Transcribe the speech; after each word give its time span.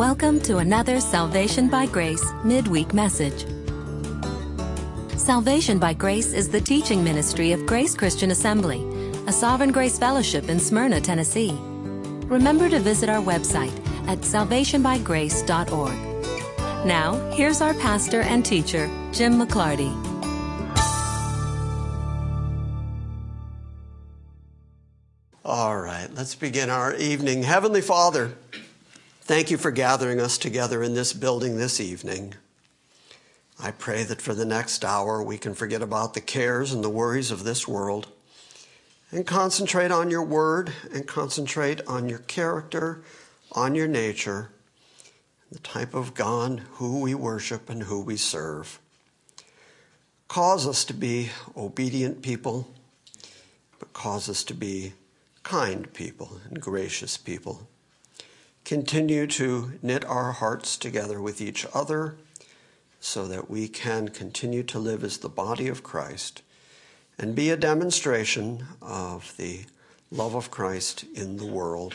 Welcome 0.00 0.40
to 0.44 0.56
another 0.56 0.98
Salvation 0.98 1.68
by 1.68 1.84
Grace 1.84 2.24
midweek 2.42 2.94
message. 2.94 3.44
Salvation 5.18 5.78
by 5.78 5.92
Grace 5.92 6.32
is 6.32 6.48
the 6.48 6.58
teaching 6.58 7.04
ministry 7.04 7.52
of 7.52 7.66
Grace 7.66 7.94
Christian 7.94 8.30
Assembly, 8.30 8.82
a 9.26 9.32
Sovereign 9.32 9.72
Grace 9.72 9.98
Fellowship 9.98 10.48
in 10.48 10.58
Smyrna, 10.58 11.02
Tennessee. 11.02 11.54
Remember 12.30 12.70
to 12.70 12.80
visit 12.80 13.10
our 13.10 13.20
website 13.20 13.76
at 14.08 14.20
salvationbygrace.org. 14.20 16.86
Now, 16.86 17.30
here's 17.32 17.60
our 17.60 17.74
pastor 17.74 18.22
and 18.22 18.42
teacher, 18.42 18.86
Jim 19.12 19.34
McClarty. 19.34 19.92
All 25.44 25.76
right, 25.76 26.08
let's 26.14 26.34
begin 26.34 26.70
our 26.70 26.94
evening. 26.94 27.42
Heavenly 27.42 27.82
Father, 27.82 28.32
thank 29.30 29.48
you 29.48 29.56
for 29.56 29.70
gathering 29.70 30.20
us 30.20 30.36
together 30.36 30.82
in 30.82 30.94
this 30.94 31.12
building 31.12 31.56
this 31.56 31.80
evening. 31.80 32.34
I 33.60 33.70
pray 33.70 34.02
that 34.02 34.20
for 34.20 34.34
the 34.34 34.44
next 34.44 34.84
hour 34.84 35.22
we 35.22 35.38
can 35.38 35.54
forget 35.54 35.82
about 35.82 36.14
the 36.14 36.20
cares 36.20 36.72
and 36.72 36.82
the 36.82 36.90
worries 36.90 37.30
of 37.30 37.44
this 37.44 37.68
world 37.68 38.08
and 39.12 39.24
concentrate 39.24 39.92
on 39.92 40.10
your 40.10 40.24
word 40.24 40.72
and 40.92 41.06
concentrate 41.06 41.80
on 41.86 42.08
your 42.08 42.18
character, 42.18 43.04
on 43.52 43.76
your 43.76 43.86
nature, 43.86 44.50
the 45.52 45.60
type 45.60 45.94
of 45.94 46.12
God 46.14 46.62
who 46.72 46.98
we 47.00 47.14
worship 47.14 47.70
and 47.70 47.84
who 47.84 48.00
we 48.00 48.16
serve. 48.16 48.80
Cause 50.26 50.66
us 50.66 50.84
to 50.86 50.92
be 50.92 51.30
obedient 51.56 52.20
people, 52.20 52.66
but 53.78 53.92
cause 53.92 54.28
us 54.28 54.42
to 54.42 54.54
be 54.54 54.94
kind 55.44 55.94
people 55.94 56.40
and 56.48 56.60
gracious 56.60 57.16
people. 57.16 57.68
Continue 58.64 59.26
to 59.26 59.72
knit 59.82 60.04
our 60.04 60.32
hearts 60.32 60.76
together 60.76 61.20
with 61.20 61.40
each 61.40 61.66
other 61.74 62.16
so 63.00 63.26
that 63.26 63.50
we 63.50 63.66
can 63.66 64.08
continue 64.08 64.62
to 64.62 64.78
live 64.78 65.02
as 65.02 65.18
the 65.18 65.28
body 65.28 65.68
of 65.68 65.82
Christ 65.82 66.42
and 67.18 67.34
be 67.34 67.50
a 67.50 67.56
demonstration 67.56 68.66
of 68.80 69.36
the 69.36 69.64
love 70.10 70.34
of 70.34 70.50
Christ 70.50 71.04
in 71.14 71.36
the 71.36 71.46
world 71.46 71.94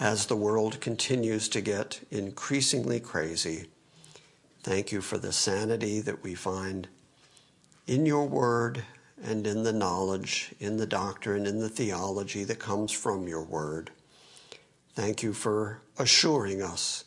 as 0.00 0.26
the 0.26 0.36
world 0.36 0.80
continues 0.80 1.48
to 1.48 1.60
get 1.60 2.00
increasingly 2.10 2.98
crazy. 2.98 3.66
Thank 4.62 4.90
you 4.90 5.00
for 5.00 5.18
the 5.18 5.32
sanity 5.32 6.00
that 6.00 6.22
we 6.22 6.34
find 6.34 6.88
in 7.86 8.06
your 8.06 8.26
word 8.26 8.84
and 9.22 9.46
in 9.46 9.62
the 9.62 9.72
knowledge, 9.72 10.54
in 10.58 10.76
the 10.76 10.86
doctrine, 10.86 11.46
in 11.46 11.60
the 11.60 11.68
theology 11.68 12.44
that 12.44 12.58
comes 12.58 12.90
from 12.90 13.28
your 13.28 13.42
word. 13.42 13.90
Thank 14.94 15.22
you 15.22 15.32
for 15.32 15.80
assuring 15.98 16.62
us 16.62 17.04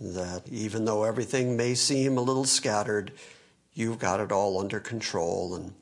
that 0.00 0.48
even 0.48 0.84
though 0.84 1.04
everything 1.04 1.56
may 1.56 1.74
seem 1.74 2.18
a 2.18 2.22
little 2.22 2.44
scattered, 2.44 3.12
you've 3.72 3.98
got 3.98 4.20
it 4.20 4.32
all 4.32 4.58
under 4.58 4.80
control. 4.80 5.54
And 5.54 5.74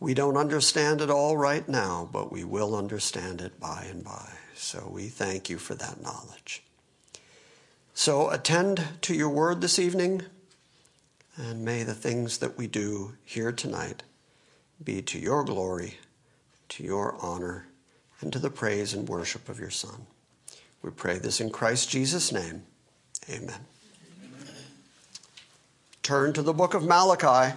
we 0.00 0.12
don't 0.12 0.36
understand 0.36 1.00
it 1.00 1.10
all 1.10 1.36
right 1.36 1.68
now, 1.68 2.08
but 2.12 2.32
we 2.32 2.42
will 2.42 2.74
understand 2.74 3.40
it 3.40 3.60
by 3.60 3.86
and 3.88 4.02
by. 4.02 4.32
So 4.56 4.90
we 4.92 5.08
thank 5.08 5.48
you 5.48 5.58
for 5.58 5.74
that 5.76 6.02
knowledge. 6.02 6.62
So 7.94 8.30
attend 8.30 8.82
to 9.02 9.14
your 9.14 9.30
word 9.30 9.60
this 9.60 9.78
evening, 9.78 10.22
and 11.36 11.64
may 11.64 11.82
the 11.82 11.94
things 11.94 12.38
that 12.38 12.58
we 12.58 12.66
do 12.66 13.14
here 13.24 13.52
tonight 13.52 14.02
be 14.82 15.00
to 15.02 15.18
your 15.18 15.44
glory, 15.44 15.98
to 16.70 16.82
your 16.82 17.16
honor, 17.20 17.68
and 18.20 18.32
to 18.32 18.38
the 18.38 18.50
praise 18.50 18.92
and 18.92 19.08
worship 19.08 19.48
of 19.48 19.60
your 19.60 19.70
Son. 19.70 20.06
We 20.82 20.90
pray 20.90 21.18
this 21.18 21.40
in 21.40 21.50
Christ 21.50 21.90
Jesus' 21.90 22.32
name. 22.32 22.62
Amen. 23.28 23.60
Turn 26.02 26.32
to 26.34 26.42
the 26.42 26.52
book 26.52 26.74
of 26.74 26.84
Malachi. 26.84 27.56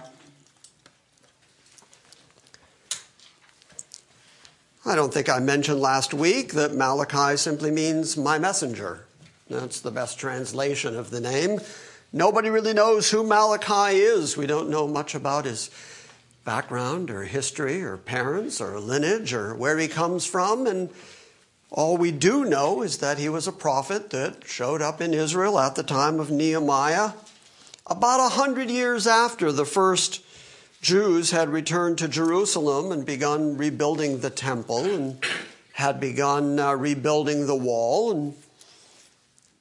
I 4.84 4.96
don't 4.96 5.14
think 5.14 5.28
I 5.28 5.38
mentioned 5.38 5.80
last 5.80 6.12
week 6.12 6.54
that 6.54 6.74
Malachi 6.74 7.36
simply 7.36 7.70
means 7.70 8.16
my 8.16 8.38
messenger. 8.38 9.06
That's 9.48 9.80
the 9.80 9.90
best 9.90 10.18
translation 10.18 10.96
of 10.96 11.10
the 11.10 11.20
name. 11.20 11.60
Nobody 12.12 12.50
really 12.50 12.72
knows 12.72 13.10
who 13.10 13.22
Malachi 13.22 13.98
is. 13.98 14.36
We 14.36 14.46
don't 14.46 14.70
know 14.70 14.88
much 14.88 15.14
about 15.14 15.44
his 15.44 15.70
background 16.44 17.10
or 17.10 17.22
history 17.22 17.82
or 17.82 17.96
parents 17.96 18.60
or 18.60 18.80
lineage 18.80 19.32
or 19.32 19.54
where 19.54 19.78
he 19.78 19.86
comes 19.86 20.26
from. 20.26 20.66
And 20.66 20.90
all 21.70 21.96
we 21.96 22.10
do 22.10 22.44
know 22.44 22.82
is 22.82 22.98
that 22.98 23.18
he 23.18 23.28
was 23.28 23.46
a 23.46 23.52
prophet 23.52 24.10
that 24.10 24.46
showed 24.46 24.82
up 24.82 25.00
in 25.00 25.14
Israel 25.14 25.58
at 25.58 25.76
the 25.76 25.84
time 25.84 26.18
of 26.18 26.30
Nehemiah, 26.30 27.12
about 27.86 28.18
a 28.20 28.34
hundred 28.34 28.70
years 28.70 29.06
after 29.06 29.52
the 29.52 29.64
first 29.64 30.24
Jews 30.82 31.30
had 31.30 31.48
returned 31.50 31.98
to 31.98 32.08
Jerusalem 32.08 32.90
and 32.90 33.06
begun 33.06 33.56
rebuilding 33.56 34.20
the 34.20 34.30
temple 34.30 34.84
and 34.84 35.24
had 35.74 36.00
begun 36.00 36.58
uh, 36.58 36.74
rebuilding 36.74 37.46
the 37.46 37.54
wall. 37.54 38.10
And 38.10 38.34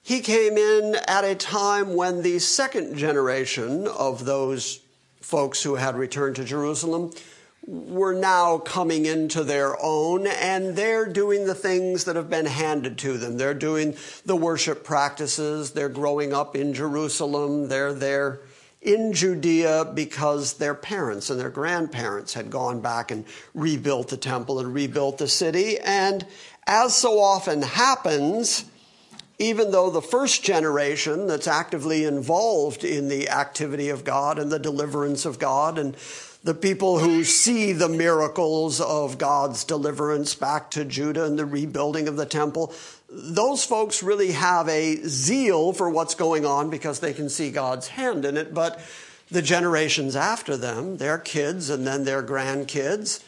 he 0.01 0.21
came 0.21 0.57
in 0.57 0.95
at 1.07 1.23
a 1.23 1.35
time 1.35 1.95
when 1.95 2.23
the 2.23 2.39
second 2.39 2.97
generation 2.97 3.87
of 3.87 4.25
those 4.25 4.79
folks 5.21 5.61
who 5.61 5.75
had 5.75 5.95
returned 5.95 6.37
to 6.37 6.43
Jerusalem 6.43 7.11
were 7.69 8.15
now 8.15 8.57
coming 8.57 9.05
into 9.05 9.43
their 9.43 9.77
own 9.79 10.25
and 10.25 10.75
they're 10.75 11.05
doing 11.05 11.45
the 11.45 11.53
things 11.53 12.05
that 12.05 12.15
have 12.15 12.29
been 12.29 12.47
handed 12.47 12.97
to 12.97 13.15
them. 13.19 13.37
They're 13.37 13.53
doing 13.53 13.95
the 14.25 14.35
worship 14.35 14.83
practices. 14.83 15.71
They're 15.71 15.87
growing 15.87 16.33
up 16.33 16.55
in 16.55 16.73
Jerusalem. 16.73 17.67
They're 17.67 17.93
there 17.93 18.41
in 18.81 19.13
Judea 19.13 19.91
because 19.93 20.53
their 20.53 20.73
parents 20.73 21.29
and 21.29 21.39
their 21.39 21.51
grandparents 21.51 22.33
had 22.33 22.49
gone 22.49 22.81
back 22.81 23.11
and 23.11 23.23
rebuilt 23.53 24.07
the 24.07 24.17
temple 24.17 24.59
and 24.59 24.73
rebuilt 24.73 25.19
the 25.19 25.27
city. 25.27 25.77
And 25.77 26.25
as 26.65 26.95
so 26.95 27.19
often 27.19 27.61
happens, 27.61 28.65
even 29.37 29.69
though 29.69 29.91
the 29.91 30.01
first 30.01 30.43
generation 30.43 31.27
that's 31.27 31.47
actively 31.47 32.03
involved 32.03 32.83
in 32.83 33.09
the 33.09 33.29
activity 33.29 33.89
of 33.89 34.03
God 34.03 34.39
and 34.39 34.51
the 34.51 34.57
deliverance 34.57 35.25
of 35.25 35.37
God 35.37 35.77
and 35.77 35.95
the 36.43 36.53
people 36.53 36.99
who 36.99 37.23
see 37.23 37.73
the 37.73 37.89
miracles 37.89 38.79
of 38.79 39.17
God's 39.17 39.63
deliverance 39.63 40.35
back 40.35 40.71
to 40.71 40.85
Judah 40.85 41.25
and 41.25 41.37
the 41.37 41.45
rebuilding 41.45 42.07
of 42.07 42.15
the 42.15 42.25
temple, 42.25 42.73
those 43.09 43.65
folks 43.65 44.01
really 44.01 44.31
have 44.31 44.69
a 44.69 44.95
zeal 45.07 45.73
for 45.73 45.89
what's 45.89 46.15
going 46.15 46.45
on 46.45 46.69
because 46.69 46.99
they 46.99 47.13
can 47.13 47.29
see 47.29 47.51
God's 47.51 47.89
hand 47.89 48.23
in 48.23 48.37
it. 48.37 48.53
But 48.53 48.79
the 49.29 49.41
generations 49.41 50.15
after 50.15 50.55
them, 50.55 50.97
their 50.97 51.17
kids 51.17 51.69
and 51.69 51.85
then 51.85 52.05
their 52.05 52.23
grandkids, 52.23 53.23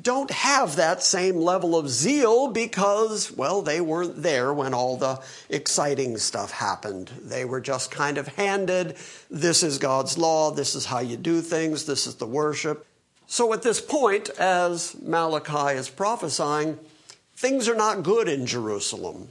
don't 0.00 0.30
have 0.30 0.76
that 0.76 1.02
same 1.02 1.36
level 1.36 1.76
of 1.76 1.88
zeal 1.90 2.48
because, 2.48 3.30
well, 3.30 3.60
they 3.60 3.80
weren't 3.80 4.22
there 4.22 4.52
when 4.52 4.72
all 4.72 4.96
the 4.96 5.20
exciting 5.50 6.16
stuff 6.16 6.50
happened. 6.50 7.10
They 7.22 7.44
were 7.44 7.60
just 7.60 7.90
kind 7.90 8.16
of 8.16 8.28
handed 8.28 8.96
this 9.30 9.62
is 9.62 9.76
God's 9.78 10.16
law, 10.16 10.50
this 10.50 10.74
is 10.74 10.86
how 10.86 11.00
you 11.00 11.18
do 11.18 11.42
things, 11.42 11.84
this 11.84 12.06
is 12.06 12.14
the 12.14 12.26
worship. 12.26 12.86
So 13.26 13.52
at 13.52 13.62
this 13.62 13.80
point, 13.80 14.30
as 14.30 14.96
Malachi 15.02 15.76
is 15.76 15.90
prophesying, 15.90 16.78
things 17.36 17.68
are 17.68 17.74
not 17.74 18.02
good 18.02 18.28
in 18.28 18.46
Jerusalem. 18.46 19.28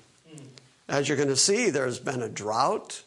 As 0.88 1.08
you're 1.08 1.18
going 1.18 1.30
to 1.30 1.36
see, 1.36 1.70
there's 1.70 2.00
been 2.00 2.22
a 2.22 2.30
drought, 2.30 3.04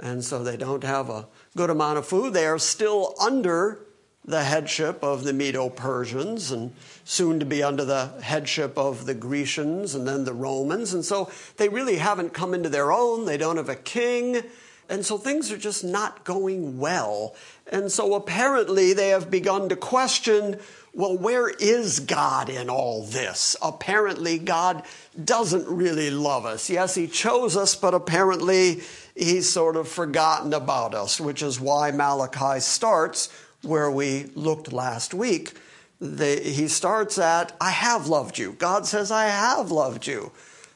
and 0.00 0.24
so 0.24 0.42
they 0.42 0.56
don't 0.56 0.84
have 0.84 1.10
a 1.10 1.26
good 1.56 1.70
amount 1.70 1.98
of 1.98 2.06
food. 2.06 2.32
They 2.32 2.46
are 2.46 2.58
still 2.58 3.14
under 3.20 3.78
the 4.28 4.44
headship 4.44 5.02
of 5.02 5.24
the 5.24 5.32
Medo 5.32 5.68
Persians 5.70 6.50
and 6.50 6.72
soon 7.04 7.40
to 7.40 7.46
be 7.46 7.62
under 7.62 7.84
the 7.84 8.12
headship 8.22 8.76
of 8.76 9.06
the 9.06 9.14
Grecians 9.14 9.94
and 9.94 10.06
then 10.06 10.24
the 10.24 10.34
Romans. 10.34 10.92
And 10.92 11.04
so 11.04 11.30
they 11.56 11.68
really 11.68 11.96
haven't 11.96 12.34
come 12.34 12.54
into 12.54 12.68
their 12.68 12.92
own. 12.92 13.24
They 13.24 13.38
don't 13.38 13.56
have 13.56 13.68
a 13.68 13.74
king. 13.74 14.42
And 14.90 15.04
so 15.04 15.18
things 15.18 15.50
are 15.50 15.58
just 15.58 15.82
not 15.82 16.24
going 16.24 16.78
well. 16.78 17.34
And 17.70 17.90
so 17.90 18.14
apparently 18.14 18.92
they 18.92 19.08
have 19.08 19.30
begun 19.30 19.68
to 19.70 19.76
question 19.76 20.58
well, 20.94 21.16
where 21.16 21.48
is 21.48 22.00
God 22.00 22.48
in 22.48 22.68
all 22.68 23.04
this? 23.04 23.54
Apparently, 23.62 24.38
God 24.38 24.82
doesn't 25.22 25.68
really 25.68 26.10
love 26.10 26.44
us. 26.44 26.68
Yes, 26.68 26.96
He 26.96 27.06
chose 27.06 27.56
us, 27.56 27.76
but 27.76 27.94
apparently 27.94 28.82
He's 29.14 29.48
sort 29.48 29.76
of 29.76 29.86
forgotten 29.86 30.52
about 30.52 30.94
us, 30.94 31.20
which 31.20 31.40
is 31.40 31.60
why 31.60 31.92
Malachi 31.92 32.58
starts 32.58 33.28
where 33.62 33.90
we 33.90 34.24
looked 34.34 34.72
last 34.72 35.14
week, 35.14 35.54
the, 36.00 36.36
he 36.36 36.68
starts 36.68 37.18
at, 37.18 37.56
I 37.60 37.70
have 37.70 38.06
loved 38.06 38.38
you. 38.38 38.52
God 38.52 38.86
says, 38.86 39.10
I 39.10 39.26
have 39.26 39.70
loved 39.70 40.06
you. 40.06 40.32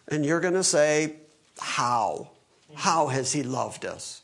And 0.08 0.26
you're 0.26 0.40
going 0.40 0.55
to 0.55 0.64
say, 0.64 1.17
How? 1.58 2.31
How 2.75 3.08
has 3.08 3.32
he 3.32 3.43
loved 3.43 3.84
us? 3.84 4.23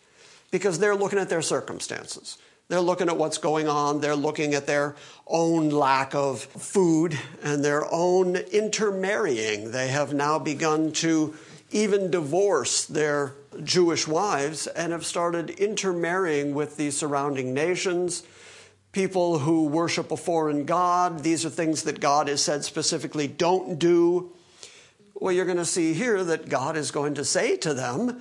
Because 0.51 0.79
they're 0.79 0.97
looking 0.97 1.19
at 1.19 1.29
their 1.29 1.43
circumstances. 1.43 2.39
They're 2.69 2.81
looking 2.81 3.09
at 3.09 3.17
what's 3.17 3.39
going 3.39 3.67
on. 3.67 4.01
They're 4.01 4.15
looking 4.15 4.55
at 4.55 4.67
their 4.67 4.95
own 5.27 5.71
lack 5.71 6.15
of 6.15 6.43
food 6.43 7.19
and 7.43 7.65
their 7.65 7.91
own 7.91 8.37
intermarrying. 8.37 9.71
They 9.71 9.89
have 9.89 10.13
now 10.13 10.39
begun 10.39 10.93
to 10.93 11.35
even 11.71 12.11
divorce 12.11 12.85
their 12.85 13.35
Jewish 13.65 14.07
wives 14.07 14.67
and 14.67 14.93
have 14.93 15.07
started 15.07 15.51
intermarrying 15.51 16.55
with 16.55 16.77
the 16.77 16.91
surrounding 16.91 17.55
nations, 17.55 18.23
people 18.93 19.39
who 19.39 19.67
worship 19.67 20.11
a 20.11 20.17
foreign 20.17 20.65
God. 20.65 21.23
These 21.23 21.45
are 21.45 21.51
things 21.51 21.83
that 21.85 22.01
God 22.01 22.29
has 22.29 22.43
said 22.43 22.65
specifically 22.65 23.29
don't 23.29 23.79
do. 23.79 24.33
Well, 25.15 25.33
you're 25.33 25.45
going 25.45 25.59
to 25.59 25.65
see 25.65 25.95
here 25.95 26.23
that 26.25 26.49
God 26.49 26.77
is 26.77 26.91
going 26.91 27.15
to 27.15 27.25
say 27.25 27.57
to 27.59 27.75
them, 27.75 28.21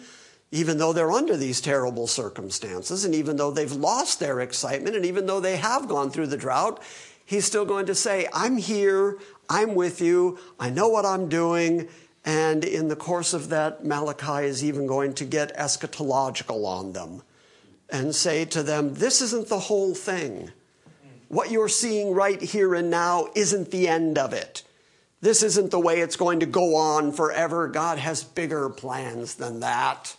even 0.52 0.78
though 0.78 0.94
they're 0.94 1.12
under 1.12 1.38
these 1.38 1.62
terrible 1.62 2.08
circumstances, 2.08 3.06
and 3.06 3.14
even 3.14 3.36
though 3.38 3.52
they've 3.52 3.72
lost 3.72 4.20
their 4.20 4.40
excitement, 4.40 4.96
and 4.96 5.06
even 5.06 5.26
though 5.26 5.40
they 5.40 5.58
have 5.58 5.88
gone 5.88 6.10
through 6.10 6.28
the 6.28 6.38
drought, 6.38 6.82
He's 7.28 7.44
still 7.44 7.66
going 7.66 7.88
to 7.88 7.96
say, 7.96 8.30
I'm 8.34 8.56
here, 8.56 9.18
I'm 9.50 9.76
with 9.76 10.00
you, 10.00 10.40
I 10.62 10.70
know 10.70 10.88
what 10.88 11.06
I'm 11.06 11.28
doing. 11.28 11.90
And 12.24 12.64
in 12.64 12.88
the 12.88 12.96
course 12.96 13.34
of 13.34 13.50
that, 13.50 13.84
Malachi 13.84 14.46
is 14.46 14.64
even 14.64 14.88
going 14.88 15.14
to 15.16 15.26
get 15.26 15.56
eschatological 15.58 16.66
on 16.66 16.94
them 16.94 17.24
and 17.90 18.16
say 18.16 18.46
to 18.46 18.64
them, 18.64 18.94
This 18.94 19.22
isn't 19.22 19.50
the 19.50 19.60
whole 19.60 19.94
thing. 19.94 20.52
What 21.28 21.52
you're 21.52 21.70
seeing 21.70 22.14
right 22.14 22.42
here 22.42 22.74
and 22.74 22.90
now 22.90 23.28
isn't 23.36 23.72
the 23.72 23.88
end 23.88 24.18
of 24.18 24.34
it. 24.34 24.64
This 25.20 25.44
isn't 25.44 25.72
the 25.72 25.80
way 25.80 26.00
it's 26.00 26.16
going 26.16 26.40
to 26.42 26.46
go 26.46 26.76
on 26.76 27.12
forever. 27.12 27.68
God 27.68 27.98
has 27.98 28.24
bigger 28.24 28.70
plans 28.70 29.36
than 29.36 29.60
that. 29.62 30.16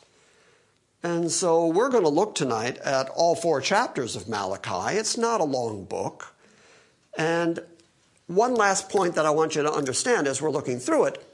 And 1.02 1.30
so 1.30 1.68
we're 1.68 1.90
going 1.90 2.02
to 2.02 2.10
look 2.10 2.34
tonight 2.34 2.78
at 2.78 3.08
all 3.10 3.36
four 3.36 3.60
chapters 3.60 4.16
of 4.16 4.28
Malachi. 4.28 4.96
It's 4.98 5.16
not 5.16 5.40
a 5.40 5.44
long 5.44 5.84
book. 5.84 6.34
And 7.16 7.60
one 8.26 8.54
last 8.54 8.88
point 8.88 9.14
that 9.14 9.24
I 9.24 9.30
want 9.30 9.54
you 9.54 9.62
to 9.62 9.72
understand 9.72 10.26
as 10.26 10.42
we're 10.42 10.50
looking 10.50 10.78
through 10.80 11.04
it 11.04 11.24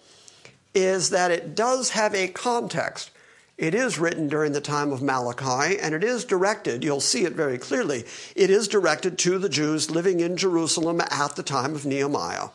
is 0.74 1.10
that 1.10 1.30
it 1.30 1.54
does 1.54 1.90
have 1.90 2.14
a 2.14 2.28
context. 2.28 3.10
It 3.56 3.74
is 3.74 3.98
written 3.98 4.28
during 4.28 4.52
the 4.52 4.60
time 4.60 4.92
of 4.92 5.02
Malachi, 5.02 5.78
and 5.78 5.94
it 5.94 6.02
is 6.02 6.24
directed, 6.24 6.82
you'll 6.82 7.00
see 7.00 7.24
it 7.24 7.34
very 7.34 7.56
clearly, 7.56 8.04
it 8.34 8.50
is 8.50 8.66
directed 8.66 9.16
to 9.18 9.38
the 9.38 9.48
Jews 9.48 9.90
living 9.90 10.20
in 10.20 10.36
Jerusalem 10.36 11.00
at 11.00 11.36
the 11.36 11.42
time 11.44 11.74
of 11.74 11.86
Nehemiah. 11.86 12.48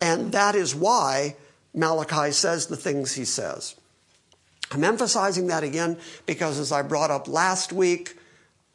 And 0.00 0.32
that 0.32 0.54
is 0.54 0.74
why 0.74 1.36
Malachi 1.72 2.32
says 2.32 2.66
the 2.66 2.76
things 2.76 3.14
he 3.14 3.24
says. 3.24 3.74
I'm 4.70 4.84
emphasizing 4.84 5.46
that 5.46 5.62
again 5.62 5.96
because, 6.26 6.58
as 6.58 6.72
I 6.72 6.82
brought 6.82 7.10
up 7.10 7.28
last 7.28 7.72
week, 7.72 8.18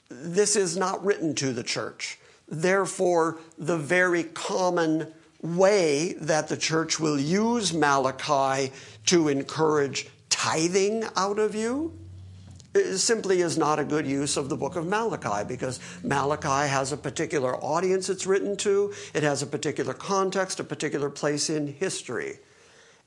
this 0.10 0.56
is 0.56 0.76
not 0.76 1.04
written 1.04 1.36
to 1.36 1.54
the 1.54 1.64
church. 1.64 2.18
Therefore, 2.48 3.38
the 3.58 3.78
very 3.78 4.24
common 4.24 5.08
way 5.42 6.14
that 6.14 6.48
the 6.48 6.58
church 6.58 7.00
will 7.00 7.20
use 7.20 7.74
Malachi 7.74 8.72
to 9.08 9.28
encourage 9.28 10.08
tithing 10.42 11.04
out 11.16 11.38
of 11.38 11.54
you 11.54 11.96
simply 12.96 13.42
is 13.42 13.60
not 13.60 13.78
a 13.78 13.84
good 13.84 14.08
use 14.08 14.38
of 14.38 14.50
the 14.50 14.58
book 14.58 14.76
of 14.76 14.88
Malachi 14.88 15.48
because 15.48 15.80
Malachi 16.02 16.68
has 16.68 16.92
a 16.92 16.98
particular 16.98 17.56
audience 17.58 18.10
it's 18.10 18.26
written 18.26 18.58
to, 18.58 18.92
it 19.14 19.22
has 19.22 19.44
a 19.44 19.46
particular 19.46 19.94
context, 19.94 20.60
a 20.60 20.64
particular 20.64 21.12
place 21.12 21.48
in 21.48 21.68
history. 21.68 22.40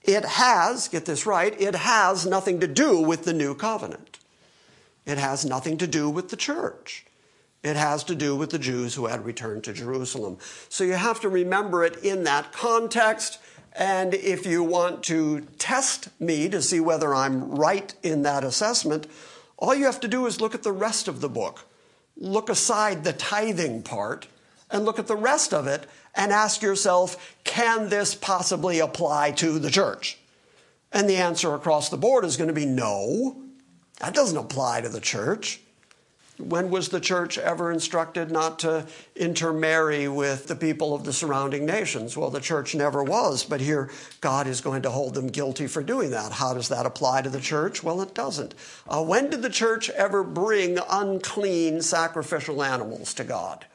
It 0.04 0.24
has, 0.24 0.86
get 0.86 1.06
this 1.06 1.26
right, 1.26 1.60
it 1.60 1.74
has 1.74 2.24
nothing 2.24 2.60
to 2.60 2.68
do 2.68 3.00
with 3.00 3.24
the 3.24 3.32
new 3.32 3.56
covenant. 3.56 4.20
It 5.04 5.18
has 5.18 5.44
nothing 5.44 5.76
to 5.78 5.88
do 5.88 6.08
with 6.08 6.28
the 6.28 6.36
church. 6.36 7.04
It 7.64 7.74
has 7.74 8.04
to 8.04 8.14
do 8.14 8.36
with 8.36 8.50
the 8.50 8.60
Jews 8.60 8.94
who 8.94 9.06
had 9.06 9.24
returned 9.24 9.64
to 9.64 9.72
Jerusalem. 9.72 10.38
So 10.68 10.84
you 10.84 10.92
have 10.92 11.20
to 11.22 11.28
remember 11.28 11.82
it 11.82 11.96
in 12.04 12.22
that 12.24 12.52
context. 12.52 13.40
And 13.74 14.14
if 14.14 14.46
you 14.46 14.62
want 14.62 15.02
to 15.04 15.40
test 15.58 16.08
me 16.20 16.48
to 16.48 16.62
see 16.62 16.78
whether 16.78 17.14
I'm 17.14 17.50
right 17.50 17.92
in 18.02 18.22
that 18.22 18.44
assessment, 18.44 19.06
all 19.56 19.74
you 19.74 19.86
have 19.86 20.00
to 20.00 20.08
do 20.08 20.26
is 20.26 20.40
look 20.40 20.54
at 20.54 20.62
the 20.62 20.72
rest 20.72 21.08
of 21.08 21.20
the 21.20 21.28
book. 21.28 21.66
Look 22.16 22.48
aside 22.48 23.02
the 23.02 23.12
tithing 23.12 23.82
part 23.82 24.28
and 24.70 24.84
look 24.84 24.98
at 24.98 25.08
the 25.08 25.16
rest 25.16 25.52
of 25.52 25.66
it 25.66 25.86
and 26.14 26.32
ask 26.32 26.62
yourself, 26.62 27.36
can 27.42 27.88
this 27.88 28.14
possibly 28.14 28.78
apply 28.78 29.32
to 29.32 29.58
the 29.58 29.70
church? 29.70 30.18
And 30.92 31.08
the 31.08 31.16
answer 31.16 31.54
across 31.54 31.88
the 31.88 31.96
board 31.96 32.24
is 32.24 32.36
going 32.36 32.48
to 32.48 32.54
be 32.54 32.66
no. 32.66 33.42
That 33.98 34.14
doesn't 34.14 34.36
apply 34.36 34.82
to 34.82 34.88
the 34.88 35.00
church. 35.00 35.60
When 36.36 36.68
was 36.68 36.88
the 36.88 37.00
church 37.00 37.38
ever 37.38 37.70
instructed 37.70 38.32
not 38.32 38.58
to 38.60 38.86
intermarry 39.14 40.08
with 40.08 40.48
the 40.48 40.56
people 40.56 40.92
of 40.92 41.04
the 41.04 41.12
surrounding 41.12 41.64
nations? 41.64 42.16
Well, 42.16 42.30
the 42.30 42.40
church 42.40 42.74
never 42.74 43.04
was, 43.04 43.44
but 43.44 43.60
here 43.60 43.88
God 44.20 44.48
is 44.48 44.60
going 44.60 44.82
to 44.82 44.90
hold 44.90 45.14
them 45.14 45.28
guilty 45.28 45.68
for 45.68 45.80
doing 45.80 46.10
that. 46.10 46.32
How 46.32 46.52
does 46.52 46.68
that 46.70 46.86
apply 46.86 47.22
to 47.22 47.30
the 47.30 47.40
church? 47.40 47.84
Well, 47.84 48.02
it 48.02 48.14
doesn't. 48.14 48.54
Uh, 48.88 49.04
when 49.04 49.30
did 49.30 49.42
the 49.42 49.50
church 49.50 49.90
ever 49.90 50.24
bring 50.24 50.78
unclean 50.90 51.82
sacrificial 51.82 52.64
animals 52.64 53.14
to 53.14 53.24
God? 53.24 53.66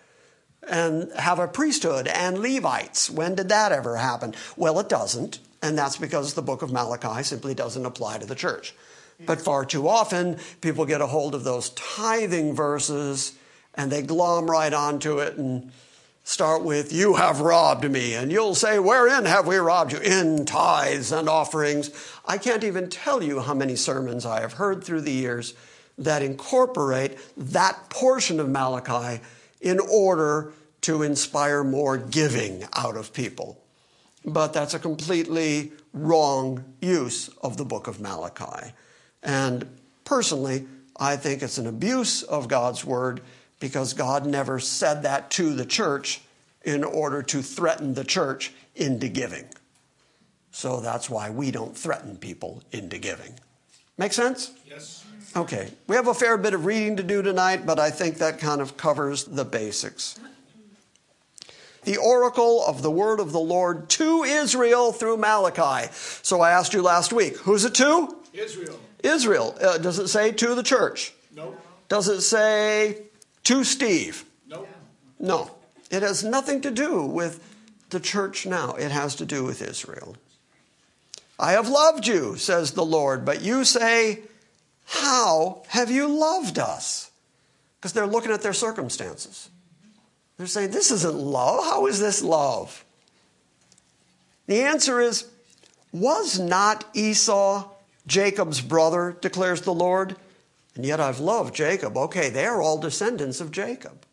And 0.68 1.14
have 1.14 1.40
a 1.40 1.48
priesthood 1.48 2.08
and 2.08 2.40
Levites. 2.40 3.10
When 3.10 3.36
did 3.36 3.48
that 3.50 3.72
ever 3.72 3.96
happen? 3.96 4.36
Well, 4.58 4.80
it 4.80 4.90
doesn't, 4.90 5.40
and 5.62 5.78
that's 5.78 5.96
because 5.96 6.34
the 6.34 6.42
book 6.42 6.62
of 6.62 6.74
Malachi 6.74 7.24
simply 7.24 7.56
doesn't 7.56 7.86
apply 7.86 8.18
to 8.18 8.26
the 8.26 8.36
church. 8.36 8.76
But 9.25 9.42
far 9.42 9.66
too 9.66 9.88
often, 9.88 10.39
people 10.62 10.86
get 10.86 11.01
a 11.01 11.07
hold 11.07 11.36
of 11.36 11.44
those 11.44 11.69
tithing 11.71 12.56
verses 12.56 13.33
and 13.75 13.92
they 13.92 14.01
glom 14.01 14.50
right 14.50 14.74
onto 14.74 15.19
it 15.19 15.38
and 15.38 15.71
start 16.24 16.63
with, 16.63 16.94
You 16.94 17.16
have 17.16 17.42
robbed 17.42 17.89
me. 17.89 18.13
And 18.13 18.31
you'll 18.31 18.56
say, 18.56 18.80
Wherein 18.80 19.25
have 19.25 19.48
we 19.48 19.57
robbed 19.57 19.94
you? 19.94 20.00
In 20.00 20.45
tithes 20.45 21.12
and 21.12 21.27
offerings. 21.27 21.92
I 22.25 22.38
can't 22.38 22.63
even 22.63 22.89
tell 22.89 23.24
you 23.24 23.42
how 23.42 23.54
many 23.54 23.75
sermons 23.75 24.25
I 24.25 24.42
have 24.42 24.54
heard 24.54 24.83
through 24.83 25.01
the 25.01 25.12
years 25.12 25.54
that 25.98 26.21
incorporate 26.21 27.18
that 27.36 27.89
portion 27.89 28.39
of 28.39 28.50
Malachi 28.50 29.21
in 29.60 29.80
order 29.80 30.54
to 30.81 31.04
inspire 31.04 31.63
more 31.63 31.98
giving 31.98 32.66
out 32.74 32.95
of 32.95 33.12
people. 33.13 33.62
But 34.24 34.54
that's 34.54 34.74
a 34.74 34.80
completely 34.80 35.71
wrong 35.94 36.63
use 36.81 37.30
of 37.42 37.57
the 37.57 37.66
book 37.66 37.88
of 37.88 38.00
Malachi. 38.00 38.71
And 39.24 39.68
personally, 40.06 40.68
I 40.98 41.16
think 41.16 41.42
it's 41.42 41.57
an 41.57 41.68
abuse 41.68 42.24
of 42.24 42.48
God's 42.48 42.83
word 42.83 43.21
because 43.60 43.94
God 43.94 44.25
never 44.25 44.60
said 44.60 45.04
that 45.04 45.31
to 45.31 45.54
the 45.54 45.66
church 45.66 46.21
in 46.63 46.83
order 46.83 47.21
to 47.24 47.42
threaten 47.42 47.94
the 47.94 48.04
church 48.04 48.51
into 48.75 49.07
giving. 49.07 49.45
So 50.51 50.80
that's 50.80 51.10
why 51.10 51.30
we 51.30 51.51
don't 51.51 51.77
threaten 51.77 52.18
people 52.18 52.63
into 52.71 52.97
giving. 52.97 53.33
Make 53.97 54.14
sense? 54.14 54.52
Yes. 54.66 55.06
Okay. 55.35 55.69
We 55.88 55.95
have 55.95 56.07
a 56.07 56.14
fair 56.14 56.38
bit 56.38 56.54
of 56.54 56.66
reading 56.66 56.97
to 56.97 57.04
do 57.04 57.21
tonight, 57.21 57.66
but 57.66 57.80
I 57.80 57.92
think 57.92 58.18
that 58.18 58.40
kind 58.40 58.61
of 58.61 58.78
covers 58.78 59.26
the 59.26 59.45
basics. 59.45 60.19
The 61.83 61.97
oracle 61.97 62.64
of 62.66 62.81
the 62.81 62.92
word 62.92 63.19
of 63.19 63.31
the 63.31 63.40
Lord 63.40 63.90
to 63.92 64.23
Israel 64.23 64.92
through 64.92 65.18
Malachi. 65.18 65.92
So 66.23 66.42
I 66.42 66.52
asked 66.52 66.73
you 66.73 66.81
last 66.81 67.14
week, 67.14 67.38
who's 67.38 67.64
it 67.64 67.76
to? 67.76 68.18
Israel. 68.33 68.80
Israel. 69.04 69.58
Uh, 69.62 69.78
does 69.78 70.00
it 70.00 70.08
say 70.08 70.32
to 70.32 70.56
the 70.56 70.64
church? 70.64 71.14
No. 71.36 71.56
Does 71.88 72.08
it 72.08 72.22
say 72.22 73.04
to 73.46 73.64
Steve? 73.64 74.26
No. 74.48 74.68
No. 75.20 75.52
It 75.90 76.04
has 76.04 76.24
nothing 76.24 76.62
to 76.62 76.72
do 76.72 77.06
with 77.06 77.44
the 77.90 78.00
church 78.00 78.46
now, 78.46 78.76
it 78.76 78.92
has 78.92 79.16
to 79.16 79.26
do 79.26 79.44
with 79.44 79.62
Israel. 79.62 80.16
I 81.40 81.54
have 81.54 81.70
loved 81.70 82.06
you, 82.06 82.36
says 82.36 82.72
the 82.72 82.86
Lord, 82.86 83.26
but 83.26 83.42
you 83.42 83.64
say, 83.64 84.20
How 84.86 85.64
have 85.70 85.90
you 85.90 86.08
loved 86.08 86.60
us? 86.60 87.10
Because 87.78 87.94
they're 87.94 88.06
looking 88.06 88.32
at 88.32 88.42
their 88.42 88.54
circumstances. 88.54 89.50
They're 90.38 90.48
saying, 90.48 90.72
This 90.72 90.92
isn't 90.92 91.16
love. 91.16 91.64
How 91.64 91.88
is 91.88 92.00
this 92.00 92.22
love? 92.22 92.84
The 94.48 94.62
answer 94.62 95.00
is, 95.00 95.26
Was 95.92 96.38
not 96.38 96.86
Esau 96.94 97.70
Jacob's 98.08 98.62
brother, 98.62 99.18
declares 99.22 99.62
the 99.62 99.74
Lord. 99.74 100.16
And 100.76 100.86
yet 100.86 101.00
I've 101.00 101.20
loved 101.20 101.56
Jacob. 101.56 101.98
Okay, 101.98 102.30
they 102.30 102.46
are 102.46 102.62
all 102.62 102.78
descendants 102.78 103.42
of 103.42 103.52
Jacob. 103.52 104.06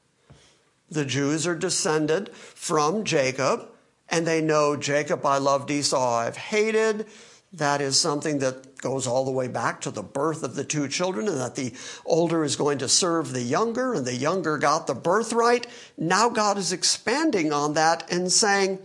The 0.90 1.04
Jews 1.04 1.46
are 1.46 1.54
descended 1.54 2.30
from 2.34 3.04
Jacob, 3.04 3.68
and 4.08 4.26
they 4.26 4.40
know 4.40 4.76
Jacob 4.76 5.24
I 5.26 5.38
loved, 5.38 5.70
Esau 5.70 6.18
I've 6.18 6.36
hated. 6.36 7.06
That 7.52 7.80
is 7.80 7.98
something 7.98 8.38
that 8.40 8.78
goes 8.78 9.06
all 9.06 9.24
the 9.24 9.30
way 9.30 9.48
back 9.48 9.80
to 9.82 9.90
the 9.90 10.02
birth 10.02 10.42
of 10.42 10.54
the 10.54 10.64
two 10.64 10.88
children, 10.88 11.28
and 11.28 11.38
that 11.38 11.54
the 11.56 11.72
older 12.04 12.44
is 12.44 12.56
going 12.56 12.78
to 12.78 12.88
serve 12.88 13.32
the 13.32 13.42
younger, 13.42 13.94
and 13.94 14.06
the 14.06 14.14
younger 14.14 14.58
got 14.58 14.86
the 14.86 14.94
birthright. 14.94 15.66
Now 15.96 16.28
God 16.28 16.58
is 16.58 16.72
expanding 16.72 17.52
on 17.52 17.74
that 17.74 18.10
and 18.10 18.30
saying, 18.30 18.78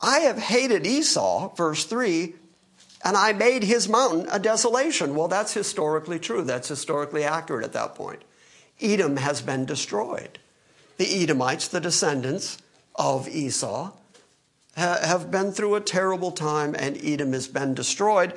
I 0.00 0.20
have 0.20 0.38
hated 0.38 0.86
Esau, 0.86 1.54
verse 1.54 1.84
3, 1.84 2.34
and 3.04 3.16
I 3.16 3.32
made 3.32 3.64
his 3.64 3.88
mountain 3.88 4.26
a 4.30 4.38
desolation. 4.38 5.14
Well, 5.14 5.28
that's 5.28 5.54
historically 5.54 6.18
true. 6.18 6.42
That's 6.42 6.68
historically 6.68 7.24
accurate 7.24 7.64
at 7.64 7.72
that 7.72 7.94
point. 7.94 8.22
Edom 8.80 9.16
has 9.16 9.40
been 9.40 9.64
destroyed. 9.64 10.38
The 10.96 11.22
Edomites, 11.22 11.68
the 11.68 11.80
descendants 11.80 12.58
of 12.94 13.28
Esau, 13.28 13.92
have 14.76 15.30
been 15.30 15.52
through 15.52 15.74
a 15.74 15.80
terrible 15.80 16.30
time, 16.30 16.74
and 16.78 17.02
Edom 17.02 17.32
has 17.32 17.48
been 17.48 17.74
destroyed. 17.74 18.34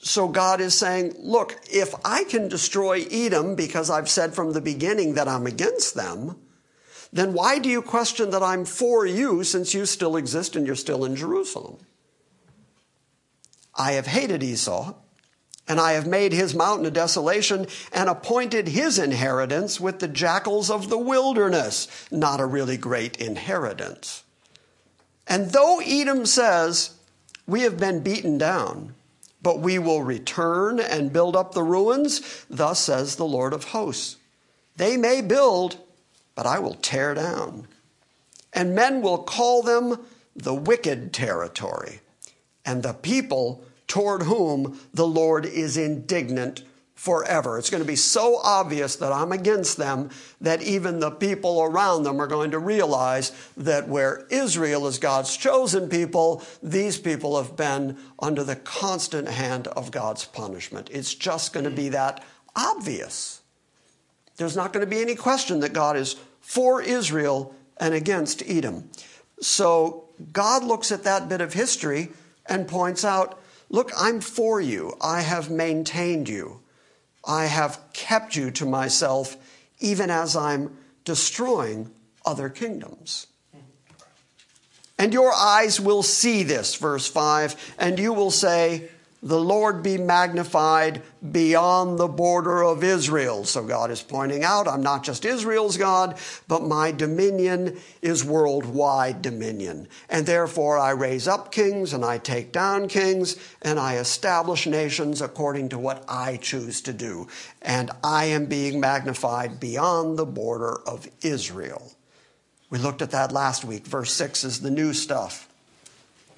So 0.00 0.28
God 0.28 0.60
is 0.60 0.74
saying, 0.74 1.14
look, 1.18 1.58
if 1.70 1.92
I 2.04 2.24
can 2.24 2.48
destroy 2.48 3.04
Edom 3.10 3.56
because 3.56 3.90
I've 3.90 4.08
said 4.08 4.34
from 4.34 4.52
the 4.52 4.60
beginning 4.60 5.14
that 5.14 5.26
I'm 5.28 5.46
against 5.46 5.94
them, 5.94 6.36
then 7.12 7.32
why 7.32 7.58
do 7.58 7.68
you 7.68 7.82
question 7.82 8.30
that 8.30 8.42
I'm 8.42 8.64
for 8.64 9.06
you 9.06 9.42
since 9.42 9.74
you 9.74 9.86
still 9.86 10.16
exist 10.16 10.54
and 10.54 10.66
you're 10.66 10.76
still 10.76 11.04
in 11.04 11.16
Jerusalem? 11.16 11.78
I 13.78 13.92
have 13.92 14.08
hated 14.08 14.42
Esau, 14.42 14.94
and 15.68 15.78
I 15.78 15.92
have 15.92 16.06
made 16.06 16.32
his 16.32 16.54
mountain 16.54 16.86
a 16.86 16.90
desolation 16.90 17.66
and 17.92 18.08
appointed 18.08 18.68
his 18.68 18.98
inheritance 18.98 19.78
with 19.78 20.00
the 20.00 20.08
jackals 20.08 20.70
of 20.70 20.88
the 20.88 20.98
wilderness. 20.98 21.86
Not 22.10 22.40
a 22.40 22.46
really 22.46 22.76
great 22.76 23.18
inheritance. 23.18 24.24
And 25.28 25.50
though 25.50 25.80
Edom 25.80 26.26
says, 26.26 26.94
We 27.46 27.62
have 27.62 27.78
been 27.78 28.02
beaten 28.02 28.38
down, 28.38 28.94
but 29.42 29.60
we 29.60 29.78
will 29.78 30.02
return 30.02 30.80
and 30.80 31.12
build 31.12 31.36
up 31.36 31.52
the 31.52 31.62
ruins, 31.62 32.44
thus 32.48 32.80
says 32.80 33.16
the 33.16 33.26
Lord 33.26 33.52
of 33.52 33.64
hosts. 33.64 34.16
They 34.76 34.96
may 34.96 35.20
build, 35.20 35.76
but 36.34 36.46
I 36.46 36.58
will 36.58 36.74
tear 36.74 37.14
down. 37.14 37.68
And 38.52 38.74
men 38.74 39.02
will 39.02 39.18
call 39.18 39.62
them 39.62 40.00
the 40.34 40.54
wicked 40.54 41.12
territory, 41.12 42.00
and 42.64 42.82
the 42.82 42.94
people 42.94 43.64
toward 43.88 44.22
whom 44.22 44.78
the 44.94 45.06
Lord 45.06 45.44
is 45.44 45.76
indignant 45.76 46.62
forever. 46.94 47.58
It's 47.58 47.70
going 47.70 47.82
to 47.82 47.86
be 47.86 47.94
so 47.94 48.40
obvious 48.42 48.96
that 48.96 49.12
I'm 49.12 49.30
against 49.30 49.76
them 49.76 50.10
that 50.40 50.62
even 50.62 50.98
the 50.98 51.12
people 51.12 51.62
around 51.62 52.02
them 52.02 52.20
are 52.20 52.26
going 52.26 52.50
to 52.50 52.58
realize 52.58 53.30
that 53.56 53.86
where 53.86 54.26
Israel 54.30 54.86
is 54.88 54.98
God's 54.98 55.36
chosen 55.36 55.88
people, 55.88 56.42
these 56.60 56.98
people 56.98 57.40
have 57.40 57.56
been 57.56 57.96
under 58.18 58.42
the 58.42 58.56
constant 58.56 59.28
hand 59.28 59.68
of 59.68 59.92
God's 59.92 60.24
punishment. 60.24 60.90
It's 60.92 61.14
just 61.14 61.52
going 61.52 61.64
to 61.64 61.70
be 61.70 61.90
that 61.90 62.24
obvious. 62.56 63.42
There's 64.36 64.56
not 64.56 64.72
going 64.72 64.84
to 64.84 64.90
be 64.90 65.00
any 65.00 65.14
question 65.14 65.60
that 65.60 65.72
God 65.72 65.96
is 65.96 66.16
for 66.40 66.82
Israel 66.82 67.54
and 67.76 67.94
against 67.94 68.42
Edom. 68.44 68.90
So 69.40 70.08
God 70.32 70.64
looks 70.64 70.90
at 70.90 71.04
that 71.04 71.28
bit 71.28 71.40
of 71.40 71.52
history 71.52 72.08
and 72.46 72.66
points 72.66 73.04
out 73.04 73.40
look, 73.68 73.90
I'm 73.96 74.20
for 74.20 74.60
you. 74.60 74.96
I 75.00 75.20
have 75.20 75.50
maintained 75.50 76.28
you. 76.28 76.60
I 77.24 77.46
have 77.46 77.80
kept 77.92 78.36
you 78.36 78.50
to 78.52 78.66
myself, 78.66 79.36
even 79.80 80.10
as 80.10 80.36
I'm 80.36 80.76
destroying 81.04 81.90
other 82.24 82.48
kingdoms. 82.48 83.26
And 84.98 85.12
your 85.12 85.32
eyes 85.32 85.80
will 85.80 86.02
see 86.02 86.42
this, 86.42 86.74
verse 86.74 87.06
5, 87.06 87.74
and 87.78 87.98
you 87.98 88.12
will 88.12 88.32
say, 88.32 88.88
the 89.22 89.40
Lord 89.40 89.82
be 89.82 89.98
magnified 89.98 91.02
beyond 91.32 91.98
the 91.98 92.06
border 92.06 92.62
of 92.62 92.84
Israel. 92.84 93.44
So 93.44 93.64
God 93.64 93.90
is 93.90 94.00
pointing 94.00 94.44
out, 94.44 94.68
I'm 94.68 94.82
not 94.82 95.02
just 95.02 95.24
Israel's 95.24 95.76
God, 95.76 96.16
but 96.46 96.62
my 96.62 96.92
dominion 96.92 97.78
is 98.00 98.24
worldwide 98.24 99.20
dominion. 99.20 99.88
And 100.08 100.24
therefore 100.24 100.78
I 100.78 100.90
raise 100.90 101.26
up 101.26 101.50
kings 101.50 101.92
and 101.92 102.04
I 102.04 102.18
take 102.18 102.52
down 102.52 102.86
kings 102.86 103.36
and 103.60 103.80
I 103.80 103.96
establish 103.96 104.66
nations 104.66 105.20
according 105.20 105.70
to 105.70 105.78
what 105.78 106.04
I 106.08 106.36
choose 106.36 106.80
to 106.82 106.92
do. 106.92 107.26
And 107.60 107.90
I 108.04 108.26
am 108.26 108.46
being 108.46 108.78
magnified 108.78 109.58
beyond 109.58 110.16
the 110.16 110.26
border 110.26 110.78
of 110.86 111.08
Israel. 111.22 111.92
We 112.70 112.78
looked 112.78 113.02
at 113.02 113.10
that 113.10 113.32
last 113.32 113.64
week. 113.64 113.86
Verse 113.86 114.12
6 114.12 114.44
is 114.44 114.60
the 114.60 114.70
new 114.70 114.92
stuff. 114.92 115.48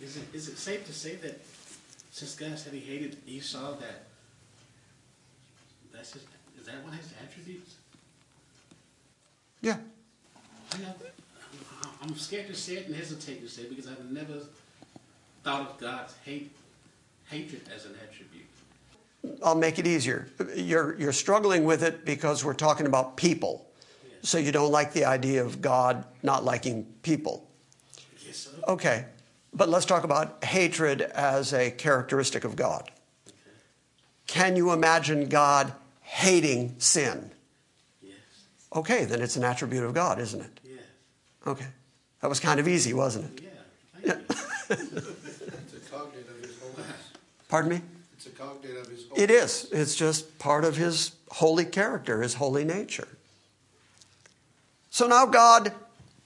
Is 0.01 0.17
it, 0.17 0.23
is 0.33 0.49
it 0.49 0.57
safe 0.57 0.87
to 0.87 0.95
say 0.95 1.17
that 1.17 1.39
since 2.21 2.35
God 2.35 2.59
said 2.59 2.75
he 2.75 2.81
hated 2.81 3.17
Esau, 3.27 3.77
that 3.77 4.05
that's 5.91 6.13
his, 6.13 6.23
is 6.61 6.67
that 6.67 6.85
one 6.85 6.93
of 6.93 7.01
his 7.01 7.15
attributes? 7.25 7.77
Yeah. 9.63 9.79
I'm 12.03 12.15
scared 12.17 12.49
to 12.49 12.55
say 12.55 12.75
it 12.75 12.89
and 12.89 12.95
hesitate 12.95 13.41
to 13.41 13.49
say 13.49 13.63
it 13.63 13.71
because 13.71 13.87
I've 13.87 14.11
never 14.11 14.35
thought 15.45 15.63
of 15.63 15.79
God's 15.79 16.15
hate, 16.23 16.51
hatred 17.31 17.63
as 17.75 17.87
an 17.87 17.95
attribute. 18.03 18.45
I'll 19.43 19.55
make 19.55 19.79
it 19.79 19.87
easier. 19.87 20.29
You're, 20.55 20.99
you're 20.99 21.13
struggling 21.13 21.65
with 21.65 21.83
it 21.83 22.05
because 22.05 22.45
we're 22.45 22.53
talking 22.53 22.85
about 22.85 23.17
people. 23.17 23.67
So 24.23 24.37
you 24.37 24.53
don't 24.53 24.71
like 24.71 24.93
the 24.93 25.07
idea 25.07 25.43
of 25.43 25.63
God 25.63 26.05
not 26.23 26.45
liking 26.45 26.85
people. 27.03 27.49
Yes, 28.27 28.37
sir. 28.37 28.51
Okay. 28.69 29.07
But 29.53 29.69
let's 29.69 29.85
talk 29.85 30.05
about 30.05 30.45
hatred 30.45 31.03
as 31.03 31.53
a 31.53 31.71
characteristic 31.71 32.45
of 32.45 32.57
God. 32.57 32.91
Can 34.27 34.55
you 34.55 34.73
imagine 34.73 35.29
God 35.29 35.73
hating 36.03 36.77
sin? 36.79 37.33
Yes. 38.01 38.15
Okay, 38.75 39.05
then 39.05 39.21
it's 39.21 39.37
an 39.37 39.45
attribute 39.45 39.83
of 39.83 39.93
God, 39.93 40.21
isn't 40.21 40.41
it? 40.41 40.61
Yes. 40.65 40.79
Okay. 41.47 41.67
That 42.21 42.29
was 42.29 42.39
kind 42.39 42.61
of 42.61 42.69
easy, 42.69 42.93
wasn't 42.93 43.41
it? 43.41 43.45
Yeah. 44.05 44.15
Thank 44.15 44.93
you. 44.93 44.99
It's 44.99 45.75
a 45.75 45.91
cognate 45.91 46.29
of 46.29 46.41
his 46.41 46.59
holiness. 46.61 46.97
Pardon 47.49 47.71
me? 47.73 47.81
It's 48.17 48.27
a 48.27 48.31
cognate 48.31 48.77
of 48.77 48.87
his 48.87 49.09
holiness. 49.09 49.19
It 49.19 49.31
is. 49.31 49.69
It's 49.73 49.97
just 49.97 50.39
part 50.39 50.65
of 50.65 50.77
his 50.77 51.13
holy 51.31 51.65
character, 51.65 52.23
his 52.23 52.35
holy 52.35 52.65
nature. 52.65 53.09
So 54.91 55.09
now 55.09 55.27
God 55.27 55.73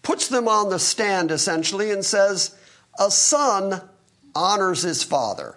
puts 0.02 0.28
them 0.28 0.46
on 0.46 0.68
the 0.68 0.78
stand 0.78 1.30
essentially 1.30 1.90
and 1.90 2.04
says, 2.04 2.54
A 2.98 3.10
son 3.10 3.82
honors 4.34 4.82
his 4.82 5.02
father, 5.02 5.56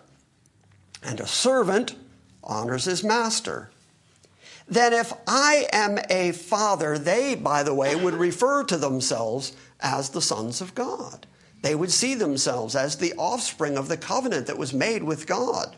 and 1.03 1.20
a 1.20 1.27
servant 1.27 1.96
honors 2.44 2.86
his 2.86 3.03
master. 3.03 3.70
Then, 4.67 4.91
if 4.91 5.13
I 5.27 5.67
am 5.72 5.98
a 6.10 6.32
father, 6.34 6.98
they, 6.98 7.36
by 7.36 7.63
the 7.63 7.74
way, 7.74 7.96
would 7.96 8.15
refer 8.15 8.63
to 8.65 8.77
themselves 8.77 9.56
as 9.79 10.10
the 10.10 10.22
sons 10.22 10.60
of 10.60 10.75
God. 10.75 11.25
They 11.62 11.74
would 11.74 11.91
see 11.91 12.15
themselves 12.15 12.75
as 12.75 12.98
the 12.98 13.13
offspring 13.17 13.77
of 13.77 13.88
the 13.88 13.98
covenant 13.98 14.48
that 14.48 14.58
was 14.58 14.74
made 14.74 15.03
with 15.03 15.27
God. 15.27 15.75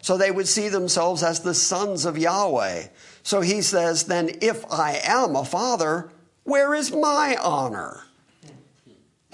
So 0.00 0.16
they 0.16 0.30
would 0.30 0.48
see 0.48 0.68
themselves 0.68 1.22
as 1.22 1.40
the 1.40 1.54
sons 1.54 2.04
of 2.04 2.18
Yahweh. 2.18 2.88
So 3.22 3.40
he 3.40 3.62
says, 3.62 4.04
then 4.04 4.30
if 4.42 4.70
I 4.70 5.00
am 5.02 5.34
a 5.34 5.44
father, 5.44 6.10
where 6.42 6.74
is 6.74 6.92
my 6.92 7.36
honor? 7.40 8.02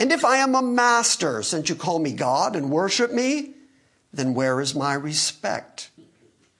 And 0.00 0.10
if 0.10 0.24
I 0.24 0.38
am 0.38 0.54
a 0.54 0.62
master, 0.62 1.42
since 1.42 1.68
you 1.68 1.74
call 1.74 1.98
me 1.98 2.12
God 2.12 2.56
and 2.56 2.70
worship 2.70 3.12
me, 3.12 3.50
then 4.14 4.32
where 4.32 4.60
is 4.60 4.74
my 4.74 4.94
respect? 4.94 5.90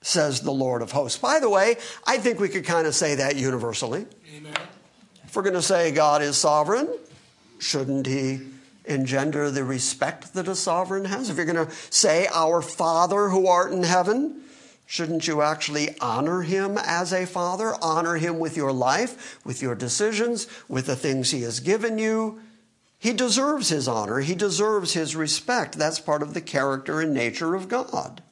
Says 0.03 0.43
the 0.43 0.51
Lord 0.51 0.83
of 0.83 0.93
hosts. 0.93 1.19
By 1.19 1.41
the 1.41 1.49
way, 1.49 1.77
I 2.07 2.19
think 2.19 2.39
we 2.39 2.51
could 2.51 2.67
kind 2.67 2.87
of 2.87 2.95
say 2.95 3.15
that 3.15 3.37
universally. 3.37 4.05
Amen. 4.37 4.55
If 5.25 5.35
we're 5.35 5.43
going 5.43 5.55
to 5.55 5.63
say 5.63 5.91
God 5.91 6.21
is 6.21 6.37
sovereign, 6.37 6.89
shouldn't 7.59 8.07
he 8.07 8.41
engender 8.85 9.51
the 9.51 9.65
respect 9.65 10.35
that 10.35 10.47
a 10.47 10.55
sovereign 10.55 11.07
has? 11.07 11.31
If 11.31 11.37
you're 11.37 11.47
going 11.47 11.67
to 11.67 11.73
say, 11.91 12.29
Our 12.33 12.61
Father 12.61 13.31
who 13.31 13.47
art 13.47 13.73
in 13.73 13.85
heaven, 13.85 14.43
shouldn't 14.85 15.27
you 15.27 15.41
actually 15.41 15.99
honor 16.01 16.43
him 16.43 16.77
as 16.77 17.13
a 17.13 17.25
father? 17.25 17.75
Honor 17.81 18.17
him 18.17 18.39
with 18.39 18.57
your 18.57 18.73
life, 18.73 19.39
with 19.47 19.63
your 19.63 19.75
decisions, 19.75 20.47
with 20.69 20.87
the 20.87 20.97
things 20.97 21.31
he 21.31 21.43
has 21.43 21.61
given 21.61 21.99
you. 21.99 22.41
He 23.01 23.15
deserves 23.15 23.71
his 23.71 23.89
honor, 23.89 24.21
he 24.21 24.35
deserves 24.35 24.93
his 24.93 25.17
respect. 25.17 25.79
That's 25.79 25.99
part 25.99 26.23
of 26.23 26.35
the 26.35 26.43
character 26.43 27.01
and 27.01 27.15
nature 27.15 27.55
of 27.55 27.67
God. 27.67 28.23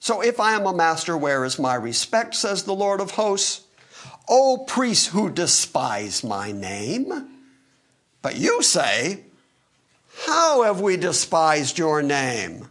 So 0.00 0.20
if 0.22 0.40
I 0.40 0.54
am 0.54 0.66
a 0.66 0.74
master, 0.74 1.16
where 1.16 1.44
is 1.44 1.56
my 1.56 1.76
respect, 1.76 2.34
says 2.34 2.64
the 2.64 2.74
Lord 2.74 3.00
of 3.00 3.12
hosts? 3.12 3.62
O 4.28 4.64
priests 4.66 5.06
who 5.06 5.30
despise 5.30 6.24
my 6.24 6.50
name. 6.50 7.28
But 8.22 8.36
you 8.36 8.60
say, 8.60 9.24
How 10.26 10.62
have 10.64 10.80
we 10.80 10.96
despised 10.96 11.78
your 11.78 12.02
name? 12.02 12.68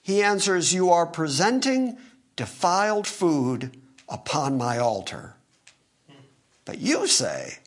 He 0.00 0.22
answers, 0.22 0.72
You 0.72 0.90
are 0.90 1.06
presenting 1.06 1.98
defiled 2.36 3.08
food 3.08 3.76
upon 4.08 4.56
my 4.58 4.78
altar. 4.78 5.34
But 6.64 6.78
you 6.78 7.06
say, 7.06 7.59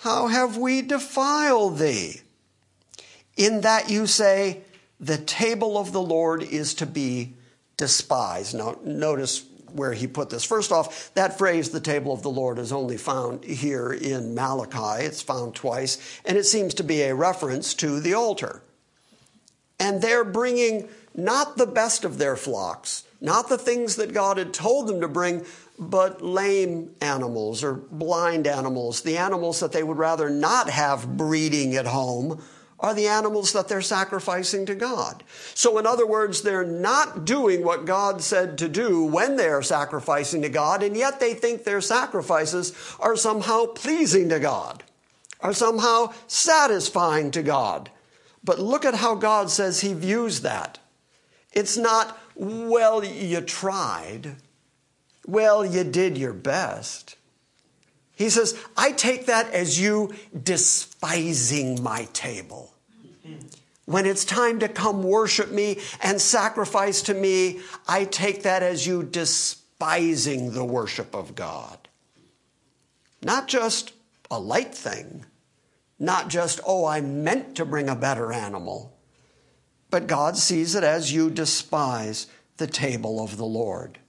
How 0.00 0.28
have 0.28 0.56
we 0.56 0.80
defiled 0.80 1.78
thee? 1.78 2.22
In 3.36 3.60
that 3.60 3.90
you 3.90 4.06
say, 4.06 4.62
The 4.98 5.18
table 5.18 5.76
of 5.76 5.92
the 5.92 6.00
Lord 6.00 6.42
is 6.42 6.72
to 6.74 6.86
be 6.86 7.34
despised. 7.76 8.54
Now, 8.54 8.78
notice 8.82 9.44
where 9.72 9.92
he 9.92 10.06
put 10.06 10.30
this. 10.30 10.42
First 10.42 10.72
off, 10.72 11.12
that 11.14 11.36
phrase, 11.36 11.68
the 11.68 11.80
table 11.80 12.12
of 12.12 12.22
the 12.22 12.30
Lord, 12.30 12.58
is 12.58 12.72
only 12.72 12.96
found 12.96 13.44
here 13.44 13.92
in 13.92 14.34
Malachi. 14.34 15.04
It's 15.04 15.20
found 15.20 15.54
twice, 15.54 15.98
and 16.24 16.38
it 16.38 16.44
seems 16.44 16.74
to 16.74 16.82
be 16.82 17.02
a 17.02 17.14
reference 17.14 17.74
to 17.74 18.00
the 18.00 18.14
altar. 18.14 18.62
And 19.78 20.00
they're 20.00 20.24
bringing 20.24 20.88
not 21.14 21.56
the 21.58 21.66
best 21.66 22.04
of 22.04 22.16
their 22.16 22.36
flocks, 22.36 23.04
not 23.20 23.50
the 23.50 23.58
things 23.58 23.96
that 23.96 24.14
God 24.14 24.38
had 24.38 24.54
told 24.54 24.86
them 24.86 25.00
to 25.02 25.08
bring, 25.08 25.44
but 25.80 26.20
lame 26.20 26.94
animals 27.00 27.64
or 27.64 27.72
blind 27.72 28.46
animals, 28.46 29.00
the 29.00 29.16
animals 29.16 29.60
that 29.60 29.72
they 29.72 29.82
would 29.82 29.96
rather 29.96 30.28
not 30.28 30.68
have 30.68 31.16
breeding 31.16 31.74
at 31.74 31.86
home 31.86 32.42
are 32.78 32.94
the 32.94 33.08
animals 33.08 33.52
that 33.52 33.68
they're 33.68 33.80
sacrificing 33.80 34.66
to 34.66 34.74
God. 34.74 35.24
So, 35.54 35.78
in 35.78 35.86
other 35.86 36.06
words, 36.06 36.42
they're 36.42 36.64
not 36.64 37.24
doing 37.24 37.64
what 37.64 37.86
God 37.86 38.22
said 38.22 38.58
to 38.58 38.68
do 38.68 39.04
when 39.04 39.36
they 39.36 39.48
are 39.48 39.62
sacrificing 39.62 40.42
to 40.42 40.48
God, 40.50 40.82
and 40.82 40.96
yet 40.96 41.18
they 41.18 41.34
think 41.34 41.64
their 41.64 41.80
sacrifices 41.80 42.72
are 42.98 43.16
somehow 43.16 43.66
pleasing 43.66 44.28
to 44.30 44.38
God, 44.38 44.82
are 45.40 45.54
somehow 45.54 46.12
satisfying 46.26 47.30
to 47.32 47.42
God. 47.42 47.90
But 48.44 48.58
look 48.58 48.84
at 48.84 48.94
how 48.94 49.14
God 49.14 49.50
says 49.50 49.80
He 49.80 49.92
views 49.92 50.40
that. 50.40 50.78
It's 51.52 51.76
not, 51.76 52.18
well, 52.34 53.04
you 53.04 53.40
tried. 53.42 54.36
Well, 55.30 55.64
you 55.64 55.84
did 55.84 56.18
your 56.18 56.32
best. 56.32 57.16
He 58.16 58.30
says, 58.30 58.60
I 58.76 58.90
take 58.90 59.26
that 59.26 59.54
as 59.54 59.80
you 59.80 60.12
despising 60.42 61.80
my 61.84 62.08
table. 62.12 62.74
When 63.86 64.06
it's 64.06 64.24
time 64.24 64.58
to 64.58 64.68
come 64.68 65.04
worship 65.04 65.52
me 65.52 65.78
and 66.02 66.20
sacrifice 66.20 67.02
to 67.02 67.14
me, 67.14 67.60
I 67.86 68.06
take 68.06 68.42
that 68.42 68.64
as 68.64 68.88
you 68.88 69.04
despising 69.04 70.50
the 70.50 70.64
worship 70.64 71.14
of 71.14 71.36
God. 71.36 71.78
Not 73.22 73.46
just 73.46 73.92
a 74.32 74.40
light 74.40 74.74
thing, 74.74 75.26
not 76.00 76.28
just, 76.28 76.58
oh, 76.66 76.86
I 76.86 77.00
meant 77.00 77.54
to 77.54 77.64
bring 77.64 77.88
a 77.88 77.94
better 77.94 78.32
animal, 78.32 78.98
but 79.90 80.08
God 80.08 80.36
sees 80.36 80.74
it 80.74 80.82
as 80.82 81.12
you 81.12 81.30
despise 81.30 82.26
the 82.56 82.66
table 82.66 83.22
of 83.22 83.36
the 83.36 83.46
Lord. 83.46 83.99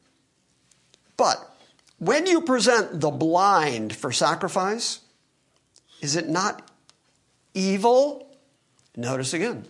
But 1.21 1.55
when 1.99 2.25
you 2.25 2.41
present 2.41 2.99
the 2.99 3.11
blind 3.11 3.95
for 3.95 4.11
sacrifice, 4.11 5.01
is 6.01 6.15
it 6.15 6.27
not 6.27 6.67
evil? 7.53 8.27
Notice 8.97 9.31
again, 9.35 9.65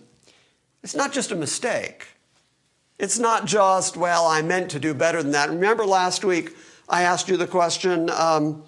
it's 0.82 0.94
not 0.94 1.12
just 1.12 1.30
a 1.30 1.34
mistake. 1.34 2.06
It's 2.98 3.18
not 3.18 3.44
just, 3.44 3.98
well, 3.98 4.26
I 4.26 4.40
meant 4.40 4.70
to 4.70 4.80
do 4.80 4.94
better 4.94 5.22
than 5.22 5.32
that. 5.32 5.50
Remember 5.50 5.84
last 5.84 6.24
week, 6.24 6.56
I 6.88 7.02
asked 7.02 7.28
you 7.28 7.36
the 7.36 7.46
question 7.46 8.08
um, 8.08 8.64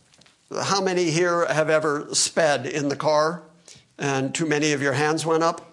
how 0.54 0.82
many 0.82 1.04
here 1.04 1.46
have 1.46 1.70
ever 1.70 2.08
sped 2.12 2.66
in 2.66 2.90
the 2.90 2.96
car? 2.96 3.44
And 3.98 4.34
too 4.34 4.44
many 4.44 4.72
of 4.72 4.82
your 4.82 4.92
hands 4.92 5.24
went 5.24 5.42
up. 5.42 5.72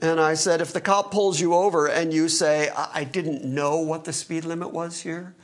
And 0.00 0.18
I 0.18 0.34
said, 0.34 0.60
if 0.60 0.72
the 0.72 0.80
cop 0.80 1.12
pulls 1.12 1.40
you 1.40 1.54
over 1.54 1.86
and 1.86 2.12
you 2.12 2.28
say, 2.28 2.68
I 2.76 3.04
didn't 3.04 3.44
know 3.44 3.76
what 3.76 4.02
the 4.02 4.12
speed 4.12 4.44
limit 4.44 4.72
was 4.72 5.02
here, 5.02 5.36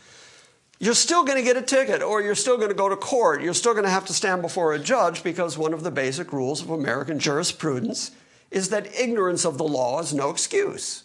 you're 0.81 0.95
still 0.95 1.25
going 1.25 1.39
to 1.39 1.43
get 1.43 1.57
a 1.57 1.63
ticket 1.63 2.03
or 2.03 2.23
you're 2.23 2.35
still 2.35 2.57
going 2.57 2.69
to 2.69 2.75
go 2.75 2.89
to 2.89 2.97
court. 2.97 3.43
You're 3.43 3.55
still 3.55 3.73
going 3.73 3.85
to 3.85 3.91
have 3.91 4.05
to 4.07 4.13
stand 4.13 4.43
before 4.43 4.75
a 4.75 4.79
judge 4.79 5.25
because 5.25 5.59
one 5.59 5.73
of 5.73 5.83
the 5.83 5.91
basic 5.91 6.33
rules 6.33 6.63
of 6.63 6.71
American 6.71 7.19
jurisprudence 7.19 8.13
is 8.51 8.69
that 8.71 8.95
ignorance 8.99 9.45
of 9.45 9.59
the 9.59 9.65
law 9.65 10.01
is 10.01 10.15
no 10.15 10.31
excuse. 10.31 11.05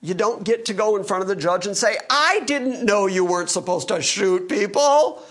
You 0.00 0.14
don't 0.14 0.44
get 0.44 0.64
to 0.66 0.74
go 0.74 0.96
in 0.96 1.04
front 1.04 1.22
of 1.22 1.28
the 1.28 1.36
judge 1.36 1.66
and 1.66 1.76
say, 1.76 1.96
I 2.10 2.40
didn't 2.46 2.84
know 2.84 3.06
you 3.06 3.24
weren't 3.24 3.50
supposed 3.50 3.88
to 3.88 4.02
shoot 4.02 4.48
people. 4.48 5.22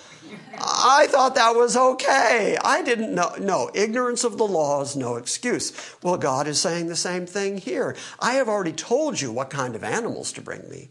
I 0.57 1.07
thought 1.09 1.35
that 1.35 1.55
was 1.55 1.75
okay. 1.75 2.57
I 2.63 2.81
didn't 2.81 3.13
know. 3.13 3.33
No, 3.39 3.71
ignorance 3.73 4.23
of 4.23 4.37
the 4.37 4.45
law 4.45 4.81
is 4.81 4.95
no 4.95 5.15
excuse. 5.15 5.73
Well, 6.03 6.17
God 6.17 6.47
is 6.47 6.59
saying 6.59 6.87
the 6.87 6.95
same 6.95 7.25
thing 7.25 7.57
here. 7.57 7.95
I 8.19 8.33
have 8.33 8.47
already 8.47 8.71
told 8.71 9.19
you 9.19 9.31
what 9.31 9.49
kind 9.49 9.75
of 9.75 9.83
animals 9.83 10.31
to 10.33 10.41
bring 10.41 10.69
me. 10.69 10.89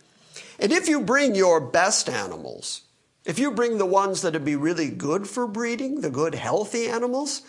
And 0.60 0.72
if 0.72 0.88
you 0.88 1.00
bring 1.00 1.34
your 1.34 1.60
best 1.60 2.08
animals, 2.08 2.82
if 3.24 3.38
you 3.38 3.50
bring 3.50 3.78
the 3.78 3.86
ones 3.86 4.22
that 4.22 4.34
would 4.34 4.44
be 4.44 4.56
really 4.56 4.90
good 4.90 5.26
for 5.26 5.46
breeding, 5.46 6.02
the 6.02 6.10
good, 6.10 6.34
healthy 6.34 6.86
animals, 6.86 7.42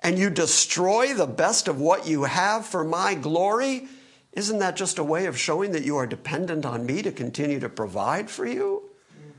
and 0.00 0.18
you 0.18 0.30
destroy 0.30 1.14
the 1.14 1.26
best 1.26 1.68
of 1.68 1.80
what 1.80 2.06
you 2.06 2.24
have 2.24 2.66
for 2.66 2.82
my 2.82 3.14
glory, 3.14 3.86
isn't 4.32 4.58
that 4.58 4.76
just 4.76 4.98
a 4.98 5.04
way 5.04 5.26
of 5.26 5.38
showing 5.38 5.72
that 5.72 5.84
you 5.84 5.96
are 5.96 6.06
dependent 6.06 6.66
on 6.66 6.86
me 6.86 7.02
to 7.02 7.12
continue 7.12 7.60
to 7.60 7.68
provide 7.68 8.30
for 8.30 8.46
you? 8.46 8.82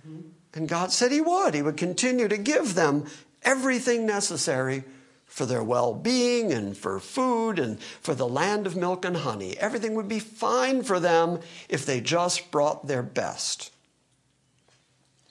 Mm-hmm. 0.07 0.19
And 0.53 0.69
God 0.69 0.91
said 0.91 1.11
He 1.11 1.21
would. 1.21 1.53
He 1.53 1.61
would 1.61 1.77
continue 1.77 2.27
to 2.27 2.37
give 2.37 2.75
them 2.75 3.05
everything 3.43 4.05
necessary 4.05 4.83
for 5.31 5.45
their 5.45 5.63
well 5.63 5.93
being 5.93 6.51
and 6.51 6.77
for 6.77 6.99
food 6.99 7.57
and 7.57 7.81
for 7.81 8.13
the 8.13 8.27
land 8.27 8.67
of 8.67 8.75
milk 8.75 9.05
and 9.05 9.15
honey. 9.15 9.57
Everything 9.57 9.95
would 9.95 10.09
be 10.09 10.19
fine 10.19 10.83
for 10.83 10.99
them 10.99 11.39
if 11.69 11.85
they 11.85 12.01
just 12.01 12.51
brought 12.51 12.85
their 12.85 13.01
best. 13.01 13.71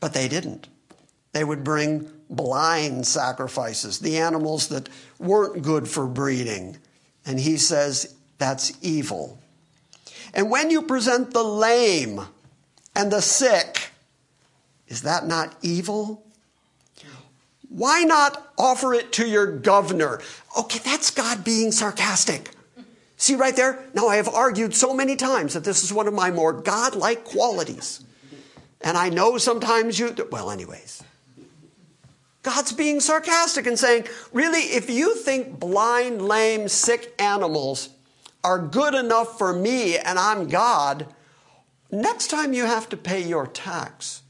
But 0.01 0.15
they 0.15 0.27
didn't. 0.27 0.69
They 1.33 1.45
would 1.45 1.63
bring 1.63 2.11
blind 2.31 3.07
sacrifices, 3.07 3.99
the 3.99 4.17
animals 4.17 4.69
that 4.69 4.89
weren't 5.19 5.63
good 5.63 5.87
for 5.87 6.07
breeding. 6.07 6.79
And 7.27 7.39
he 7.39 7.59
says 7.59 8.15
that's 8.39 8.73
evil. 8.81 9.39
And 10.33 10.51
when 10.51 10.71
you 10.71 10.81
present 10.81 11.35
the 11.35 11.45
lame 11.45 12.23
and 12.97 13.13
the 13.13 13.21
sick, 13.21 13.91
is 14.89 15.03
that 15.03 15.27
not 15.27 15.57
evil? 15.61 16.25
Why 17.71 18.03
not 18.03 18.53
offer 18.59 18.93
it 18.95 19.13
to 19.13 19.27
your 19.27 19.47
governor? 19.47 20.21
Okay, 20.59 20.81
that's 20.81 21.13
God 21.13 21.45
being 21.45 21.71
sarcastic. 21.71 22.51
See 23.17 23.37
right 23.37 23.55
there? 23.55 23.85
Now, 23.95 24.09
I 24.09 24.17
have 24.17 24.29
argued 24.29 24.75
so 24.75 24.93
many 24.93 25.15
times 25.15 25.55
that 25.55 25.63
this 25.63 25.85
is 25.85 25.93
one 25.93 26.09
of 26.09 26.15
my 26.15 26.33
more 26.33 26.53
godlike 26.53 27.25
qualities. 27.25 28.05
And 28.81 28.97
I 28.97 29.09
know 29.09 29.39
sometimes 29.39 29.99
you, 30.01 30.15
well, 30.33 30.51
anyways. 30.51 31.05
God's 32.43 32.73
being 32.73 32.99
sarcastic 32.99 33.67
and 33.67 33.79
saying, 33.79 34.07
really, 34.33 34.61
if 34.61 34.91
you 34.91 35.15
think 35.15 35.61
blind, 35.61 36.23
lame, 36.23 36.67
sick 36.67 37.15
animals 37.21 37.91
are 38.43 38.59
good 38.59 38.95
enough 38.95 39.39
for 39.39 39.53
me 39.53 39.97
and 39.97 40.19
I'm 40.19 40.49
God, 40.49 41.07
next 41.93 42.29
time 42.29 42.53
you 42.53 42.65
have 42.65 42.89
to 42.89 42.97
pay 42.97 43.23
your 43.23 43.47
tax, 43.47 44.23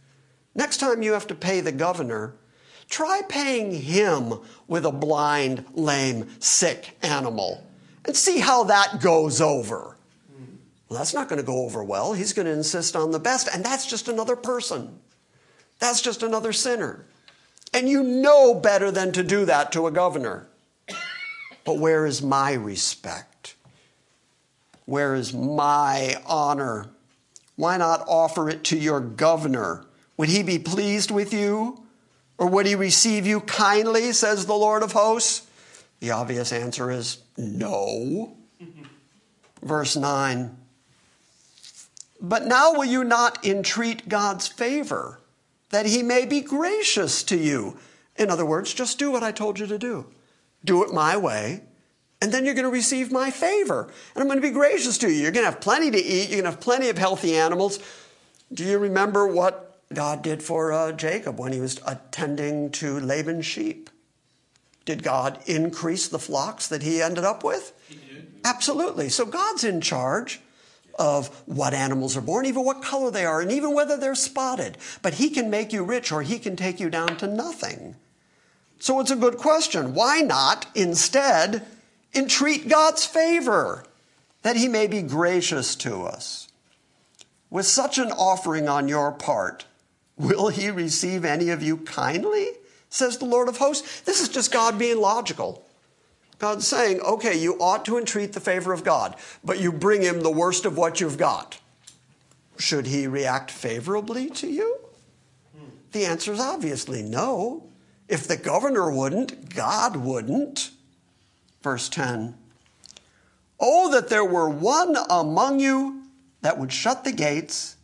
next 0.54 0.78
time 0.78 1.02
you 1.02 1.12
have 1.12 1.28
to 1.28 1.34
pay 1.34 1.60
the 1.60 1.72
governor, 1.72 2.34
Try 2.90 3.22
paying 3.28 3.72
him 3.72 4.34
with 4.68 4.84
a 4.84 4.92
blind, 4.92 5.64
lame, 5.72 6.28
sick 6.40 6.98
animal 7.02 7.64
and 8.04 8.16
see 8.16 8.38
how 8.38 8.64
that 8.64 9.00
goes 9.00 9.40
over. 9.40 9.96
Well, 10.88 10.98
that's 10.98 11.14
not 11.14 11.28
going 11.28 11.40
to 11.40 11.46
go 11.46 11.64
over 11.64 11.84
well. 11.84 12.12
He's 12.12 12.32
going 12.32 12.46
to 12.46 12.52
insist 12.52 12.96
on 12.96 13.12
the 13.12 13.20
best, 13.20 13.48
and 13.54 13.64
that's 13.64 13.86
just 13.86 14.08
another 14.08 14.34
person. 14.34 14.98
That's 15.78 16.00
just 16.00 16.24
another 16.24 16.52
sinner. 16.52 17.06
And 17.72 17.88
you 17.88 18.02
know 18.02 18.54
better 18.54 18.90
than 18.90 19.12
to 19.12 19.22
do 19.22 19.44
that 19.44 19.70
to 19.72 19.86
a 19.86 19.92
governor. 19.92 20.48
But 21.64 21.78
where 21.78 22.06
is 22.06 22.20
my 22.20 22.54
respect? 22.54 23.54
Where 24.86 25.14
is 25.14 25.32
my 25.32 26.20
honor? 26.26 26.88
Why 27.54 27.76
not 27.76 28.04
offer 28.08 28.50
it 28.50 28.64
to 28.64 28.76
your 28.76 28.98
governor? 28.98 29.84
Would 30.16 30.30
he 30.30 30.42
be 30.42 30.58
pleased 30.58 31.12
with 31.12 31.32
you? 31.32 31.79
Or 32.40 32.46
would 32.46 32.64
he 32.64 32.74
receive 32.74 33.26
you 33.26 33.42
kindly, 33.42 34.12
says 34.12 34.46
the 34.46 34.54
Lord 34.54 34.82
of 34.82 34.92
hosts? 34.92 35.46
The 36.00 36.12
obvious 36.12 36.54
answer 36.54 36.90
is 36.90 37.18
no. 37.36 38.34
Verse 39.62 39.94
9 39.94 40.56
But 42.18 42.46
now 42.46 42.72
will 42.72 42.86
you 42.86 43.04
not 43.04 43.44
entreat 43.44 44.08
God's 44.08 44.48
favor, 44.48 45.20
that 45.68 45.84
he 45.84 46.02
may 46.02 46.24
be 46.24 46.40
gracious 46.40 47.22
to 47.24 47.36
you? 47.36 47.76
In 48.16 48.30
other 48.30 48.46
words, 48.46 48.72
just 48.72 48.98
do 48.98 49.10
what 49.10 49.22
I 49.22 49.32
told 49.32 49.58
you 49.58 49.66
to 49.66 49.78
do. 49.78 50.06
Do 50.64 50.82
it 50.82 50.94
my 50.94 51.18
way, 51.18 51.60
and 52.22 52.32
then 52.32 52.46
you're 52.46 52.54
going 52.54 52.64
to 52.64 52.70
receive 52.70 53.12
my 53.12 53.30
favor. 53.30 53.90
And 54.14 54.22
I'm 54.22 54.28
going 54.28 54.40
to 54.40 54.48
be 54.48 54.54
gracious 54.54 54.96
to 54.98 55.10
you. 55.10 55.20
You're 55.20 55.30
going 55.30 55.44
to 55.44 55.50
have 55.50 55.60
plenty 55.60 55.90
to 55.90 55.98
eat, 55.98 56.30
you're 56.30 56.40
going 56.40 56.44
to 56.44 56.52
have 56.52 56.60
plenty 56.60 56.88
of 56.88 56.96
healthy 56.96 57.36
animals. 57.36 57.80
Do 58.50 58.64
you 58.64 58.78
remember 58.78 59.26
what 59.26 59.69
God 59.92 60.22
did 60.22 60.42
for 60.42 60.72
uh, 60.72 60.92
Jacob 60.92 61.38
when 61.38 61.52
he 61.52 61.60
was 61.60 61.80
attending 61.86 62.70
to 62.72 63.00
Laban's 63.00 63.46
sheep. 63.46 63.90
Did 64.84 65.02
God 65.02 65.38
increase 65.46 66.08
the 66.08 66.18
flocks 66.18 66.68
that 66.68 66.82
he 66.82 67.02
ended 67.02 67.24
up 67.24 67.44
with? 67.44 67.72
Absolutely. 68.44 69.08
So 69.08 69.26
God's 69.26 69.64
in 69.64 69.80
charge 69.80 70.40
of 70.98 71.28
what 71.46 71.74
animals 71.74 72.16
are 72.16 72.22
born, 72.22 72.46
even 72.46 72.64
what 72.64 72.82
color 72.82 73.10
they 73.10 73.24
are, 73.24 73.40
and 73.40 73.50
even 73.50 73.74
whether 73.74 73.96
they're 73.96 74.14
spotted. 74.14 74.78
But 75.02 75.14
he 75.14 75.30
can 75.30 75.50
make 75.50 75.72
you 75.72 75.82
rich 75.82 76.12
or 76.12 76.22
he 76.22 76.38
can 76.38 76.56
take 76.56 76.80
you 76.80 76.90
down 76.90 77.16
to 77.18 77.26
nothing. 77.26 77.96
So 78.78 79.00
it's 79.00 79.10
a 79.10 79.16
good 79.16 79.36
question. 79.36 79.94
Why 79.94 80.20
not 80.20 80.66
instead 80.74 81.66
entreat 82.14 82.68
God's 82.68 83.04
favor 83.04 83.84
that 84.42 84.56
he 84.56 84.68
may 84.68 84.86
be 84.86 85.02
gracious 85.02 85.74
to 85.76 86.04
us? 86.04 86.48
With 87.50 87.66
such 87.66 87.98
an 87.98 88.12
offering 88.12 88.68
on 88.68 88.88
your 88.88 89.12
part, 89.12 89.66
Will 90.20 90.48
he 90.48 90.70
receive 90.70 91.24
any 91.24 91.48
of 91.48 91.62
you 91.62 91.78
kindly? 91.78 92.48
Says 92.90 93.16
the 93.16 93.24
Lord 93.24 93.48
of 93.48 93.56
hosts. 93.56 94.02
This 94.02 94.20
is 94.20 94.28
just 94.28 94.52
God 94.52 94.78
being 94.78 95.00
logical. 95.00 95.64
God's 96.38 96.66
saying, 96.66 97.00
okay, 97.00 97.38
you 97.38 97.54
ought 97.58 97.86
to 97.86 97.96
entreat 97.96 98.34
the 98.34 98.40
favor 98.40 98.74
of 98.74 98.84
God, 98.84 99.16
but 99.42 99.60
you 99.60 99.72
bring 99.72 100.02
him 100.02 100.20
the 100.20 100.30
worst 100.30 100.66
of 100.66 100.76
what 100.76 101.00
you've 101.00 101.16
got. 101.16 101.58
Should 102.58 102.86
he 102.86 103.06
react 103.06 103.50
favorably 103.50 104.28
to 104.30 104.46
you? 104.46 104.78
The 105.92 106.04
answer 106.04 106.34
is 106.34 106.40
obviously 106.40 107.02
no. 107.02 107.64
If 108.06 108.28
the 108.28 108.36
governor 108.36 108.92
wouldn't, 108.92 109.54
God 109.54 109.96
wouldn't. 109.96 110.70
Verse 111.62 111.88
10 111.88 112.34
Oh, 113.58 113.90
that 113.90 114.08
there 114.08 114.24
were 114.24 114.50
one 114.50 114.96
among 115.08 115.60
you 115.60 116.02
that 116.42 116.58
would 116.58 116.72
shut 116.72 117.04
the 117.04 117.12
gates, 117.12 117.76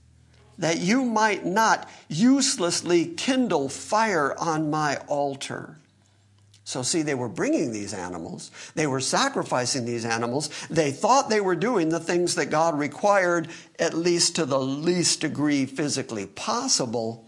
that 0.59 0.79
you 0.79 1.05
might 1.05 1.45
not 1.45 1.89
uselessly 2.09 3.07
kindle 3.07 3.69
fire 3.69 4.35
on 4.39 4.71
my 4.71 4.97
altar. 5.07 5.77
So, 6.65 6.83
see, 6.83 7.03
they 7.03 7.15
were 7.15 7.29
bringing 7.29 7.71
these 7.71 7.95
animals. 7.95 8.51
They 8.75 8.89
were 8.89 9.01
sacrificing 9.01 9.85
these 9.85 10.05
animals. 10.05 10.51
They 10.69 10.91
thought 10.91 11.31
they 11.31 11.41
were 11.41 11.55
doing 11.55 11.91
the 11.91 12.01
things 12.01 12.35
that 12.35 12.47
God 12.47 12.77
required, 12.77 13.47
at 13.79 13.95
least 13.95 14.35
to 14.35 14.45
the 14.45 14.59
least 14.59 15.21
degree 15.21 15.65
physically 15.65 16.27
possible. 16.27 17.25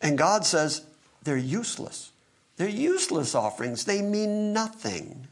And 0.00 0.18
God 0.18 0.44
says 0.44 0.84
they're 1.22 1.36
useless. 1.36 2.10
They're 2.56 2.68
useless 2.68 3.34
offerings. 3.34 3.84
They 3.84 4.02
mean 4.02 4.52
nothing. 4.52 5.28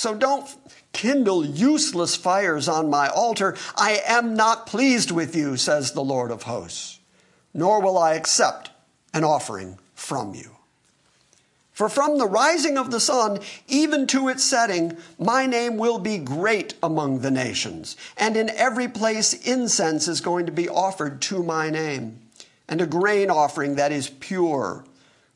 So 0.00 0.14
don't 0.14 0.48
kindle 0.94 1.44
useless 1.44 2.16
fires 2.16 2.70
on 2.70 2.88
my 2.88 3.08
altar. 3.08 3.54
I 3.76 4.00
am 4.06 4.32
not 4.32 4.66
pleased 4.66 5.10
with 5.10 5.36
you, 5.36 5.58
says 5.58 5.92
the 5.92 6.00
Lord 6.00 6.30
of 6.30 6.44
hosts, 6.44 7.00
nor 7.52 7.82
will 7.82 7.98
I 7.98 8.14
accept 8.14 8.70
an 9.12 9.24
offering 9.24 9.78
from 9.94 10.34
you. 10.34 10.56
For 11.72 11.90
from 11.90 12.16
the 12.16 12.26
rising 12.26 12.78
of 12.78 12.90
the 12.90 12.98
sun 12.98 13.40
even 13.68 14.06
to 14.06 14.28
its 14.28 14.42
setting, 14.42 14.96
my 15.18 15.44
name 15.44 15.76
will 15.76 15.98
be 15.98 16.16
great 16.16 16.72
among 16.82 17.18
the 17.18 17.30
nations, 17.30 17.94
and 18.16 18.38
in 18.38 18.48
every 18.48 18.88
place 18.88 19.34
incense 19.34 20.08
is 20.08 20.22
going 20.22 20.46
to 20.46 20.52
be 20.52 20.66
offered 20.66 21.20
to 21.28 21.42
my 21.42 21.68
name, 21.68 22.18
and 22.66 22.80
a 22.80 22.86
grain 22.86 23.28
offering 23.28 23.74
that 23.74 23.92
is 23.92 24.08
pure. 24.08 24.82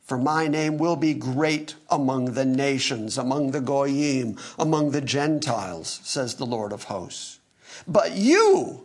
For 0.05 0.19
my 0.19 0.49
name 0.49 0.77
will 0.77 0.97
be 0.97 1.15
great 1.15 1.77
among 1.91 2.35
the 2.35 2.45
nations, 2.45 3.17
among 3.17 3.53
the 3.53 3.61
Goyim, 3.63 4.37
among 4.59 4.91
the 4.91 5.01
Gentiles, 5.01 6.01
says 6.05 6.35
the 6.35 6.45
Lord 6.45 6.73
of 6.73 6.85
hosts. 6.85 7.41
But 7.89 8.13
you, 8.13 8.85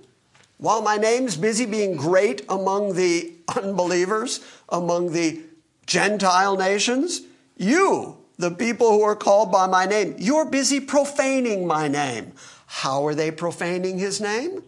while 0.58 0.82
my 0.82 0.95
name's 0.95 1.36
busy 1.36 1.65
being 1.65 1.97
great 1.97 2.45
among 2.47 2.93
the 2.95 3.34
unbelievers, 3.55 4.39
among 4.69 5.12
the 5.12 5.41
Gentile 5.86 6.55
nations, 6.55 7.21
you, 7.58 8.17
the 8.38 8.51
people 8.51 8.91
who 8.91 9.01
are 9.01 9.15
called 9.15 9.51
by 9.51 9.67
my 9.67 9.86
name, 9.86 10.15
you're 10.17 10.45
busy 10.45 10.79
profaning 10.79 11.67
my 11.67 11.89
name. 11.89 12.32
How 12.65 13.05
are 13.05 13.15
they 13.15 13.29
profaning 13.29 13.99
his 13.99 14.21
name? 14.21 14.63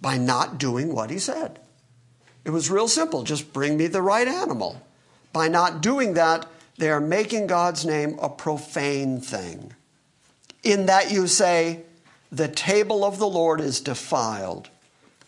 By 0.00 0.16
not 0.16 0.56
doing 0.56 0.94
what 0.94 1.10
he 1.10 1.18
said. 1.18 1.58
It 2.46 2.50
was 2.50 2.70
real 2.70 2.88
simple 2.88 3.22
just 3.22 3.52
bring 3.52 3.76
me 3.76 3.86
the 3.86 4.00
right 4.00 4.26
animal. 4.26 4.80
By 5.32 5.48
not 5.48 5.80
doing 5.80 6.14
that, 6.14 6.46
they 6.78 6.90
are 6.90 7.00
making 7.00 7.46
God's 7.46 7.84
name 7.84 8.18
a 8.20 8.28
profane 8.28 9.20
thing. 9.20 9.74
In 10.62 10.86
that 10.86 11.10
you 11.10 11.26
say, 11.26 11.80
the 12.30 12.48
table 12.48 13.04
of 13.04 13.18
the 13.18 13.28
Lord 13.28 13.60
is 13.60 13.80
defiled, 13.80 14.70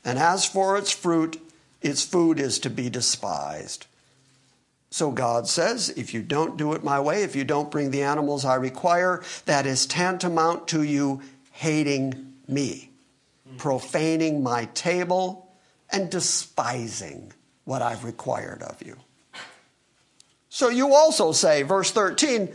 and 0.05 0.19
as 0.19 0.47
for 0.47 0.77
its 0.77 0.91
fruit, 0.91 1.41
its 1.83 2.05
food 2.05 2.41
is 2.41 2.59
to 2.61 2.71
be 2.71 2.89
despised. 2.89 3.87
So 4.91 5.11
God 5.11 5.49
says, 5.49 5.91
if 5.91 6.15
you 6.15 6.23
don't 6.23 6.57
do 6.57 6.73
it 6.73 6.85
my 6.85 7.01
way, 7.01 7.25
if 7.25 7.35
you 7.35 7.45
don't 7.45 7.71
bring 7.71 7.91
the 7.91 8.05
animals 8.05 8.45
I 8.45 8.55
require, 8.55 9.23
that 9.45 9.67
is 9.67 9.87
tantamount 9.87 10.69
to 10.69 10.83
you 10.83 11.21
hating 11.51 12.33
me, 12.47 12.91
profaning 13.59 14.43
my 14.43 14.67
table, 14.67 15.53
and 15.91 16.11
despising 16.11 17.33
what 17.65 17.83
I've 17.83 18.05
required 18.05 18.63
of 18.63 18.81
you. 18.83 18.97
So 20.55 20.69
you 20.69 20.95
also 20.95 21.33
say, 21.33 21.65
verse 21.65 21.91
13, 21.91 22.49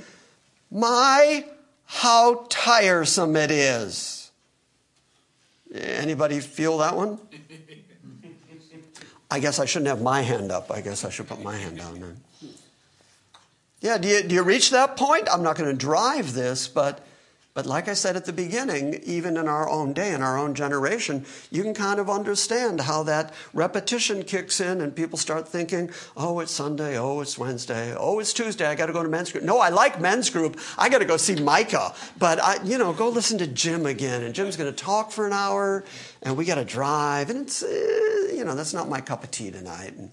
my, 0.72 1.44
how 1.84 2.46
tiresome 2.48 3.36
it 3.36 3.52
is. 3.52 4.32
Anybody 5.74 6.40
feel 6.40 6.78
that 6.78 6.96
one? 6.96 7.20
I 9.30 9.42
guess 9.42 9.60
I 9.60 9.66
shouldn't 9.66 9.90
have 9.90 10.02
my 10.02 10.22
hand 10.22 10.50
up. 10.50 10.72
I 10.72 10.80
guess 10.80 11.04
I 11.04 11.10
should 11.10 11.28
put 11.28 11.44
my 11.44 11.58
hand 11.58 11.80
down 11.80 12.00
then. 12.00 12.22
Yeah, 13.82 13.98
do 13.98 14.08
you, 14.08 14.24
do 14.24 14.34
you 14.34 14.44
reach 14.44 14.70
that 14.70 14.96
point? 14.96 15.28
I'm 15.30 15.44
not 15.44 15.58
going 15.58 15.70
to 15.70 15.76
drive 15.76 16.32
this, 16.32 16.70
but, 16.70 17.06
but 17.60 17.66
like 17.66 17.90
I 17.90 17.94
said 17.94 18.16
at 18.16 18.24
the 18.24 18.32
beginning, 18.32 19.02
even 19.04 19.36
in 19.36 19.50
our 19.50 19.70
own 19.70 19.92
day, 19.92 20.14
in 20.14 20.22
our 20.22 20.38
own 20.38 20.56
generation, 20.56 21.26
you 21.52 21.62
can 21.62 21.74
kind 21.74 22.00
of 22.00 22.10
understand 22.10 22.80
how 22.80 23.04
that 23.04 23.34
repetition 23.54 24.24
kicks 24.24 24.62
in 24.62 24.80
and 24.80 24.96
people 24.96 25.18
start 25.18 25.46
thinking, 25.46 25.92
oh, 26.16 26.40
it's 26.40 26.54
Sunday, 26.54 26.98
oh, 26.98 27.20
it's 27.20 27.38
Wednesday, 27.38 27.94
oh, 27.98 28.20
it's 28.20 28.32
Tuesday, 28.32 28.66
I 28.66 28.76
got 28.76 28.86
to 28.86 28.94
go 28.94 29.04
to 29.04 29.10
men's 29.10 29.34
group. 29.34 29.44
No, 29.44 29.60
I 29.60 29.72
like 29.72 30.00
men's 30.00 30.30
group. 30.30 30.58
I 30.78 30.88
got 30.88 31.00
to 31.00 31.06
go 31.06 31.18
see 31.18 31.36
Micah, 31.36 31.94
but 32.18 32.42
I, 32.42 32.64
you 32.64 32.78
know, 32.78 32.94
go 32.94 33.10
listen 33.10 33.38
to 33.40 33.48
Jim 33.48 33.86
again, 33.86 34.24
and 34.24 34.34
Jim's 34.34 34.56
going 34.56 34.74
to 34.74 34.84
talk 34.84 35.12
for 35.12 35.28
an 35.28 35.34
hour, 35.34 35.84
and 36.24 36.38
we 36.38 36.46
got 36.46 36.56
to 36.56 36.64
drive, 36.64 37.30
and 37.30 37.42
it's, 37.42 37.62
uh, 37.62 38.32
you 38.34 38.46
know, 38.46 38.56
that's 38.56 38.74
not 38.74 38.88
my 38.88 39.02
cup 39.02 39.26
of 39.26 39.32
tea 39.32 39.52
tonight. 39.52 39.98
And 39.98 40.12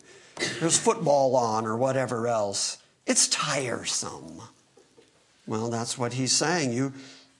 there's 0.58 0.80
football 0.80 1.36
on 1.36 1.64
or 1.64 1.76
whatever 1.76 2.26
else. 2.26 2.78
It's 3.06 3.28
tiresome. 3.28 4.42
Well, 5.46 5.70
that's 5.70 5.96
what 5.96 6.14
he's 6.14 6.32
saying. 6.32 6.72
You, 6.72 6.92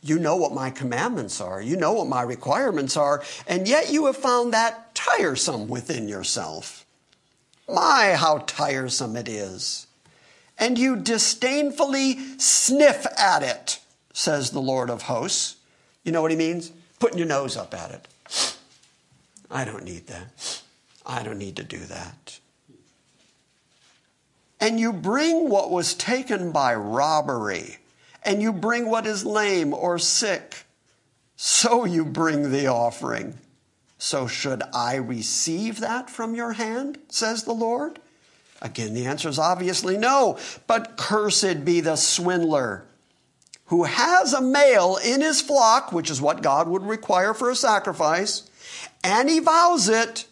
you 0.09 0.19
know 0.19 0.37
what 0.37 0.53
my 0.53 0.71
commandments 0.71 1.41
are, 1.41 1.61
you 1.61 1.77
know 1.77 1.93
what 1.93 2.09
my 2.09 2.23
requirements 2.23 2.97
are, 2.97 3.23
and 3.47 3.69
yet 3.69 3.91
you 3.91 4.07
have 4.07 4.17
found 4.17 4.53
that 4.53 4.95
tiresome 4.95 5.69
within 5.69 6.09
yourself. 6.09 6.85
My, 7.69 8.15
how 8.17 8.39
tiresome 8.47 9.17
it 9.17 9.29
is. 9.29 9.87
And 10.59 10.79
you 10.79 10.97
disdainfully 10.97 12.39
sniff 12.39 13.07
at 13.19 13.43
it, 13.43 13.81
says 14.13 14.51
the 14.51 14.61
Lord 14.61 14.89
of 14.89 15.03
hosts. 15.03 15.57
You 16.05 16.13
know 16.13 16.23
what 16.23 16.31
he 16.31 16.37
means? 16.37 16.73
Putting 16.99 17.19
your 17.19 17.27
nose 17.27 17.57
up 17.57 17.75
at 17.75 17.91
it. 17.91 18.57
I 19.51 19.65
don't 19.65 19.85
need 19.85 20.07
that. 20.07 20.63
I 21.05 21.23
don't 21.23 21.39
need 21.39 21.57
to 21.57 21.65
do 21.65 21.79
that 21.79 22.39
and 24.61 24.81
you 24.81 24.93
bring 24.93 25.49
what 25.49 25.71
was 25.71 25.95
taken 25.95 26.51
by 26.51 26.75
robbery, 26.75 27.79
and 28.27 28.43
you 28.43 28.53
bring 28.53 28.91
what 28.91 29.07
is 29.07 29.25
lame 29.25 29.73
or 29.73 29.99
sick, 29.99 30.67
so 31.37 31.85
you 31.85 32.05
bring 32.05 32.51
the 32.51 32.67
offering. 32.67 33.39
So 33.99 34.27
should 34.27 34.63
I 34.75 34.97
receive 34.97 35.81
that 35.81 36.11
from 36.11 36.35
your 36.35 36.53
hand, 36.53 36.99
says 37.09 37.45
the 37.45 37.55
Lord? 37.55 37.99
Again, 38.61 38.93
the 38.93 39.07
answer 39.07 39.29
is 39.29 39.39
obviously 39.39 39.97
no, 39.97 40.39
but 40.67 40.97
cursed 40.97 41.65
be 41.65 41.81
the 41.81 41.97
swindler 41.97 42.85
who 43.67 43.85
has 43.85 44.33
a 44.33 44.41
male 44.41 44.99
in 45.05 45.21
his 45.21 45.41
flock, 45.41 45.93
which 45.93 46.11
is 46.11 46.21
what 46.21 46.43
God 46.43 46.69
would 46.69 46.85
require 46.85 47.35
for 47.35 47.51
a 47.51 47.57
sacrifice, 47.57 48.49
and 49.03 49.29
he 49.29 49.41
vows 49.41 49.89
it, 49.89 50.27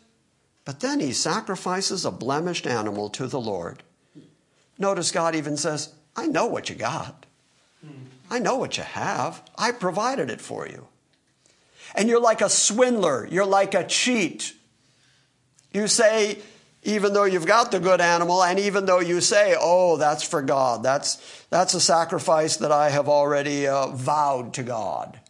but 0.65 0.81
then 0.81 1.01
he 1.01 1.13
sacrifices 1.13 2.05
a 2.05 2.11
blemished 2.11 2.67
animal 2.67 3.09
to 3.11 3.27
the 3.27 3.41
Lord. 3.41 3.83
Notice 4.79 5.11
God 5.11 5.35
even 5.35 5.57
says, 5.57 5.93
I 6.17 6.27
know 6.27 6.47
what 6.47 6.69
you 6.69 6.77
got. 6.77 7.27
I 8.31 8.39
know 8.39 8.57
what 8.57 8.77
you 8.77 8.83
have. 8.83 9.43
I 9.57 9.73
provided 9.73 10.31
it 10.31 10.41
for 10.41 10.67
you. 10.67 10.87
And 11.95 12.09
you're 12.09 12.21
like 12.21 12.41
a 12.41 12.49
swindler. 12.49 13.29
You're 13.31 13.47
like 13.47 13.75
a 13.75 13.87
cheat. 13.87 14.55
You 15.73 15.87
say, 15.89 16.39
even 16.83 17.13
though 17.13 17.25
you've 17.25 17.47
got 17.47 17.71
the 17.71 17.81
good 17.81 18.01
animal, 18.01 18.43
and 18.43 18.59
even 18.59 18.87
though 18.87 19.01
you 19.01 19.21
say, 19.21 19.57
oh, 19.59 19.97
that's 19.97 20.23
for 20.23 20.43
God, 20.43 20.83
that's, 20.83 21.45
that's 21.51 21.75
a 21.75 21.81
sacrifice 21.81 22.57
that 22.59 22.73
I 22.73 22.91
have 22.91 23.09
already 23.09 23.67
uh, 23.67 23.89
vowed 23.89 24.55
to 24.55 24.63
God. 24.63 25.21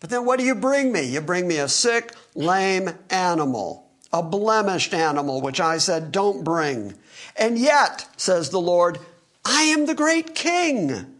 But 0.00 0.10
then 0.10 0.24
what 0.24 0.38
do 0.38 0.44
you 0.44 0.54
bring 0.54 0.92
me? 0.92 1.02
You 1.02 1.20
bring 1.20 1.48
me 1.48 1.58
a 1.58 1.68
sick, 1.68 2.14
lame 2.34 2.90
animal, 3.10 3.88
a 4.12 4.22
blemished 4.22 4.94
animal, 4.94 5.40
which 5.40 5.60
I 5.60 5.78
said, 5.78 6.12
don't 6.12 6.44
bring. 6.44 6.94
And 7.36 7.58
yet, 7.58 8.06
says 8.16 8.50
the 8.50 8.60
Lord, 8.60 8.98
I 9.44 9.62
am 9.62 9.86
the 9.86 9.94
great 9.94 10.34
king, 10.34 11.14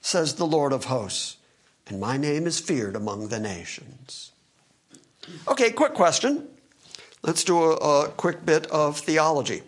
says 0.00 0.34
the 0.34 0.46
Lord 0.46 0.72
of 0.72 0.84
hosts, 0.84 1.36
and 1.86 2.00
my 2.00 2.16
name 2.16 2.46
is 2.46 2.60
feared 2.60 2.96
among 2.96 3.28
the 3.28 3.38
nations. 3.38 4.32
Okay, 5.46 5.70
quick 5.70 5.94
question. 5.94 6.48
Let's 7.22 7.44
do 7.44 7.62
a, 7.62 7.74
a 7.74 8.08
quick 8.10 8.44
bit 8.46 8.66
of 8.68 8.98
theology. 8.98 9.62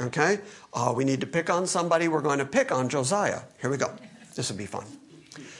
Okay? 0.00 0.40
Uh, 0.72 0.92
we 0.96 1.04
need 1.04 1.20
to 1.20 1.26
pick 1.26 1.50
on 1.50 1.66
somebody. 1.66 2.08
We're 2.08 2.20
going 2.20 2.38
to 2.38 2.44
pick 2.44 2.72
on 2.72 2.88
Josiah. 2.88 3.40
Here 3.60 3.70
we 3.70 3.76
go. 3.76 3.92
This 4.34 4.50
will 4.50 4.58
be 4.58 4.66
fun. 4.66 4.84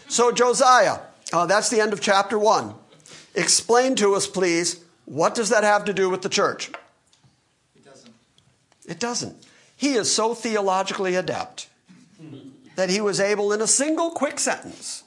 So, 0.08 0.32
Josiah, 0.32 0.98
uh, 1.32 1.46
that's 1.46 1.68
the 1.68 1.80
end 1.80 1.92
of 1.92 2.00
chapter 2.00 2.38
one. 2.38 2.74
Explain 3.34 3.94
to 3.96 4.14
us, 4.14 4.26
please, 4.26 4.82
what 5.04 5.34
does 5.34 5.50
that 5.50 5.64
have 5.64 5.84
to 5.86 5.92
do 5.92 6.10
with 6.10 6.22
the 6.22 6.28
church? 6.28 6.70
It 7.76 7.84
doesn't. 7.84 8.14
It 8.86 9.00
doesn't. 9.00 9.46
He 9.76 9.94
is 9.94 10.12
so 10.12 10.34
theologically 10.34 11.14
adept 11.14 11.68
that 12.76 12.90
he 12.90 13.00
was 13.00 13.20
able, 13.20 13.52
in 13.52 13.60
a 13.60 13.66
single 13.66 14.10
quick 14.10 14.38
sentence, 14.38 15.04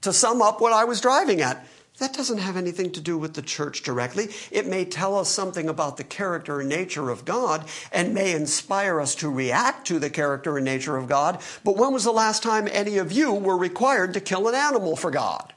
to 0.00 0.12
sum 0.12 0.42
up 0.42 0.60
what 0.60 0.72
I 0.72 0.84
was 0.84 1.00
driving 1.00 1.40
at. 1.40 1.66
That 1.98 2.14
doesn't 2.14 2.38
have 2.38 2.56
anything 2.56 2.90
to 2.92 3.00
do 3.00 3.18
with 3.18 3.34
the 3.34 3.42
church 3.42 3.82
directly. 3.82 4.28
It 4.50 4.66
may 4.66 4.84
tell 4.84 5.16
us 5.16 5.28
something 5.28 5.68
about 5.68 5.98
the 5.98 6.04
character 6.04 6.60
and 6.60 6.68
nature 6.68 7.10
of 7.10 7.24
God 7.24 7.64
and 7.92 8.14
may 8.14 8.32
inspire 8.32 9.00
us 9.00 9.14
to 9.16 9.28
react 9.28 9.86
to 9.88 9.98
the 9.98 10.10
character 10.10 10.56
and 10.56 10.64
nature 10.64 10.96
of 10.96 11.06
God. 11.06 11.40
But 11.62 11.76
when 11.76 11.92
was 11.92 12.04
the 12.04 12.10
last 12.10 12.42
time 12.42 12.66
any 12.72 12.98
of 12.98 13.12
you 13.12 13.32
were 13.32 13.56
required 13.56 14.14
to 14.14 14.20
kill 14.20 14.48
an 14.48 14.54
animal 14.54 14.96
for 14.96 15.10
God? 15.10 15.52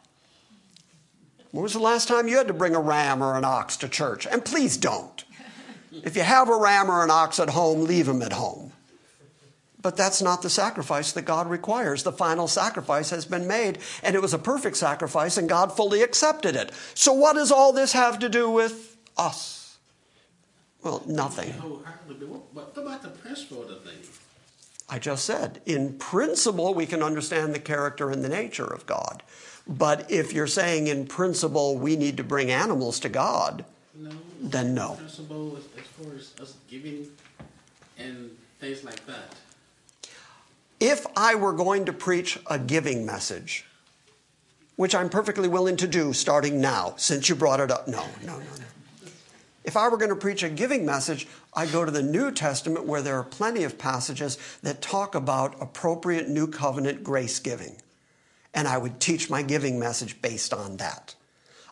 When 1.51 1.63
was 1.63 1.73
the 1.73 1.79
last 1.79 2.10
time 2.10 2.27
you 2.27 2.38
had 2.38 2.47
to 2.47 2.53
bring 2.53 2.75
a 2.75 2.81
ram 2.81 3.23
or 3.23 3.38
an 3.38 3.45
ox 3.45 3.77
to 3.77 3.88
church? 3.88 4.27
And 4.27 4.43
please 4.43 4.75
don't. 4.75 5.23
If 6.03 6.17
you 6.17 6.23
have 6.23 6.49
a 6.49 6.58
ram 6.58 6.91
or 6.91 7.01
an 7.03 7.10
ox 7.10 7.39
at 7.39 7.49
home, 7.49 7.86
leave 7.86 8.08
them 8.08 8.21
at 8.21 8.34
home. 8.34 8.73
But 9.86 9.98
that's 9.98 10.19
not 10.19 10.41
the 10.41 10.50
sacrifice 10.50 11.12
that 11.12 11.26
God 11.26 11.48
requires. 11.48 12.02
The 12.02 12.12
final 12.12 12.48
sacrifice 12.48 13.12
has 13.12 13.24
been 13.24 13.45
made, 13.45 13.78
and 14.02 14.15
it 14.15 14.19
was 14.19 14.34
a 14.34 14.39
perfect 14.39 14.78
sacrifice, 14.78 15.38
and 15.38 15.48
God 15.48 15.71
fully 15.71 16.02
accepted 16.02 16.56
it. 16.56 16.71
So, 16.95 17.13
what 17.13 17.36
does 17.36 17.52
all 17.52 17.71
this 17.71 17.93
have 17.93 18.17
to 18.17 18.28
do 18.28 18.50
with 18.50 18.98
us? 19.15 19.78
Well, 20.82 21.04
nothing. 21.06 21.54
Oh, 21.62 21.84
but 22.08 22.17
what 22.52 22.76
about 22.76 23.04
the 23.04 23.10
principle 23.10 23.62
of 23.62 23.69
the 23.69 23.76
thing? 23.76 24.00
I 24.89 24.98
just 24.98 25.24
said, 25.24 25.62
in 25.67 26.00
principle, 26.00 26.74
we 26.74 26.88
can 26.88 27.04
understand 27.04 27.54
the 27.54 27.60
character 27.60 28.10
and 28.10 28.24
the 28.24 28.30
nature 28.30 28.65
of 28.65 28.88
God. 28.88 29.21
But 29.67 30.10
if 30.10 30.34
you're 30.34 30.48
saying 30.48 30.88
in 30.88 31.06
principle 31.06 31.78
we 31.78 31.95
need 31.95 32.17
to 32.17 32.24
bring 32.24 32.50
animals 32.50 33.00
to 33.02 33.10
God, 33.10 33.63
No. 33.93 34.10
then 34.41 34.74
no. 34.74 34.93
Principle 34.93 35.58
as, 35.58 35.65
as 35.80 35.88
far 35.89 36.15
as 36.15 36.34
us 36.41 36.56
giving 36.67 37.06
and 38.00 38.32
things 38.60 38.84
like 38.84 39.06
that. 39.06 39.36
If 40.79 41.05
I 41.15 41.35
were 41.35 41.53
going 41.53 41.85
to 41.85 41.93
preach 41.93 42.38
a 42.47 42.59
giving 42.59 43.05
message, 43.05 43.65
which 44.75 44.93
I'm 44.93 45.09
perfectly 45.09 45.47
willing 45.47 45.77
to 45.77 45.88
do 45.88 46.11
starting 46.11 46.59
now, 46.59 46.95
since 46.97 47.29
you 47.29 47.35
brought 47.35 47.61
it 47.61 47.71
up, 47.71 47.88
no, 47.88 48.05
no, 48.23 48.38
no, 48.38 48.39
no. 48.39 48.65
If 49.63 49.75
I 49.77 49.88
were 49.88 49.97
going 49.97 50.09
to 50.09 50.15
preach 50.15 50.43
a 50.43 50.49
giving 50.49 50.85
message, 50.85 51.27
I'd 51.53 51.71
go 51.71 51.85
to 51.85 51.91
the 51.91 52.03
New 52.03 52.31
Testament 52.31 52.85
where 52.85 53.01
there 53.01 53.17
are 53.17 53.23
plenty 53.23 53.63
of 53.63 53.79
passages 53.79 54.38
that 54.61 54.81
talk 54.81 55.15
about 55.15 55.59
appropriate 55.59 56.29
new 56.29 56.45
covenant 56.45 57.03
grace 57.03 57.39
giving. 57.39 57.77
And 58.53 58.67
I 58.67 58.77
would 58.77 58.99
teach 58.99 59.29
my 59.29 59.41
giving 59.41 59.79
message 59.79 60.21
based 60.21 60.53
on 60.53 60.77
that. 60.77 61.15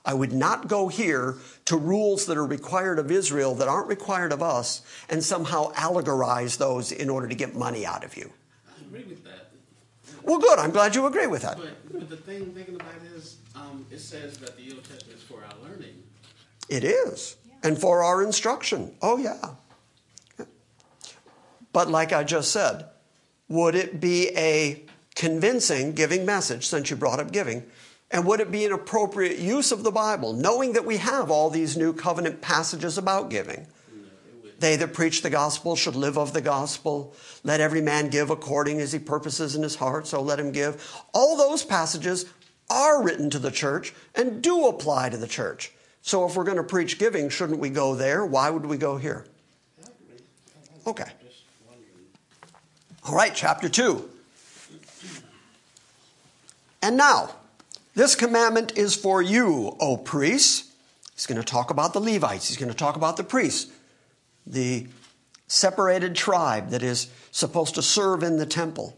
I 0.05 0.13
would 0.13 0.33
not 0.33 0.67
go 0.67 0.87
here 0.87 1.37
to 1.65 1.77
rules 1.77 2.25
that 2.25 2.37
are 2.37 2.45
required 2.45 2.99
of 2.99 3.11
Israel 3.11 3.53
that 3.55 3.67
aren't 3.67 3.87
required 3.87 4.33
of 4.33 4.41
us 4.41 4.81
and 5.09 5.23
somehow 5.23 5.71
allegorize 5.73 6.57
those 6.57 6.91
in 6.91 7.09
order 7.09 7.27
to 7.27 7.35
get 7.35 7.55
money 7.55 7.85
out 7.85 8.03
of 8.03 8.17
you. 8.17 8.31
I 8.93 8.99
agree 8.99 9.13
with 9.13 9.23
that. 9.23 9.49
Well, 10.23 10.39
good. 10.39 10.59
I'm 10.59 10.71
glad 10.71 10.95
you 10.95 11.05
agree 11.05 11.27
with 11.27 11.41
that. 11.41 11.57
But, 11.57 11.91
but 11.91 12.09
the 12.09 12.17
thing 12.17 12.53
thinking 12.53 12.75
about 12.75 12.93
it 13.03 13.17
is, 13.17 13.37
um, 13.55 13.85
it 13.89 13.99
says 13.99 14.37
that 14.37 14.55
the 14.57 14.71
Old 14.73 14.83
Testament 14.83 15.17
is 15.17 15.23
for 15.23 15.43
our 15.43 15.69
learning. 15.69 16.03
It 16.69 16.83
is. 16.83 17.37
And 17.63 17.79
for 17.79 18.03
our 18.03 18.21
instruction. 18.23 18.93
Oh, 19.01 19.17
yeah. 19.17 20.45
But 21.71 21.89
like 21.89 22.13
I 22.13 22.23
just 22.23 22.51
said, 22.51 22.85
would 23.47 23.73
it 23.75 23.99
be 23.99 24.29
a 24.35 24.83
convincing 25.15 25.93
giving 25.93 26.25
message, 26.25 26.67
since 26.67 26.89
you 26.89 26.95
brought 26.95 27.19
up 27.19 27.31
giving? 27.31 27.63
And 28.11 28.27
would 28.27 28.41
it 28.41 28.51
be 28.51 28.65
an 28.65 28.73
appropriate 28.73 29.39
use 29.39 29.71
of 29.71 29.83
the 29.83 29.91
Bible, 29.91 30.33
knowing 30.33 30.73
that 30.73 30.85
we 30.85 30.97
have 30.97 31.31
all 31.31 31.49
these 31.49 31.75
new 31.75 31.93
covenant 31.93 32.41
passages 32.41 32.97
about 32.97 33.29
giving? 33.29 33.65
They 34.63 34.77
that 34.77 34.93
preach 34.93 35.23
the 35.23 35.29
gospel 35.29 35.75
should 35.75 35.97
live 35.97 36.17
of 36.17 36.31
the 36.31 36.39
gospel. 36.39 37.13
Let 37.43 37.59
every 37.59 37.81
man 37.81 38.07
give 38.07 38.29
according 38.29 38.79
as 38.79 38.93
he 38.93 38.97
purposes 38.97 39.57
in 39.57 39.61
his 39.61 39.75
heart, 39.75 40.07
so 40.07 40.21
let 40.21 40.39
him 40.39 40.53
give. 40.53 40.89
All 41.13 41.35
those 41.35 41.65
passages 41.65 42.27
are 42.69 43.03
written 43.03 43.29
to 43.31 43.39
the 43.39 43.51
church 43.51 43.93
and 44.15 44.41
do 44.41 44.67
apply 44.67 45.09
to 45.09 45.17
the 45.17 45.27
church. 45.27 45.73
So 46.01 46.25
if 46.25 46.37
we're 46.37 46.45
going 46.45 46.55
to 46.55 46.63
preach 46.63 46.97
giving, 46.97 47.27
shouldn't 47.27 47.59
we 47.59 47.69
go 47.69 47.93
there? 47.93 48.25
Why 48.25 48.49
would 48.49 48.65
we 48.65 48.77
go 48.77 48.95
here? 48.95 49.25
Okay. 50.87 51.11
All 53.05 53.15
right, 53.15 53.35
chapter 53.35 53.67
2. 53.67 54.09
And 56.81 56.95
now, 56.95 57.31
this 57.95 58.15
commandment 58.15 58.77
is 58.77 58.95
for 58.95 59.21
you, 59.21 59.75
O 59.81 59.97
priests. 59.97 60.71
He's 61.15 61.25
going 61.25 61.41
to 61.41 61.45
talk 61.45 61.69
about 61.69 61.91
the 61.91 61.99
Levites. 61.99 62.47
He's 62.47 62.55
going 62.55 62.71
to 62.71 62.77
talk 62.77 62.95
about 62.95 63.17
the 63.17 63.25
priests, 63.25 63.69
the 64.45 64.87
separated 65.47 66.15
tribe 66.15 66.69
that 66.69 66.83
is 66.83 67.07
supposed 67.31 67.75
to 67.75 67.81
serve 67.81 68.23
in 68.23 68.37
the 68.37 68.45
temple. 68.45 68.97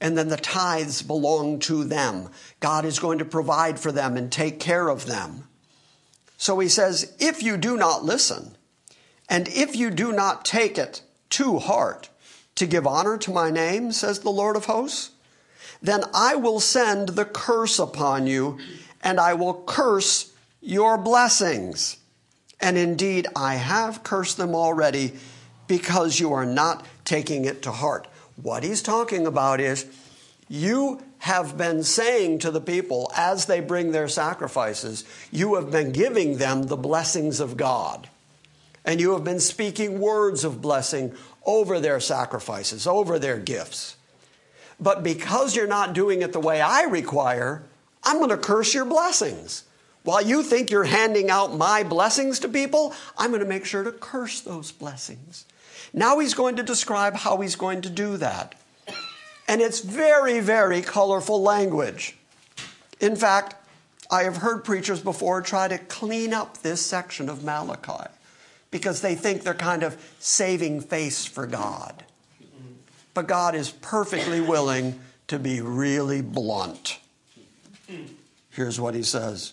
And 0.00 0.16
then 0.16 0.28
the 0.28 0.36
tithes 0.36 1.02
belong 1.02 1.58
to 1.60 1.84
them. 1.84 2.28
God 2.60 2.84
is 2.84 2.98
going 2.98 3.18
to 3.18 3.24
provide 3.24 3.80
for 3.80 3.90
them 3.90 4.16
and 4.16 4.30
take 4.30 4.60
care 4.60 4.88
of 4.88 5.06
them. 5.06 5.48
So 6.36 6.58
he 6.58 6.68
says, 6.68 7.14
if 7.18 7.42
you 7.42 7.56
do 7.56 7.76
not 7.76 8.04
listen, 8.04 8.56
and 9.28 9.48
if 9.48 9.74
you 9.74 9.90
do 9.90 10.12
not 10.12 10.44
take 10.44 10.76
it 10.76 11.02
to 11.30 11.58
heart 11.58 12.10
to 12.56 12.66
give 12.66 12.86
honor 12.86 13.16
to 13.18 13.30
my 13.30 13.50
name, 13.50 13.90
says 13.90 14.20
the 14.20 14.30
Lord 14.30 14.56
of 14.56 14.66
hosts, 14.66 15.10
then 15.82 16.02
I 16.14 16.36
will 16.36 16.60
send 16.60 17.10
the 17.10 17.24
curse 17.24 17.78
upon 17.78 18.26
you, 18.26 18.58
and 19.02 19.18
I 19.18 19.34
will 19.34 19.62
curse 19.66 20.32
your 20.60 20.98
blessings. 20.98 21.98
And 22.60 22.78
indeed, 22.78 23.26
I 23.36 23.56
have 23.56 24.02
cursed 24.02 24.36
them 24.36 24.54
already 24.54 25.12
because 25.66 26.20
you 26.20 26.32
are 26.32 26.46
not 26.46 26.86
taking 27.04 27.44
it 27.44 27.62
to 27.62 27.72
heart. 27.72 28.06
What 28.40 28.62
he's 28.62 28.82
talking 28.82 29.26
about 29.26 29.60
is 29.60 29.86
you 30.48 31.02
have 31.18 31.56
been 31.56 31.82
saying 31.82 32.38
to 32.40 32.50
the 32.50 32.60
people 32.60 33.10
as 33.16 33.46
they 33.46 33.60
bring 33.60 33.92
their 33.92 34.08
sacrifices, 34.08 35.04
you 35.30 35.54
have 35.56 35.70
been 35.70 35.92
giving 35.92 36.38
them 36.38 36.64
the 36.64 36.76
blessings 36.76 37.40
of 37.40 37.56
God. 37.56 38.08
And 38.84 39.00
you 39.00 39.12
have 39.12 39.24
been 39.24 39.40
speaking 39.40 39.98
words 39.98 40.44
of 40.44 40.62
blessing 40.62 41.14
over 41.44 41.80
their 41.80 41.98
sacrifices, 41.98 42.86
over 42.86 43.18
their 43.18 43.38
gifts. 43.38 43.96
But 44.78 45.02
because 45.02 45.56
you're 45.56 45.66
not 45.66 45.94
doing 45.94 46.22
it 46.22 46.32
the 46.32 46.40
way 46.40 46.60
I 46.60 46.82
require, 46.82 47.64
I'm 48.04 48.18
going 48.18 48.30
to 48.30 48.36
curse 48.36 48.74
your 48.74 48.84
blessings. 48.84 49.64
While 50.06 50.22
you 50.22 50.44
think 50.44 50.70
you're 50.70 50.84
handing 50.84 51.30
out 51.30 51.56
my 51.56 51.82
blessings 51.82 52.38
to 52.38 52.48
people, 52.48 52.94
I'm 53.18 53.30
going 53.30 53.42
to 53.42 53.48
make 53.48 53.64
sure 53.64 53.82
to 53.82 53.90
curse 53.90 54.40
those 54.40 54.70
blessings. 54.70 55.46
Now 55.92 56.20
he's 56.20 56.32
going 56.32 56.54
to 56.56 56.62
describe 56.62 57.16
how 57.16 57.38
he's 57.38 57.56
going 57.56 57.80
to 57.80 57.90
do 57.90 58.16
that. 58.18 58.54
And 59.48 59.60
it's 59.60 59.80
very, 59.80 60.38
very 60.38 60.80
colorful 60.80 61.42
language. 61.42 62.16
In 63.00 63.16
fact, 63.16 63.56
I 64.08 64.22
have 64.22 64.36
heard 64.36 64.62
preachers 64.62 65.00
before 65.00 65.42
try 65.42 65.66
to 65.66 65.76
clean 65.76 66.32
up 66.32 66.58
this 66.58 66.86
section 66.86 67.28
of 67.28 67.42
Malachi 67.42 68.08
because 68.70 69.00
they 69.00 69.16
think 69.16 69.42
they're 69.42 69.54
kind 69.54 69.82
of 69.82 70.00
saving 70.20 70.82
face 70.82 71.26
for 71.26 71.48
God. 71.48 72.04
But 73.12 73.26
God 73.26 73.56
is 73.56 73.72
perfectly 73.72 74.40
willing 74.40 75.00
to 75.26 75.40
be 75.40 75.60
really 75.60 76.22
blunt. 76.22 77.00
Here's 78.50 78.78
what 78.78 78.94
he 78.94 79.02
says. 79.02 79.52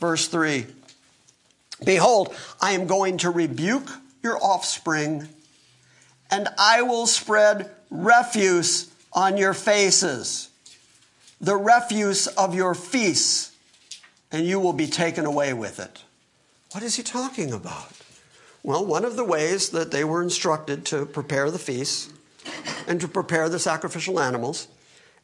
Verse 0.00 0.26
3 0.26 0.66
Behold, 1.84 2.34
I 2.60 2.72
am 2.72 2.86
going 2.86 3.18
to 3.18 3.30
rebuke 3.30 3.88
your 4.22 4.42
offspring, 4.42 5.28
and 6.30 6.48
I 6.58 6.82
will 6.82 7.06
spread 7.06 7.70
refuse 7.90 8.90
on 9.12 9.36
your 9.36 9.54
faces, 9.54 10.50
the 11.40 11.56
refuse 11.56 12.26
of 12.26 12.54
your 12.54 12.74
feasts, 12.74 13.52
and 14.30 14.46
you 14.46 14.60
will 14.60 14.72
be 14.72 14.86
taken 14.86 15.24
away 15.24 15.52
with 15.52 15.80
it. 15.80 16.04
What 16.72 16.84
is 16.84 16.96
he 16.96 17.02
talking 17.02 17.52
about? 17.52 17.92
Well, 18.62 18.84
one 18.84 19.04
of 19.04 19.16
the 19.16 19.24
ways 19.24 19.70
that 19.70 19.90
they 19.90 20.04
were 20.04 20.22
instructed 20.22 20.84
to 20.86 21.06
prepare 21.06 21.50
the 21.50 21.58
feasts 21.58 22.10
and 22.86 23.00
to 23.00 23.08
prepare 23.08 23.48
the 23.48 23.58
sacrificial 23.58 24.20
animals 24.20 24.68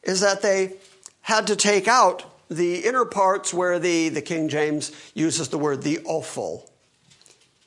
is 0.03 0.21
that 0.21 0.41
they 0.41 0.73
had 1.21 1.47
to 1.47 1.55
take 1.55 1.87
out 1.87 2.25
the 2.49 2.85
inner 2.85 3.05
parts 3.05 3.53
where 3.53 3.79
the, 3.79 4.09
the 4.09 4.21
King 4.21 4.49
James 4.49 4.91
uses 5.13 5.49
the 5.49 5.57
word 5.57 5.83
the 5.83 5.99
offal, 5.99 6.69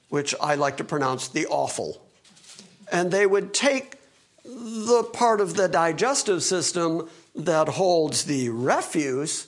which 0.08 0.34
I 0.40 0.54
like 0.54 0.78
to 0.78 0.84
pronounce 0.84 1.28
the 1.28 1.46
awful. 1.46 2.00
And 2.90 3.10
they 3.10 3.26
would 3.26 3.54
take 3.54 3.96
the 4.44 5.08
part 5.12 5.40
of 5.40 5.54
the 5.54 5.68
digestive 5.68 6.42
system 6.42 7.08
that 7.34 7.68
holds 7.68 8.24
the 8.24 8.48
refuse, 8.48 9.46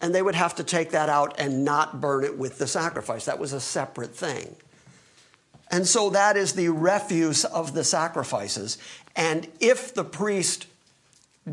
and 0.00 0.14
they 0.14 0.22
would 0.22 0.34
have 0.34 0.54
to 0.56 0.64
take 0.64 0.90
that 0.92 1.08
out 1.08 1.38
and 1.38 1.64
not 1.64 2.00
burn 2.00 2.24
it 2.24 2.38
with 2.38 2.58
the 2.58 2.66
sacrifice. 2.66 3.26
That 3.26 3.38
was 3.38 3.52
a 3.52 3.60
separate 3.60 4.14
thing. 4.14 4.56
And 5.70 5.86
so 5.86 6.10
that 6.10 6.36
is 6.36 6.54
the 6.54 6.70
refuse 6.70 7.44
of 7.44 7.74
the 7.74 7.84
sacrifices. 7.84 8.78
And 9.14 9.46
if 9.60 9.94
the 9.94 10.04
priest 10.04 10.66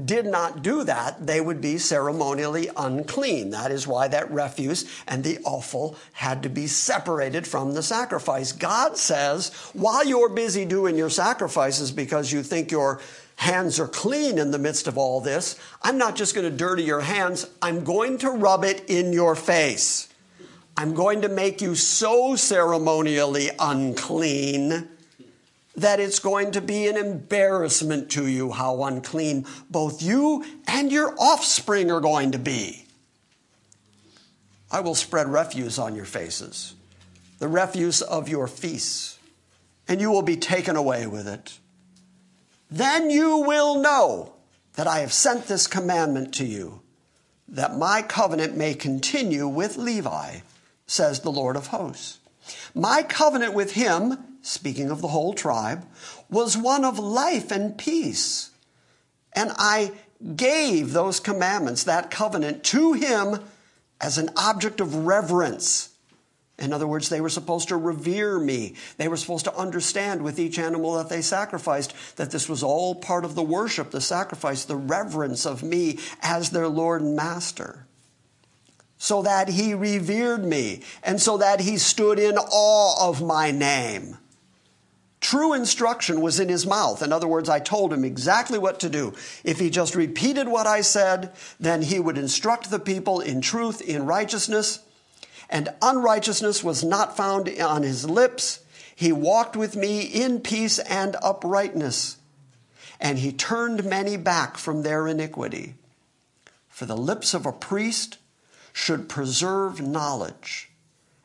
did 0.05 0.25
not 0.25 0.61
do 0.61 0.83
that, 0.83 1.25
they 1.25 1.41
would 1.41 1.61
be 1.61 1.77
ceremonially 1.77 2.69
unclean. 2.75 3.49
That 3.49 3.71
is 3.71 3.87
why 3.87 4.07
that 4.09 4.31
refuse 4.31 4.85
and 5.07 5.23
the 5.23 5.39
offal 5.39 5.95
had 6.13 6.43
to 6.43 6.49
be 6.49 6.67
separated 6.67 7.47
from 7.47 7.73
the 7.73 7.83
sacrifice. 7.83 8.51
God 8.51 8.97
says, 8.97 9.53
while 9.73 10.05
you're 10.05 10.29
busy 10.29 10.65
doing 10.65 10.97
your 10.97 11.09
sacrifices 11.09 11.91
because 11.91 12.31
you 12.31 12.43
think 12.43 12.71
your 12.71 13.01
hands 13.37 13.79
are 13.79 13.87
clean 13.87 14.37
in 14.37 14.51
the 14.51 14.59
midst 14.59 14.87
of 14.87 14.97
all 14.97 15.21
this, 15.21 15.59
I'm 15.81 15.97
not 15.97 16.15
just 16.15 16.35
going 16.35 16.49
to 16.49 16.55
dirty 16.55 16.83
your 16.83 17.01
hands, 17.01 17.47
I'm 17.61 17.83
going 17.83 18.17
to 18.19 18.31
rub 18.31 18.63
it 18.63 18.83
in 18.89 19.13
your 19.13 19.35
face. 19.35 20.09
I'm 20.75 20.93
going 20.93 21.21
to 21.21 21.29
make 21.29 21.61
you 21.61 21.73
so 21.73 22.35
ceremonially 22.35 23.49
unclean 23.59 24.87
that 25.77 25.99
it's 25.99 26.19
going 26.19 26.51
to 26.51 26.61
be 26.61 26.87
an 26.87 26.97
embarrassment 26.97 28.09
to 28.09 28.27
you 28.27 28.51
how 28.51 28.83
unclean 28.83 29.45
both 29.69 30.01
you 30.01 30.43
and 30.67 30.91
your 30.91 31.15
offspring 31.19 31.91
are 31.91 32.01
going 32.01 32.31
to 32.31 32.39
be. 32.39 32.85
I 34.71 34.81
will 34.81 34.95
spread 34.95 35.29
refuse 35.29 35.77
on 35.79 35.95
your 35.95 36.05
faces, 36.05 36.73
the 37.39 37.47
refuse 37.47 38.01
of 38.01 38.27
your 38.27 38.47
feasts, 38.47 39.19
and 39.87 40.01
you 40.01 40.11
will 40.11 40.23
be 40.23 40.35
taken 40.35 40.75
away 40.75 41.05
with 41.05 41.27
it. 41.27 41.59
Then 42.69 43.09
you 43.09 43.37
will 43.37 43.79
know 43.79 44.33
that 44.73 44.87
I 44.87 44.99
have 44.99 45.13
sent 45.13 45.45
this 45.45 45.67
commandment 45.67 46.33
to 46.35 46.45
you, 46.45 46.81
that 47.47 47.77
my 47.77 48.01
covenant 48.01 48.57
may 48.57 48.73
continue 48.73 49.47
with 49.47 49.77
Levi, 49.77 50.39
says 50.87 51.19
the 51.19 51.31
Lord 51.31 51.55
of 51.55 51.67
hosts. 51.67 52.17
My 52.73 53.03
covenant 53.03 53.53
with 53.53 53.73
him, 53.73 54.17
speaking 54.47 54.89
of 54.89 55.01
the 55.01 55.09
whole 55.09 55.33
tribe, 55.33 55.85
was 56.29 56.57
one 56.57 56.85
of 56.85 56.97
life 56.97 57.51
and 57.51 57.77
peace. 57.77 58.51
And 59.33 59.51
I 59.57 59.91
gave 60.35 60.93
those 60.93 61.19
commandments, 61.19 61.83
that 61.83 62.09
covenant, 62.09 62.63
to 62.65 62.93
him 62.93 63.39
as 63.99 64.17
an 64.17 64.29
object 64.35 64.79
of 64.79 65.05
reverence. 65.05 65.89
In 66.57 66.73
other 66.73 66.87
words, 66.87 67.09
they 67.09 67.21
were 67.21 67.29
supposed 67.29 67.67
to 67.67 67.77
revere 67.77 68.39
me. 68.39 68.75
They 68.97 69.07
were 69.07 69.17
supposed 69.17 69.45
to 69.45 69.55
understand 69.55 70.23
with 70.23 70.39
each 70.39 70.57
animal 70.57 70.95
that 70.95 71.09
they 71.09 71.21
sacrificed 71.21 71.93
that 72.15 72.31
this 72.31 72.49
was 72.49 72.63
all 72.63 72.95
part 72.95 73.25
of 73.25 73.35
the 73.35 73.43
worship, 73.43 73.91
the 73.91 74.01
sacrifice, 74.01 74.65
the 74.65 74.75
reverence 74.75 75.45
of 75.45 75.61
me 75.61 75.99
as 76.21 76.49
their 76.49 76.67
Lord 76.67 77.01
and 77.01 77.15
Master. 77.15 77.85
So 78.97 79.21
that 79.21 79.49
he 79.49 79.75
revered 79.75 80.43
me 80.43 80.81
and 81.03 81.21
so 81.21 81.37
that 81.37 81.59
he 81.59 81.77
stood 81.77 82.17
in 82.17 82.37
awe 82.37 83.09
of 83.09 83.21
my 83.21 83.51
name. 83.51 84.17
True 85.19 85.53
instruction 85.53 86.21
was 86.21 86.39
in 86.39 86.47
his 86.47 86.67
mouth. 86.67 87.01
In 87.01 87.11
other 87.11 87.27
words, 87.27 87.49
I 87.49 87.59
told 87.59 87.91
him 87.91 88.05
exactly 88.05 88.59
what 88.59 88.79
to 88.81 88.89
do. 88.89 89.13
If 89.43 89.59
he 89.59 89.69
just 89.69 89.95
repeated 89.95 90.47
what 90.47 90.67
I 90.67 90.81
said, 90.81 91.31
then 91.59 91.81
he 91.81 91.99
would 91.99 92.17
instruct 92.17 92.69
the 92.69 92.79
people 92.79 93.19
in 93.19 93.41
truth, 93.41 93.81
in 93.81 94.05
righteousness, 94.05 94.79
and 95.49 95.69
unrighteousness 95.81 96.63
was 96.63 96.83
not 96.83 97.17
found 97.17 97.49
on 97.59 97.81
his 97.83 98.07
lips. 98.07 98.59
He 98.95 99.11
walked 99.11 99.55
with 99.55 99.75
me 99.75 100.01
in 100.01 100.39
peace 100.39 100.77
and 100.79 101.15
uprightness, 101.21 102.17
and 102.99 103.17
he 103.19 103.31
turned 103.31 103.85
many 103.85 104.17
back 104.17 104.57
from 104.57 104.83
their 104.83 105.07
iniquity. 105.07 105.75
For 106.69 106.85
the 106.85 106.97
lips 106.97 107.33
of 107.33 107.45
a 107.45 107.51
priest 107.51 108.17
should 108.71 109.09
preserve 109.09 109.81
knowledge, 109.81 110.69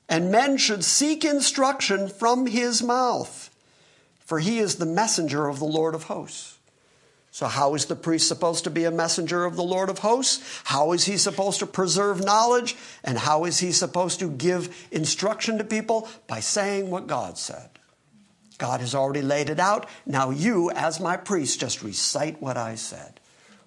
and 0.08 0.30
men 0.30 0.56
should 0.56 0.82
seek 0.82 1.24
instruction 1.24 2.08
from 2.08 2.46
his 2.46 2.82
mouth 2.82 3.50
for 4.24 4.38
he 4.38 4.58
is 4.58 4.76
the 4.76 4.86
messenger 4.86 5.48
of 5.48 5.58
the 5.58 5.64
Lord 5.64 5.94
of 5.94 6.04
hosts. 6.04 6.58
So, 7.34 7.46
how 7.46 7.74
is 7.74 7.86
the 7.86 7.96
priest 7.96 8.28
supposed 8.28 8.64
to 8.64 8.70
be 8.70 8.84
a 8.84 8.90
messenger 8.90 9.46
of 9.46 9.56
the 9.56 9.62
Lord 9.62 9.88
of 9.88 10.00
hosts? 10.00 10.60
How 10.64 10.92
is 10.92 11.04
he 11.04 11.16
supposed 11.16 11.60
to 11.60 11.66
preserve 11.66 12.22
knowledge? 12.22 12.76
And 13.02 13.16
how 13.16 13.46
is 13.46 13.58
he 13.58 13.72
supposed 13.72 14.20
to 14.20 14.30
give 14.30 14.86
instruction 14.90 15.56
to 15.56 15.64
people? 15.64 16.08
By 16.26 16.40
saying 16.40 16.90
what 16.90 17.06
God 17.06 17.38
said. 17.38 17.70
God 18.58 18.80
has 18.80 18.94
already 18.94 19.22
laid 19.22 19.48
it 19.48 19.58
out. 19.58 19.88
Now, 20.04 20.28
you, 20.28 20.70
as 20.72 21.00
my 21.00 21.16
priest, 21.16 21.58
just 21.58 21.82
recite 21.82 22.42
what 22.42 22.58
I 22.58 22.74
said. 22.74 23.18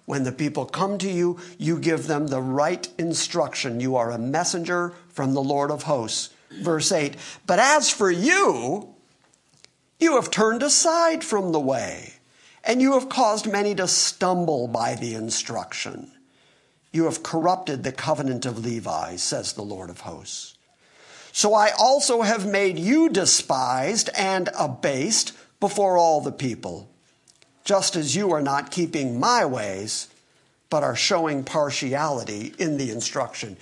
When 0.04 0.22
the 0.22 0.30
people 0.32 0.64
come 0.64 0.96
to 0.98 1.10
you, 1.10 1.40
you 1.58 1.80
give 1.80 2.06
them 2.06 2.28
the 2.28 2.40
right 2.40 2.88
instruction. 2.96 3.80
You 3.80 3.96
are 3.96 4.12
a 4.12 4.18
messenger 4.18 4.94
from 5.08 5.34
the 5.34 5.42
Lord 5.42 5.72
of 5.72 5.82
hosts. 5.82 6.32
Verse 6.62 6.92
8 6.92 7.16
But 7.46 7.58
as 7.58 7.90
for 7.90 8.10
you, 8.10 8.94
you 9.98 10.16
have 10.16 10.30
turned 10.30 10.62
aside 10.62 11.24
from 11.24 11.52
the 11.52 11.60
way, 11.60 12.14
and 12.64 12.82
you 12.82 12.92
have 12.94 13.08
caused 13.08 13.50
many 13.50 13.74
to 13.74 13.88
stumble 13.88 14.68
by 14.68 14.94
the 14.94 15.14
instruction. 15.14 16.12
You 16.92 17.04
have 17.04 17.22
corrupted 17.22 17.82
the 17.82 17.92
covenant 17.92 18.46
of 18.46 18.64
Levi, 18.64 19.16
says 19.16 19.52
the 19.52 19.62
Lord 19.62 19.90
of 19.90 20.00
hosts. 20.00 20.56
So 21.32 21.54
I 21.54 21.70
also 21.78 22.22
have 22.22 22.46
made 22.46 22.78
you 22.78 23.08
despised 23.08 24.08
and 24.16 24.48
abased 24.58 25.32
before 25.60 25.98
all 25.98 26.20
the 26.20 26.32
people, 26.32 26.90
just 27.64 27.96
as 27.96 28.16
you 28.16 28.32
are 28.32 28.42
not 28.42 28.70
keeping 28.70 29.20
my 29.20 29.44
ways, 29.44 30.08
but 30.70 30.82
are 30.82 30.96
showing 30.96 31.44
partiality 31.44 32.54
in 32.58 32.78
the 32.78 32.90
instruction. 32.90 33.56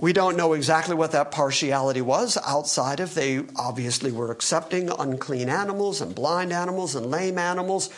We 0.00 0.14
don't 0.14 0.38
know 0.38 0.54
exactly 0.54 0.94
what 0.94 1.12
that 1.12 1.30
partiality 1.30 2.00
was 2.00 2.38
outside 2.46 3.00
of 3.00 3.14
they 3.14 3.42
obviously 3.54 4.10
were 4.10 4.30
accepting 4.30 4.88
unclean 4.88 5.50
animals 5.50 6.00
and 6.00 6.14
blind 6.14 6.54
animals 6.54 6.94
and 6.94 7.04
lame 7.04 7.36
animals 7.36 7.90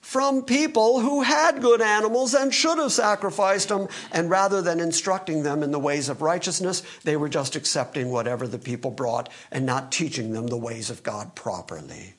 from 0.00 0.44
people 0.44 1.00
who 1.00 1.22
had 1.22 1.60
good 1.60 1.82
animals 1.82 2.32
and 2.32 2.54
should 2.54 2.78
have 2.78 2.92
sacrificed 2.92 3.70
them. 3.70 3.88
And 4.12 4.30
rather 4.30 4.62
than 4.62 4.78
instructing 4.78 5.42
them 5.42 5.64
in 5.64 5.72
the 5.72 5.80
ways 5.80 6.08
of 6.08 6.22
righteousness, 6.22 6.84
they 7.02 7.16
were 7.16 7.28
just 7.28 7.56
accepting 7.56 8.10
whatever 8.10 8.46
the 8.46 8.60
people 8.60 8.92
brought 8.92 9.28
and 9.50 9.66
not 9.66 9.90
teaching 9.90 10.32
them 10.32 10.46
the 10.46 10.56
ways 10.56 10.90
of 10.90 11.02
God 11.02 11.34
properly. 11.34 12.14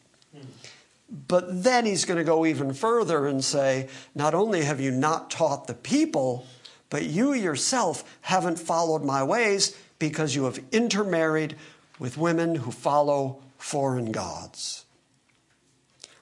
But 1.30 1.64
then 1.64 1.86
he's 1.86 2.04
going 2.04 2.18
to 2.18 2.26
go 2.26 2.46
even 2.46 2.74
further 2.74 3.26
and 3.26 3.42
say, 3.42 3.88
not 4.14 4.34
only 4.34 4.66
have 4.66 4.82
you 4.82 4.92
not 4.92 5.32
taught 5.32 5.66
the 5.66 5.74
people, 5.74 6.46
but 6.90 7.04
you 7.04 7.34
yourself 7.34 8.04
haven't 8.22 8.60
followed 8.60 9.04
my 9.04 9.24
ways 9.24 9.76
because 10.00 10.36
you 10.36 10.46
have 10.46 10.60
intermarried 10.72 11.56
with 12.00 12.18
women 12.18 12.56
who 12.56 12.72
follow 12.72 13.42
foreign 13.58 14.12
gods. 14.12 14.86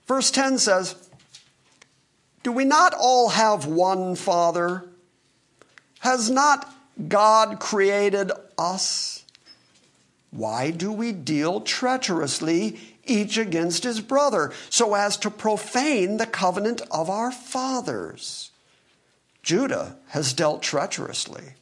Verse 0.07 0.31
10 0.31 0.57
says, 0.57 0.95
Do 2.43 2.51
we 2.51 2.65
not 2.65 2.93
all 2.93 3.29
have 3.29 3.65
one 3.65 4.15
Father? 4.15 4.83
Has 5.99 6.29
not 6.29 6.73
God 7.07 7.59
created 7.59 8.31
us? 8.57 9.23
Why 10.31 10.71
do 10.71 10.91
we 10.91 11.11
deal 11.11 11.61
treacherously 11.61 12.79
each 13.05 13.37
against 13.37 13.83
his 13.83 14.01
brother 14.01 14.51
so 14.69 14.93
as 14.93 15.17
to 15.17 15.31
profane 15.31 16.17
the 16.17 16.25
covenant 16.25 16.81
of 16.91 17.09
our 17.09 17.31
fathers? 17.31 18.51
Judah 19.47 19.95
has 20.07 20.33
dealt 20.33 20.61
treacherously. 20.61 21.53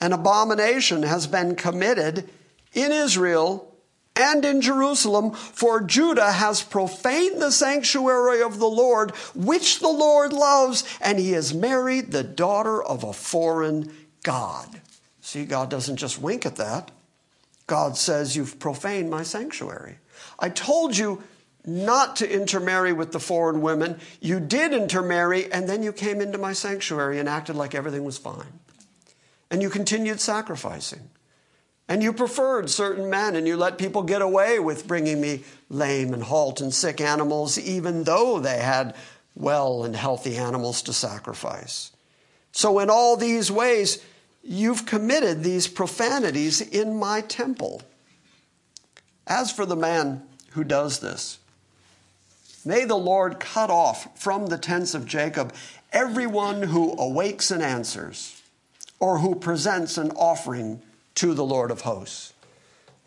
An 0.00 0.12
abomination 0.12 1.02
has 1.02 1.26
been 1.26 1.56
committed 1.56 2.30
in 2.72 2.92
Israel 2.92 3.74
and 4.14 4.44
in 4.44 4.60
Jerusalem, 4.60 5.32
for 5.32 5.80
Judah 5.80 6.30
has 6.30 6.62
profaned 6.62 7.42
the 7.42 7.50
sanctuary 7.50 8.40
of 8.40 8.60
the 8.60 8.68
Lord, 8.68 9.10
which 9.34 9.80
the 9.80 9.88
Lord 9.88 10.32
loves, 10.32 10.84
and 11.00 11.18
he 11.18 11.32
has 11.32 11.52
married 11.52 12.12
the 12.12 12.22
daughter 12.22 12.80
of 12.80 13.02
a 13.02 13.12
foreign 13.12 13.92
God. 14.22 14.80
See, 15.20 15.46
God 15.46 15.68
doesn't 15.68 15.96
just 15.96 16.22
wink 16.22 16.46
at 16.46 16.56
that. 16.56 16.92
God 17.66 17.96
says, 17.96 18.36
You've 18.36 18.60
profaned 18.60 19.10
my 19.10 19.24
sanctuary. 19.24 19.98
I 20.38 20.48
told 20.48 20.96
you 20.96 21.24
not 21.66 22.16
to 22.16 22.30
intermarry 22.30 22.92
with 22.92 23.12
the 23.12 23.20
foreign 23.20 23.60
women. 23.60 24.00
You 24.20 24.40
did 24.40 24.72
intermarry, 24.72 25.52
and 25.52 25.68
then 25.68 25.82
you 25.82 25.92
came 25.92 26.20
into 26.20 26.38
my 26.38 26.52
sanctuary 26.52 27.18
and 27.18 27.28
acted 27.28 27.56
like 27.56 27.74
everything 27.74 28.04
was 28.04 28.18
fine. 28.18 28.60
And 29.50 29.62
you 29.62 29.70
continued 29.70 30.20
sacrificing. 30.20 31.10
And 31.88 32.04
you 32.04 32.12
preferred 32.12 32.70
certain 32.70 33.10
men, 33.10 33.34
and 33.34 33.48
you 33.48 33.56
let 33.56 33.76
people 33.76 34.04
get 34.04 34.22
away 34.22 34.60
with 34.60 34.86
bringing 34.86 35.20
me 35.20 35.42
lame 35.68 36.14
and 36.14 36.22
halt 36.22 36.60
and 36.60 36.72
sick 36.72 37.00
animals, 37.00 37.58
even 37.58 38.04
though 38.04 38.38
they 38.38 38.58
had 38.58 38.94
well 39.34 39.82
and 39.82 39.96
healthy 39.96 40.36
animals 40.36 40.82
to 40.82 40.92
sacrifice. 40.92 41.90
So, 42.52 42.78
in 42.78 42.90
all 42.90 43.16
these 43.16 43.50
ways, 43.50 44.04
you've 44.42 44.86
committed 44.86 45.42
these 45.42 45.66
profanities 45.66 46.60
in 46.60 46.96
my 46.96 47.22
temple. 47.22 47.82
As 49.26 49.50
for 49.50 49.66
the 49.66 49.76
man 49.76 50.22
who 50.52 50.62
does 50.62 51.00
this, 51.00 51.39
May 52.64 52.84
the 52.84 52.96
Lord 52.96 53.40
cut 53.40 53.70
off 53.70 54.18
from 54.18 54.46
the 54.46 54.58
tents 54.58 54.94
of 54.94 55.06
Jacob 55.06 55.54
everyone 55.92 56.62
who 56.62 56.94
awakes 56.98 57.50
and 57.50 57.62
answers, 57.62 58.42
or 58.98 59.18
who 59.18 59.34
presents 59.34 59.96
an 59.96 60.10
offering 60.12 60.82
to 61.16 61.34
the 61.34 61.44
Lord 61.44 61.70
of 61.70 61.82
hosts. 61.82 62.34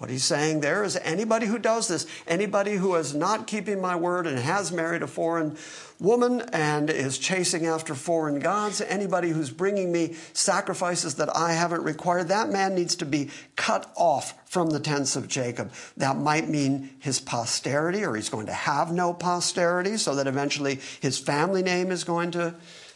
What 0.03 0.09
he's 0.09 0.25
saying 0.25 0.59
there 0.59 0.83
is 0.83 0.97
anybody 0.97 1.45
who 1.45 1.57
does 1.57 1.87
this, 1.87 2.05
anybody 2.27 2.73
who 2.73 2.93
is 2.95 3.15
not 3.15 3.47
keeping 3.47 3.79
my 3.79 3.95
word 3.95 4.27
and 4.27 4.37
has 4.37 4.69
married 4.69 5.01
a 5.01 5.07
foreign 5.07 5.55
woman 5.97 6.41
and 6.51 6.89
is 6.89 7.17
chasing 7.17 7.67
after 7.67 7.95
foreign 7.95 8.39
gods, 8.39 8.81
anybody 8.81 9.29
who's 9.29 9.49
bringing 9.49 9.93
me 9.93 10.17
sacrifices 10.33 11.15
that 11.15 11.33
I 11.33 11.53
haven't 11.53 11.83
required, 11.83 12.27
that 12.27 12.49
man 12.49 12.75
needs 12.75 12.97
to 12.97 13.05
be 13.05 13.29
cut 13.55 13.89
off 13.95 14.33
from 14.43 14.71
the 14.71 14.79
tents 14.81 15.15
of 15.15 15.29
Jacob. 15.29 15.71
That 15.95 16.17
might 16.17 16.49
mean 16.49 16.89
his 16.99 17.21
posterity, 17.21 18.03
or 18.03 18.13
he's 18.13 18.27
going 18.27 18.47
to 18.47 18.51
have 18.51 18.91
no 18.91 19.13
posterity, 19.13 19.95
so 19.95 20.15
that 20.15 20.27
eventually 20.27 20.81
his 20.99 21.17
family 21.17 21.63
name 21.63 21.91
is 21.91 22.03
going 22.03 22.31
to 22.31 22.55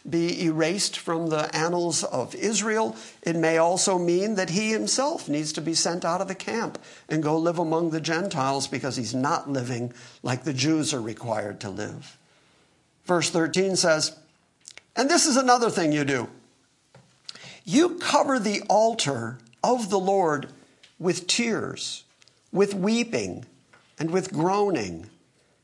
be 0.10 0.46
erased 0.46 0.98
from 0.98 1.28
the 1.28 1.54
annals 1.56 2.04
of 2.04 2.34
Israel. 2.36 2.96
It 3.24 3.36
may 3.36 3.58
also 3.58 3.98
mean 3.98 4.36
that 4.36 4.52
he 4.52 4.72
himself 4.72 5.28
needs 5.28 5.52
to 5.54 5.62
be 5.62 5.74
sent 5.74 6.06
out 6.06 6.22
of 6.22 6.28
the 6.28 6.36
camp 6.36 6.80
and 7.10 7.22
go 7.22 7.38
live 7.38 7.60
among 7.60 7.90
the 7.90 8.02
Gentiles 8.02 8.68
because 8.68 8.96
he's 8.96 9.14
not 9.14 9.50
living 9.50 9.94
like 10.24 10.44
the 10.44 10.54
Jews 10.54 10.94
are 10.94 11.02
required 11.02 11.60
to 11.62 11.70
live. 11.70 12.18
Verse 13.06 13.30
13 13.30 13.76
says, 13.76 14.16
And 14.96 15.10
this 15.10 15.26
is 15.26 15.38
another 15.38 15.70
thing 15.70 15.92
you 15.92 16.06
do 16.06 16.30
you 17.70 17.96
cover 17.96 18.40
the 18.40 18.62
altar 18.70 19.40
of 19.62 19.90
the 19.90 20.00
Lord 20.00 20.48
with 21.00 21.28
tears, 21.28 22.06
with 22.54 22.74
weeping, 22.74 23.46
and 24.00 24.10
with 24.10 24.32
groaning, 24.32 25.10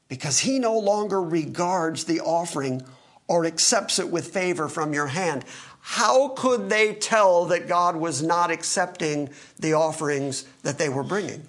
because 0.10 0.40
he 0.40 0.60
no 0.60 0.78
longer 0.78 1.22
regards 1.22 2.04
the 2.04 2.20
offering 2.20 2.82
or 3.28 3.46
accepts 3.46 4.00
it 4.00 4.10
with 4.10 4.34
favor 4.34 4.68
from 4.68 4.94
your 4.94 5.08
hand. 5.08 5.46
How 5.82 6.30
could 6.30 6.70
they 6.70 6.94
tell 6.94 7.46
that 7.46 7.68
God 7.68 7.96
was 7.96 8.24
not 8.24 8.52
accepting 8.52 9.30
the 9.60 9.74
offerings 9.74 10.46
that 10.64 10.78
they 10.78 10.90
were 10.90 11.04
bringing? 11.04 11.44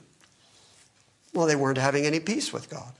Well, 1.33 1.47
they 1.47 1.57
weren't 1.57 1.79
having 1.79 2.07
any 2.07 2.20
peace 2.20 2.53
with 2.53 2.68
God. 2.70 2.93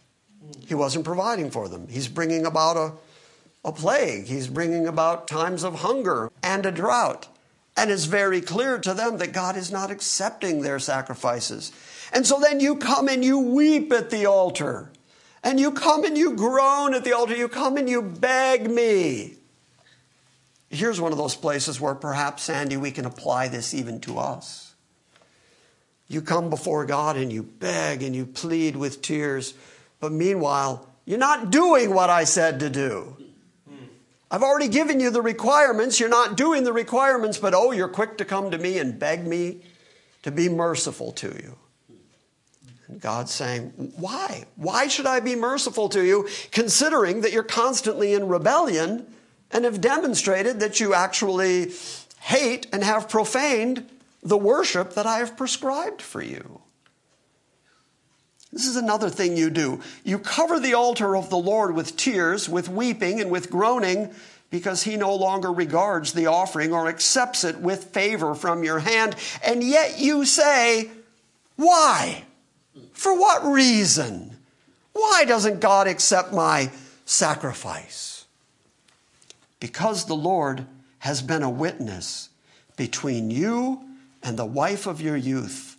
He 0.67 0.75
wasn't 0.75 1.05
providing 1.05 1.51
for 1.51 1.69
them. 1.69 1.89
He's 1.89 2.09
bringing 2.09 2.47
about 2.47 2.77
a, 2.77 2.93
a 3.65 3.73
plague, 3.73 4.27
he's 4.27 4.49
bringing 4.49 4.87
about 4.87 5.27
times 5.27 5.65
of 5.65 5.81
hunger 5.81 6.31
and 6.43 6.67
a 6.67 6.73
drought. 6.73 7.29
And 7.77 7.91
it's 7.91 8.05
very 8.05 8.41
clear 8.41 8.79
to 8.79 8.95
them 8.95 9.19
that 9.19 9.33
God 9.33 9.57
is 9.57 9.73
not 9.73 9.91
accepting 9.91 10.61
their 10.61 10.79
sacrifices. 10.79 11.73
And 12.13 12.25
so 12.25 12.39
then 12.39 12.61
you 12.61 12.77
come 12.77 13.09
and 13.09 13.25
you 13.25 13.39
weep 13.41 13.93
at 13.93 14.11
the 14.11 14.27
altar. 14.27 14.93
And 15.45 15.61
you 15.61 15.73
come 15.73 16.05
and 16.05 16.17
you 16.17 16.35
groan 16.35 16.95
at 16.95 17.05
the 17.05 17.13
altar. 17.13 17.37
You 17.37 17.49
come 17.49 17.77
and 17.77 17.89
you 17.89 18.01
beg 18.01 18.69
me. 18.69 19.35
Here's 20.71 21.01
one 21.01 21.13
of 21.13 21.19
those 21.19 21.37
places 21.37 21.81
where 21.81 21.95
perhaps, 21.95 22.45
Sandy, 22.45 22.79
we 22.79 22.91
can 22.91 23.05
apply 23.05 23.49
this 23.49 23.75
even 23.75 24.01
to 24.01 24.19
us. 24.19 24.75
You 26.09 26.23
come 26.23 26.51
before 26.51 26.87
God 26.87 27.17
and 27.17 27.33
you 27.33 27.43
beg 27.43 28.03
and 28.03 28.17
you 28.17 28.27
plead 28.27 28.75
with 28.75 29.03
tears, 29.03 29.55
but 30.01 30.13
meanwhile, 30.13 30.89
you're 31.05 31.19
not 31.19 31.51
doing 31.51 31.95
what 31.95 32.11
I 32.11 32.25
said 32.25 32.61
to 32.61 32.71
do. 32.71 33.17
I've 34.31 34.43
already 34.43 34.69
given 34.69 34.99
you 34.99 35.11
the 35.11 35.23
requirements. 35.23 36.01
You're 36.01 36.09
not 36.09 36.37
doing 36.37 36.65
the 36.65 36.73
requirements, 36.73 37.39
but 37.39 37.55
oh, 37.55 37.71
you're 37.71 37.89
quick 37.89 38.19
to 38.19 38.25
come 38.25 38.51
to 38.51 38.59
me 38.59 38.79
and 38.79 38.99
beg 38.99 39.27
me 39.27 39.61
to 40.23 40.33
be 40.33 40.49
merciful 40.49 41.13
to 41.13 41.29
you. 41.29 41.57
God's 43.01 43.33
saying, 43.33 43.93
Why? 43.97 44.45
Why 44.57 44.89
should 44.89 45.07
I 45.07 45.21
be 45.21 45.37
merciful 45.37 45.89
to 45.91 46.05
you, 46.05 46.29
considering 46.51 47.21
that 47.23 47.33
you're 47.33 47.43
constantly 47.43 48.15
in 48.15 48.29
rebellion 48.29 49.07
and 49.51 49.65
have 49.65 49.81
demonstrated 49.81 50.61
that 50.61 50.81
you 50.81 50.95
actually 50.95 51.73
hate 52.21 52.67
and 52.73 52.83
have 52.83 53.09
profaned 53.09 53.89
the 54.23 54.39
worship 54.39 54.95
that 54.95 55.07
I 55.07 55.19
have 55.19 55.37
prescribed 55.37 56.03
for 56.03 56.23
you? 56.23 56.61
This 58.55 58.67
is 58.67 58.77
another 58.77 59.11
thing 59.11 59.37
you 59.37 59.51
do. 59.51 59.81
You 60.05 60.21
cover 60.21 60.61
the 60.61 60.75
altar 60.75 61.17
of 61.17 61.29
the 61.29 61.37
Lord 61.37 61.75
with 61.75 61.97
tears, 61.97 62.49
with 62.49 62.69
weeping, 62.69 63.21
and 63.21 63.29
with 63.29 63.51
groaning, 63.51 64.15
because 64.49 64.85
he 64.85 64.97
no 64.97 65.13
longer 65.17 65.53
regards 65.53 66.13
the 66.13 66.27
offering 66.27 66.73
or 66.73 66.87
accepts 66.87 67.43
it 67.43 67.59
with 67.59 67.87
favor 67.87 68.37
from 68.37 68.63
your 68.63 68.79
hand. 68.79 69.17
And 69.45 69.65
yet 69.65 69.99
you 69.99 70.25
say, 70.25 70.91
Why? 71.57 72.23
For 72.95 73.19
what 73.19 73.45
reason? 73.45 74.37
Why 74.93 75.25
doesn't 75.27 75.61
God 75.61 75.87
accept 75.87 76.33
my 76.33 76.71
sacrifice? 77.05 78.25
Because 79.61 80.07
the 80.07 80.15
Lord 80.15 80.67
has 81.01 81.21
been 81.21 81.43
a 81.43 81.51
witness 81.51 82.31
between 82.77 83.31
you 83.31 83.83
and 84.23 84.39
the 84.39 84.47
wife 84.47 84.87
of 84.87 85.01
your 85.01 85.17
youth 85.17 85.77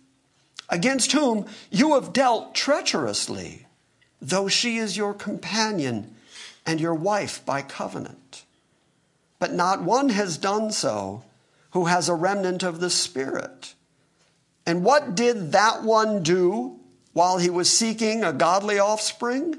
against 0.68 1.12
whom 1.12 1.46
you 1.70 1.94
have 1.94 2.12
dealt 2.12 2.54
treacherously, 2.54 3.66
though 4.20 4.48
she 4.48 4.76
is 4.76 4.96
your 4.96 5.14
companion 5.14 6.14
and 6.64 6.80
your 6.80 6.94
wife 6.94 7.44
by 7.44 7.62
covenant. 7.62 8.44
But 9.38 9.52
not 9.52 9.82
one 9.82 10.10
has 10.10 10.38
done 10.38 10.70
so 10.70 11.24
who 11.70 11.86
has 11.86 12.08
a 12.08 12.14
remnant 12.14 12.62
of 12.62 12.80
the 12.80 12.90
Spirit. 12.90 13.74
And 14.64 14.84
what 14.84 15.14
did 15.14 15.52
that 15.52 15.82
one 15.82 16.22
do 16.22 16.75
while 17.16 17.38
he 17.38 17.48
was 17.48 17.72
seeking 17.72 18.22
a 18.22 18.30
godly 18.30 18.78
offspring? 18.78 19.56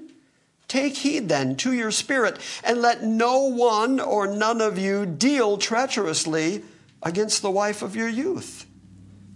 Take 0.68 0.98
heed 0.98 1.28
then 1.28 1.56
to 1.56 1.74
your 1.74 1.90
spirit, 1.90 2.38
and 2.64 2.84
let 2.84 3.02
no 3.02 3.46
one 3.46 4.00
or 4.00 4.28
none 4.28 4.62
of 4.62 4.78
you 4.78 5.08
deal 5.08 5.58
treacherously 5.58 6.64
against 7.02 7.42
the 7.42 7.50
wife 7.50 7.82
of 7.82 7.96
your 7.96 8.10
youth. 8.10 8.68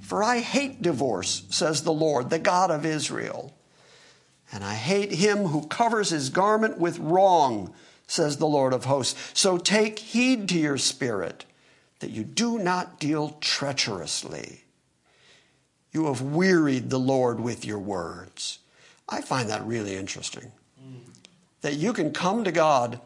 For 0.01 0.23
I 0.23 0.37
hate 0.37 0.83
divorce, 0.83 1.47
says 1.49 1.81
the 1.81 1.91
Lord, 1.91 2.29
the 2.29 2.37
God 2.37 2.69
of 2.69 2.85
Israel. 2.85 3.55
And 4.51 4.63
I 4.63 4.75
hate 4.75 5.13
him 5.13 5.47
who 5.47 5.65
covers 5.65 6.11
his 6.11 6.29
garment 6.29 6.77
with 6.77 6.99
wrong, 6.99 7.73
says 8.05 8.37
the 8.37 8.45
Lord 8.45 8.71
of 8.71 8.85
hosts. 8.85 9.31
So 9.33 9.57
take 9.57 9.97
heed 9.97 10.47
to 10.49 10.59
your 10.59 10.77
spirit 10.77 11.45
that 12.01 12.11
you 12.11 12.23
do 12.23 12.59
not 12.59 12.99
deal 12.99 13.37
treacherously. 13.41 14.60
You 15.91 16.05
have 16.05 16.21
wearied 16.21 16.89
the 16.89 16.99
Lord 16.99 17.39
with 17.39 17.65
your 17.65 17.79
words. 17.79 18.59
I 19.09 19.21
find 19.21 19.49
that 19.49 19.65
really 19.65 19.95
interesting. 19.95 20.51
That 21.61 21.75
you 21.75 21.93
can 21.93 22.11
come 22.11 22.43
to 22.43 22.51
God 22.51 22.99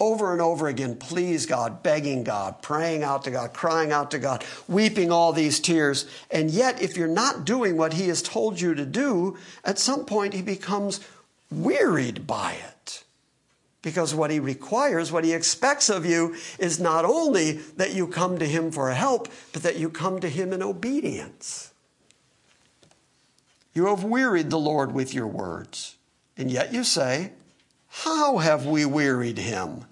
over 0.00 0.32
and 0.32 0.40
over 0.40 0.68
again, 0.68 0.96
please 0.96 1.46
God, 1.46 1.82
begging 1.82 2.24
God, 2.24 2.62
praying 2.62 3.02
out 3.02 3.24
to 3.24 3.30
God, 3.30 3.52
crying 3.52 3.92
out 3.92 4.10
to 4.12 4.18
God, 4.18 4.44
weeping 4.66 5.12
all 5.12 5.32
these 5.32 5.60
tears. 5.60 6.06
And 6.30 6.50
yet, 6.50 6.82
if 6.82 6.96
you're 6.96 7.06
not 7.06 7.44
doing 7.44 7.76
what 7.76 7.92
He 7.94 8.08
has 8.08 8.22
told 8.22 8.60
you 8.60 8.74
to 8.74 8.86
do, 8.86 9.36
at 9.64 9.78
some 9.78 10.04
point 10.04 10.34
He 10.34 10.42
becomes 10.42 11.00
wearied 11.50 12.26
by 12.26 12.52
it. 12.52 13.04
Because 13.82 14.14
what 14.14 14.30
He 14.30 14.40
requires, 14.40 15.12
what 15.12 15.24
He 15.24 15.32
expects 15.32 15.88
of 15.88 16.06
you, 16.06 16.34
is 16.58 16.80
not 16.80 17.04
only 17.04 17.52
that 17.76 17.94
you 17.94 18.06
come 18.06 18.38
to 18.38 18.46
Him 18.46 18.72
for 18.72 18.90
help, 18.90 19.28
but 19.52 19.62
that 19.62 19.78
you 19.78 19.90
come 19.90 20.20
to 20.20 20.28
Him 20.28 20.52
in 20.52 20.62
obedience. 20.62 21.70
You 23.74 23.86
have 23.86 24.04
wearied 24.04 24.50
the 24.50 24.58
Lord 24.58 24.92
with 24.92 25.12
your 25.12 25.26
words. 25.26 25.96
And 26.36 26.50
yet 26.50 26.72
you 26.72 26.84
say, 26.84 27.32
how 27.88 28.38
have 28.38 28.66
we 28.66 28.84
wearied 28.84 29.38
him? 29.38 29.84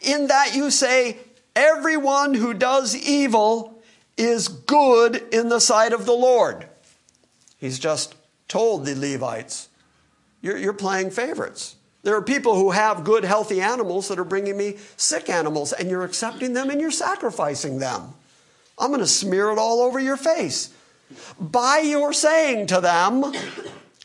In 0.00 0.26
that 0.26 0.54
you 0.54 0.70
say, 0.70 1.16
Everyone 1.56 2.34
who 2.34 2.54
does 2.54 2.94
evil 2.94 3.82
is 4.16 4.46
good 4.46 5.16
in 5.32 5.48
the 5.48 5.58
sight 5.58 5.92
of 5.92 6.06
the 6.06 6.12
Lord. 6.12 6.66
He's 7.58 7.78
just 7.78 8.14
told 8.46 8.84
the 8.84 8.94
Levites, 8.94 9.68
You're, 10.42 10.58
you're 10.58 10.72
playing 10.72 11.10
favorites. 11.10 11.76
There 12.02 12.14
are 12.14 12.22
people 12.22 12.54
who 12.54 12.70
have 12.70 13.04
good, 13.04 13.24
healthy 13.24 13.60
animals 13.60 14.08
that 14.08 14.18
are 14.18 14.24
bringing 14.24 14.56
me 14.56 14.76
sick 14.96 15.28
animals, 15.28 15.72
and 15.72 15.90
you're 15.90 16.04
accepting 16.04 16.52
them 16.52 16.70
and 16.70 16.80
you're 16.80 16.90
sacrificing 16.90 17.78
them. 17.78 18.14
I'm 18.78 18.88
going 18.88 19.00
to 19.00 19.06
smear 19.06 19.50
it 19.50 19.58
all 19.58 19.80
over 19.80 19.98
your 19.98 20.16
face. 20.16 20.72
By 21.38 21.78
your 21.78 22.12
saying 22.12 22.66
to 22.68 22.80
them 22.80 23.32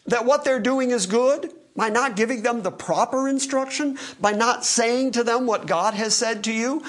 that 0.05 0.25
what 0.25 0.43
they're 0.43 0.59
doing 0.59 0.91
is 0.91 1.05
good, 1.05 1.51
by 1.75 1.89
not 1.89 2.15
giving 2.15 2.41
them 2.41 2.61
the 2.61 2.71
proper 2.71 3.27
instruction, 3.27 3.97
by 4.19 4.31
not 4.31 4.63
saying 4.63 5.11
to 5.11 5.23
them 5.23 5.45
what 5.45 5.67
God 5.67 5.93
has 5.93 6.15
said 6.15 6.43
to 6.45 6.53
you, 6.53 6.83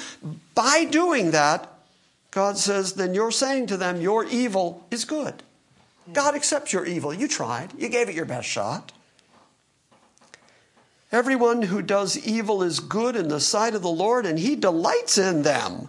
by 0.54 0.84
doing 0.84 1.32
that, 1.32 1.72
God 2.30 2.58
says, 2.58 2.92
then 2.92 3.14
you're 3.14 3.30
saying 3.30 3.66
to 3.68 3.76
them, 3.76 4.00
your 4.00 4.24
evil 4.24 4.86
is 4.90 5.04
good. 5.04 5.42
God 6.12 6.34
accepts 6.34 6.72
your 6.72 6.86
evil. 6.86 7.12
You 7.12 7.26
tried, 7.26 7.72
you 7.78 7.88
gave 7.88 8.08
it 8.08 8.14
your 8.14 8.26
best 8.26 8.46
shot. 8.46 8.92
Everyone 11.10 11.62
who 11.62 11.82
does 11.82 12.18
evil 12.26 12.62
is 12.62 12.78
good 12.78 13.16
in 13.16 13.28
the 13.28 13.40
sight 13.40 13.74
of 13.74 13.82
the 13.82 13.88
Lord, 13.88 14.26
and 14.26 14.38
he 14.38 14.54
delights 14.54 15.18
in 15.18 15.42
them. 15.42 15.88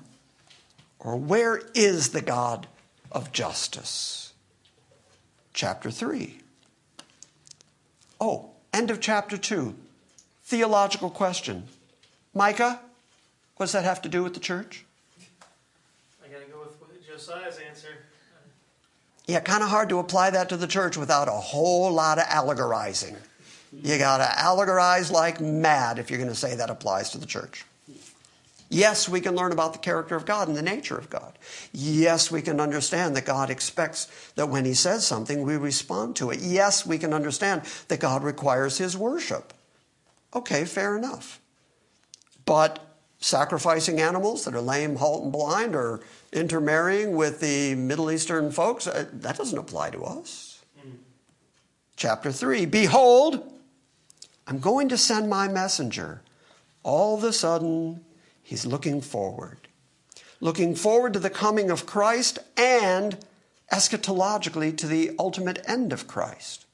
Or 1.00 1.18
where 1.18 1.62
is 1.76 2.10
the 2.10 2.22
God 2.22 2.68
of 3.12 3.32
justice? 3.32 4.34
Chapter 5.54 5.90
3. 5.92 6.40
Oh, 8.20 8.52
End 8.78 8.92
of 8.92 9.00
chapter 9.00 9.38
2. 9.38 9.74
Theological 10.44 11.10
question. 11.10 11.64
Micah, 12.36 12.80
what 13.56 13.66
does 13.66 13.74
that 13.74 13.86
have 13.86 14.04
to 14.04 14.10
do 14.10 14.22
with 14.24 14.36
the 14.36 14.40
church? 14.40 14.86
I 16.24 16.32
got 16.32 16.46
to 16.46 16.52
go 16.52 16.60
with 16.60 17.08
Josiah's 17.08 17.58
answer. 17.58 17.88
Yeah, 19.26 19.40
kind 19.40 19.64
of 19.64 19.70
hard 19.70 19.90
to 19.90 19.98
apply 19.98 20.30
that 20.30 20.50
to 20.50 20.58
the 20.58 20.68
church 20.68 20.96
without 20.96 21.28
a 21.28 21.32
whole 21.32 21.92
lot 21.92 22.20
of 22.20 22.26
allegorizing. 22.26 23.16
You 23.74 23.98
got 23.98 24.18
to 24.18 24.26
allegorize 24.26 25.12
like 25.12 25.42
mad 25.42 25.98
if 25.98 26.12
you're 26.12 26.20
going 26.20 26.30
to 26.30 26.36
say 26.36 26.56
that 26.56 26.70
applies 26.70 27.10
to 27.10 27.18
the 27.18 27.26
church. 27.26 27.66
Yes, 28.70 29.08
we 29.08 29.22
can 29.22 29.36
learn 29.36 29.54
about 29.54 29.74
the 29.74 29.80
character 29.80 30.16
of 30.16 30.26
God 30.26 30.50
and 30.50 30.58
the 30.58 30.62
nature 30.62 30.98
of 30.98 31.10
God. 31.10 31.38
Yes, 31.72 32.30
we 32.30 32.42
can 32.42 32.60
understand 32.60 33.16
that 33.16 33.26
God 33.26 33.50
expects 33.50 34.32
that 34.36 34.50
when 34.50 34.66
He 34.66 34.74
says 34.74 35.08
something, 35.08 35.44
we 35.44 35.56
respond 35.56 36.18
to 36.18 36.32
it. 36.32 36.40
Yes, 36.42 36.86
we 36.86 36.98
can 36.98 37.14
understand 37.14 37.62
that 37.88 38.02
God 38.02 38.24
requires 38.24 38.78
His 38.78 38.98
worship. 38.98 39.54
Okay, 40.36 40.66
fair 40.66 40.98
enough. 40.98 41.40
But 42.46 42.84
sacrificing 43.20 44.02
animals 44.02 44.46
that 44.46 44.54
are 44.54 44.62
lame, 44.62 44.98
halt, 44.98 45.24
and 45.24 45.32
blind, 45.32 45.76
or 45.76 46.02
intermarrying 46.34 47.16
with 47.16 47.40
the 47.40 47.74
Middle 47.76 48.12
Eastern 48.12 48.52
folks, 48.52 48.86
uh, 48.86 49.06
that 49.14 49.38
doesn't 49.38 49.58
apply 49.58 49.92
to 49.92 50.04
us. 50.04 50.62
Mm. 50.86 50.98
Chapter 51.96 52.32
3 52.34 52.66
Behold, 52.66 53.50
I'm 54.46 54.60
going 54.60 54.90
to 54.90 54.98
send 54.98 55.30
my 55.30 55.48
messenger. 55.48 56.22
All 56.84 57.18
of 57.18 57.24
a 57.24 57.34
sudden, 57.34 58.06
He's 58.48 58.66
looking 58.66 59.02
forward. 59.02 59.68
Looking 60.40 60.74
forward 60.74 61.12
to 61.12 61.20
the 61.20 61.30
coming 61.30 61.70
of 61.70 61.86
Christ 61.86 62.40
and 62.56 63.18
eschatologically 63.74 64.78
to 64.78 64.88
the 64.88 65.12
ultimate 65.20 65.62
end 65.68 65.92
of 65.92 66.08
Christ. 66.08 66.66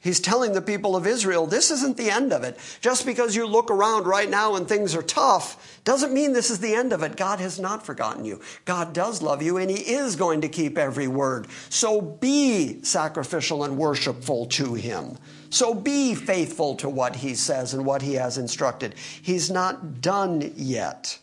He's 0.00 0.18
telling 0.18 0.54
the 0.54 0.62
people 0.62 0.96
of 0.96 1.06
Israel, 1.06 1.46
this 1.46 1.70
isn't 1.70 1.98
the 1.98 2.10
end 2.10 2.32
of 2.32 2.42
it. 2.42 2.58
Just 2.80 3.04
because 3.04 3.36
you 3.36 3.46
look 3.46 3.70
around 3.70 4.06
right 4.06 4.30
now 4.30 4.54
and 4.54 4.66
things 4.66 4.94
are 4.94 5.02
tough 5.02 5.78
doesn't 5.84 6.14
mean 6.14 6.32
this 6.32 6.48
is 6.48 6.60
the 6.60 6.74
end 6.74 6.94
of 6.94 7.02
it. 7.02 7.18
God 7.18 7.38
has 7.38 7.60
not 7.60 7.84
forgotten 7.84 8.24
you. 8.24 8.40
God 8.64 8.94
does 8.94 9.20
love 9.20 9.42
you 9.42 9.58
and 9.58 9.70
He 9.70 9.92
is 9.92 10.16
going 10.16 10.40
to 10.40 10.48
keep 10.48 10.78
every 10.78 11.06
word. 11.06 11.48
So 11.68 12.00
be 12.00 12.82
sacrificial 12.82 13.62
and 13.62 13.76
worshipful 13.76 14.46
to 14.46 14.72
Him. 14.72 15.18
So 15.50 15.74
be 15.74 16.14
faithful 16.14 16.76
to 16.76 16.88
what 16.88 17.16
He 17.16 17.34
says 17.34 17.74
and 17.74 17.84
what 17.84 18.02
He 18.02 18.14
has 18.14 18.38
instructed. 18.38 18.94
He's 19.20 19.50
not 19.50 20.00
done 20.00 20.52
yet. 20.56 21.18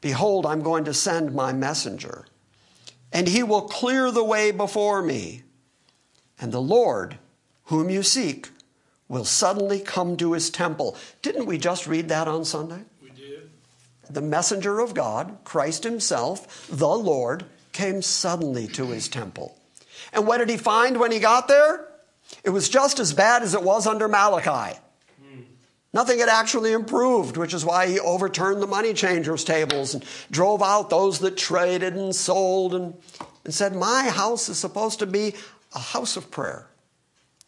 Behold, 0.00 0.46
I'm 0.46 0.62
going 0.62 0.84
to 0.84 0.94
send 0.94 1.34
my 1.34 1.52
messenger, 1.52 2.26
and 3.12 3.26
He 3.26 3.42
will 3.42 3.62
clear 3.62 4.10
the 4.10 4.24
way 4.24 4.50
before 4.50 5.02
me. 5.02 5.42
And 6.40 6.52
the 6.52 6.60
Lord, 6.60 7.18
whom 7.64 7.90
you 7.90 8.02
seek 8.02 8.48
will 9.08 9.24
suddenly 9.24 9.80
come 9.80 10.16
to 10.18 10.34
his 10.34 10.50
temple. 10.50 10.96
Didn't 11.22 11.46
we 11.46 11.58
just 11.58 11.86
read 11.86 12.08
that 12.10 12.28
on 12.28 12.44
Sunday? 12.44 12.82
We 13.02 13.10
did. 13.10 13.50
The 14.08 14.20
messenger 14.20 14.80
of 14.80 14.94
God, 14.94 15.38
Christ 15.44 15.84
himself, 15.84 16.66
the 16.68 16.88
Lord, 16.88 17.44
came 17.72 18.02
suddenly 18.02 18.66
to 18.68 18.86
his 18.88 19.08
temple. 19.08 19.58
And 20.12 20.26
what 20.26 20.38
did 20.38 20.50
he 20.50 20.56
find 20.56 20.98
when 20.98 21.10
he 21.10 21.18
got 21.18 21.48
there? 21.48 21.87
It 22.48 22.52
was 22.52 22.70
just 22.70 22.98
as 22.98 23.12
bad 23.12 23.42
as 23.42 23.52
it 23.52 23.62
was 23.62 23.86
under 23.86 24.08
Malachi. 24.08 24.78
Nothing 25.92 26.18
had 26.18 26.30
actually 26.30 26.72
improved, 26.72 27.36
which 27.36 27.52
is 27.52 27.62
why 27.62 27.88
he 27.88 28.00
overturned 28.00 28.62
the 28.62 28.66
money 28.66 28.94
changers' 28.94 29.44
tables 29.44 29.92
and 29.92 30.02
drove 30.30 30.62
out 30.62 30.88
those 30.88 31.18
that 31.18 31.36
traded 31.36 31.92
and 31.92 32.16
sold 32.16 32.74
and, 32.74 32.94
and 33.44 33.52
said, 33.52 33.76
My 33.76 34.08
house 34.08 34.48
is 34.48 34.56
supposed 34.58 34.98
to 35.00 35.06
be 35.06 35.34
a 35.74 35.78
house 35.78 36.16
of 36.16 36.30
prayer 36.30 36.68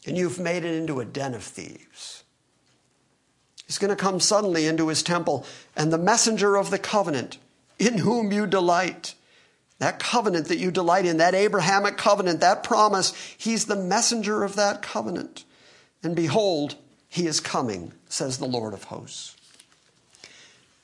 and 0.06 0.18
you've 0.18 0.38
made 0.38 0.66
it 0.66 0.74
into 0.74 1.00
a 1.00 1.06
den 1.06 1.32
of 1.32 1.44
thieves. 1.44 2.22
He's 3.66 3.78
going 3.78 3.88
to 3.88 3.96
come 3.96 4.20
suddenly 4.20 4.66
into 4.66 4.88
his 4.88 5.02
temple, 5.02 5.46
and 5.74 5.90
the 5.90 5.96
messenger 5.96 6.56
of 6.56 6.68
the 6.68 6.78
covenant, 6.78 7.38
in 7.78 7.96
whom 7.96 8.32
you 8.32 8.46
delight, 8.46 9.14
that 9.80 9.98
covenant 9.98 10.48
that 10.48 10.58
you 10.58 10.70
delight 10.70 11.06
in, 11.06 11.16
that 11.16 11.34
Abrahamic 11.34 11.96
covenant, 11.96 12.40
that 12.40 12.62
promise, 12.62 13.14
he's 13.36 13.64
the 13.64 13.76
messenger 13.76 14.44
of 14.44 14.54
that 14.56 14.82
covenant. 14.82 15.44
And 16.02 16.14
behold, 16.14 16.76
he 17.08 17.26
is 17.26 17.40
coming, 17.40 17.92
says 18.06 18.38
the 18.38 18.46
Lord 18.46 18.74
of 18.74 18.84
hosts. 18.84 19.36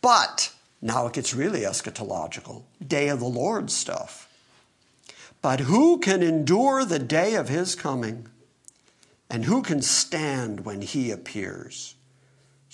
But 0.00 0.52
now 0.80 1.06
it 1.06 1.12
gets 1.12 1.34
really 1.34 1.60
eschatological, 1.60 2.62
day 2.84 3.08
of 3.08 3.20
the 3.20 3.26
Lord 3.26 3.70
stuff. 3.70 4.28
But 5.42 5.60
who 5.60 5.98
can 5.98 6.22
endure 6.22 6.84
the 6.86 6.98
day 6.98 7.34
of 7.34 7.50
his 7.50 7.74
coming? 7.74 8.28
And 9.28 9.44
who 9.44 9.60
can 9.60 9.82
stand 9.82 10.64
when 10.64 10.80
he 10.80 11.10
appears? 11.10 11.95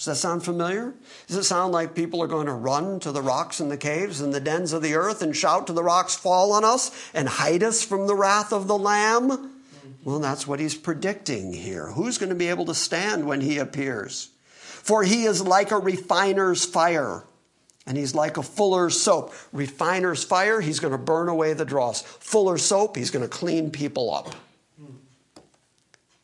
Does 0.03 0.07
that 0.07 0.29
sound 0.29 0.45
familiar? 0.45 0.95
Does 1.29 1.37
it 1.37 1.45
sound 1.45 1.73
like 1.73 1.95
people 1.95 2.21
are 2.25 2.27
going 2.27 2.49
to 2.49 2.53
run 2.53 2.99
to 3.01 3.13
the 3.13 3.23
rocks 3.23 3.61
and 3.61 3.71
the 3.71 3.77
caves 3.77 4.21
and 4.21 4.35
the 4.35 4.41
dens 4.41 4.73
of 4.73 4.83
the 4.83 4.97
earth 4.97 5.23
and 5.23 5.37
shout 5.37 5.69
to 5.69 5.73
the 5.73 5.85
rocks, 5.85 6.17
fall 6.17 6.51
on 6.51 6.65
us 6.65 6.91
and 7.15 7.29
hide 7.29 7.63
us 7.63 7.85
from 7.85 8.09
the 8.09 8.17
wrath 8.17 8.53
of 8.53 8.67
the 8.67 8.77
Lamb? 8.77 9.63
Well, 10.03 10.19
that's 10.19 10.45
what 10.45 10.59
he's 10.59 10.75
predicting 10.75 11.53
here. 11.53 11.87
Who's 11.87 12.19
going 12.19 12.31
to 12.31 12.35
be 12.35 12.49
able 12.49 12.65
to 12.65 12.75
stand 12.75 13.29
when 13.29 13.41
he 13.43 13.59
appears? 13.59 14.31
For 14.57 15.05
he 15.05 15.23
is 15.23 15.41
like 15.41 15.71
a 15.71 15.79
refiner's 15.79 16.65
fire, 16.65 17.23
and 17.87 17.97
he's 17.97 18.13
like 18.13 18.37
a 18.39 18.43
fuller's 18.43 19.01
soap. 19.01 19.33
Refiner's 19.53 20.25
fire, 20.25 20.61
he's 20.61 20.81
going 20.81 20.91
to 20.91 20.99
burn 20.99 21.29
away 21.29 21.53
the 21.53 21.65
dross. 21.65 22.03
Fuller's 22.03 22.65
soap, 22.65 22.97
he's 22.97 23.13
going 23.13 23.25
to 23.25 23.29
clean 23.29 23.71
people 23.71 24.13
up. 24.13 24.35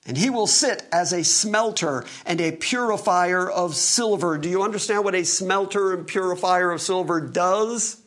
And 0.08 0.16
he 0.16 0.30
will 0.30 0.46
sit 0.46 0.88
as 0.90 1.12
a 1.12 1.22
smelter 1.22 2.02
and 2.24 2.40
a 2.40 2.52
purifier 2.52 3.48
of 3.48 3.76
silver. 3.76 4.38
Do 4.38 4.48
you 4.48 4.62
understand 4.62 5.04
what 5.04 5.14
a 5.14 5.22
smelter 5.22 5.92
and 5.92 6.06
purifier 6.06 6.72
of 6.72 6.80
silver 6.80 7.20
does? 7.20 8.00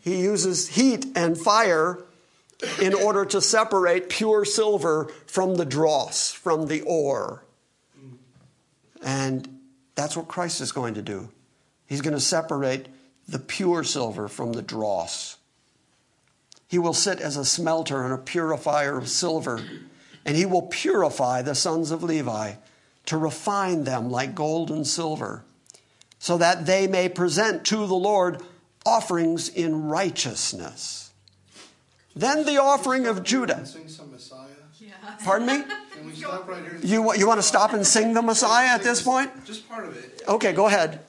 He 0.00 0.22
uses 0.22 0.68
heat 0.68 1.06
and 1.14 1.36
fire 1.36 2.02
in 2.80 2.94
order 2.94 3.26
to 3.26 3.42
separate 3.42 4.08
pure 4.08 4.46
silver 4.46 5.12
from 5.26 5.56
the 5.56 5.66
dross, 5.66 6.32
from 6.32 6.66
the 6.66 6.80
ore. 6.80 7.44
And 9.04 9.60
that's 9.94 10.16
what 10.16 10.28
Christ 10.28 10.62
is 10.62 10.72
going 10.72 10.94
to 10.94 11.02
do. 11.02 11.28
He's 11.86 12.00
going 12.00 12.14
to 12.14 12.20
separate 12.20 12.86
the 13.28 13.38
pure 13.38 13.84
silver 13.84 14.28
from 14.28 14.54
the 14.54 14.62
dross. 14.62 15.36
He 16.68 16.78
will 16.78 16.94
sit 16.94 17.20
as 17.20 17.36
a 17.36 17.44
smelter 17.44 18.02
and 18.02 18.14
a 18.14 18.18
purifier 18.18 18.96
of 18.96 19.10
silver 19.10 19.62
and 20.24 20.36
he 20.36 20.46
will 20.46 20.62
purify 20.62 21.42
the 21.42 21.54
sons 21.54 21.90
of 21.90 22.02
Levi 22.02 22.54
to 23.06 23.16
refine 23.16 23.84
them 23.84 24.10
like 24.10 24.34
gold 24.34 24.70
and 24.70 24.86
silver, 24.86 25.44
so 26.18 26.38
that 26.38 26.66
they 26.66 26.86
may 26.86 27.08
present 27.08 27.64
to 27.66 27.86
the 27.86 27.94
Lord 27.94 28.42
offerings 28.86 29.48
in 29.48 29.84
righteousness. 29.84 31.10
Then 32.14 32.44
the 32.44 32.60
offering 32.60 33.06
of 33.06 33.22
Judah. 33.22 33.66
Sing. 33.66 33.88
Pardon 35.24 35.46
me? 35.46 35.64
Can 35.94 36.06
we 36.06 36.12
stop 36.12 36.48
right 36.48 36.62
here? 36.62 36.78
You, 36.82 37.14
you 37.14 37.26
want 37.26 37.38
to 37.38 37.46
stop 37.46 37.72
and 37.72 37.86
sing 37.86 38.14
the 38.14 38.22
Messiah 38.22 38.68
at 38.68 38.82
this 38.82 39.02
point? 39.02 39.44
Just 39.44 39.68
part 39.68 39.86
of 39.86 39.96
it. 39.96 40.22
Okay, 40.26 40.52
go 40.52 40.66
ahead. 40.66 41.00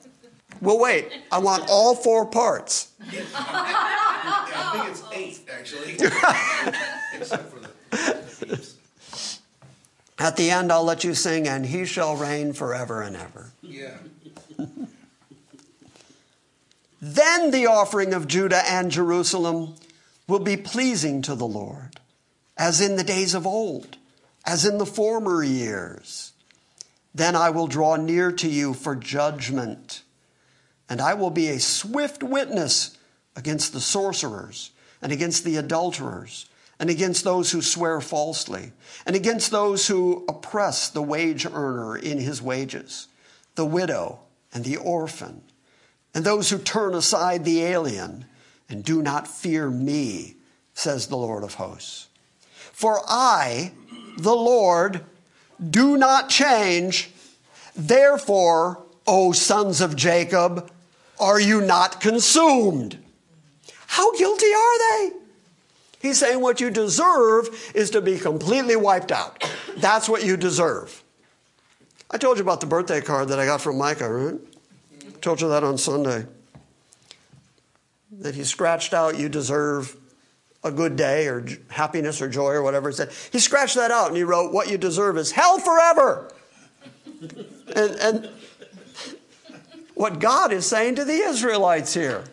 We'll 0.60 0.78
wait. 0.78 1.10
I 1.30 1.38
want 1.38 1.64
all 1.68 1.94
four 1.94 2.26
parts. 2.26 2.92
I 3.34 4.70
think 4.72 4.88
it's 4.90 5.02
eight, 5.12 5.40
actually. 5.52 5.92
Except 7.14 7.50
for 7.50 7.60
the, 7.60 7.70
the 8.40 8.46
beats. 8.46 9.40
At 10.24 10.36
the 10.36 10.50
end, 10.50 10.72
I'll 10.72 10.84
let 10.84 11.04
you 11.04 11.12
sing, 11.12 11.46
and 11.46 11.66
he 11.66 11.84
shall 11.84 12.16
reign 12.16 12.54
forever 12.54 13.02
and 13.02 13.14
ever. 13.14 13.52
Yeah. 13.60 13.98
Then 17.02 17.50
the 17.50 17.66
offering 17.66 18.14
of 18.14 18.26
Judah 18.26 18.62
and 18.66 18.90
Jerusalem 18.90 19.74
will 20.26 20.38
be 20.38 20.56
pleasing 20.56 21.20
to 21.20 21.34
the 21.34 21.46
Lord, 21.46 22.00
as 22.56 22.80
in 22.80 22.96
the 22.96 23.04
days 23.04 23.34
of 23.34 23.46
old, 23.46 23.98
as 24.46 24.64
in 24.64 24.78
the 24.78 24.86
former 24.86 25.44
years. 25.44 26.32
Then 27.14 27.36
I 27.36 27.50
will 27.50 27.66
draw 27.66 27.96
near 27.96 28.32
to 28.32 28.48
you 28.48 28.72
for 28.72 28.96
judgment, 28.96 30.02
and 30.88 31.02
I 31.02 31.12
will 31.12 31.28
be 31.28 31.50
a 31.50 31.60
swift 31.60 32.22
witness 32.22 32.96
against 33.36 33.74
the 33.74 33.80
sorcerers 33.82 34.70
and 35.02 35.12
against 35.12 35.44
the 35.44 35.56
adulterers 35.56 36.46
and 36.84 36.90
against 36.90 37.24
those 37.24 37.50
who 37.50 37.62
swear 37.62 37.98
falsely 38.02 38.70
and 39.06 39.16
against 39.16 39.50
those 39.50 39.86
who 39.86 40.22
oppress 40.28 40.90
the 40.90 41.00
wage 41.00 41.46
earner 41.46 41.96
in 41.96 42.18
his 42.18 42.42
wages, 42.42 43.08
the 43.54 43.64
widow 43.64 44.18
and 44.52 44.66
the 44.66 44.76
orphan, 44.76 45.40
and 46.14 46.26
those 46.26 46.50
who 46.50 46.58
turn 46.58 46.94
aside 46.94 47.42
the 47.46 47.62
alien 47.62 48.26
and 48.68 48.84
do 48.84 49.00
not 49.00 49.26
fear 49.26 49.70
me, 49.70 50.36
says 50.74 51.06
the 51.06 51.16
Lord 51.16 51.42
of 51.42 51.54
hosts. 51.54 52.08
For 52.70 53.00
I, 53.08 53.72
the 54.18 54.36
Lord, 54.36 55.06
do 55.70 55.96
not 55.96 56.28
change. 56.28 57.10
Therefore, 57.74 58.84
O 59.06 59.32
sons 59.32 59.80
of 59.80 59.96
Jacob, 59.96 60.70
are 61.18 61.40
you 61.40 61.62
not 61.62 62.02
consumed? 62.02 63.02
How 63.86 64.14
guilty 64.18 64.52
are 64.52 64.78
they? 64.78 65.23
He's 66.04 66.20
saying 66.20 66.42
what 66.42 66.60
you 66.60 66.68
deserve 66.68 67.48
is 67.74 67.88
to 67.92 68.02
be 68.02 68.18
completely 68.18 68.76
wiped 68.76 69.10
out. 69.10 69.42
That's 69.78 70.06
what 70.06 70.22
you 70.22 70.36
deserve. 70.36 71.02
I 72.10 72.18
told 72.18 72.36
you 72.36 72.42
about 72.42 72.60
the 72.60 72.66
birthday 72.66 73.00
card 73.00 73.28
that 73.28 73.38
I 73.38 73.46
got 73.46 73.62
from 73.62 73.78
Micah, 73.78 74.12
right? 74.12 74.38
Told 75.22 75.40
you 75.40 75.48
that 75.48 75.64
on 75.64 75.78
Sunday. 75.78 76.26
That 78.18 78.34
he 78.34 78.44
scratched 78.44 78.92
out, 78.92 79.18
you 79.18 79.30
deserve 79.30 79.96
a 80.62 80.70
good 80.70 80.96
day 80.96 81.26
or 81.26 81.46
happiness 81.70 82.20
or 82.20 82.28
joy 82.28 82.50
or 82.50 82.62
whatever 82.62 82.90
it 82.90 82.96
said. 82.96 83.10
He 83.32 83.38
scratched 83.38 83.76
that 83.76 83.90
out 83.90 84.08
and 84.08 84.16
he 84.18 84.24
wrote, 84.24 84.52
What 84.52 84.70
you 84.70 84.76
deserve 84.76 85.16
is 85.16 85.32
hell 85.32 85.58
forever. 85.58 86.30
and, 87.74 87.94
and 87.94 88.30
what 89.94 90.18
God 90.18 90.52
is 90.52 90.66
saying 90.66 90.96
to 90.96 91.04
the 91.06 91.14
Israelites 91.14 91.94
here 91.94 92.24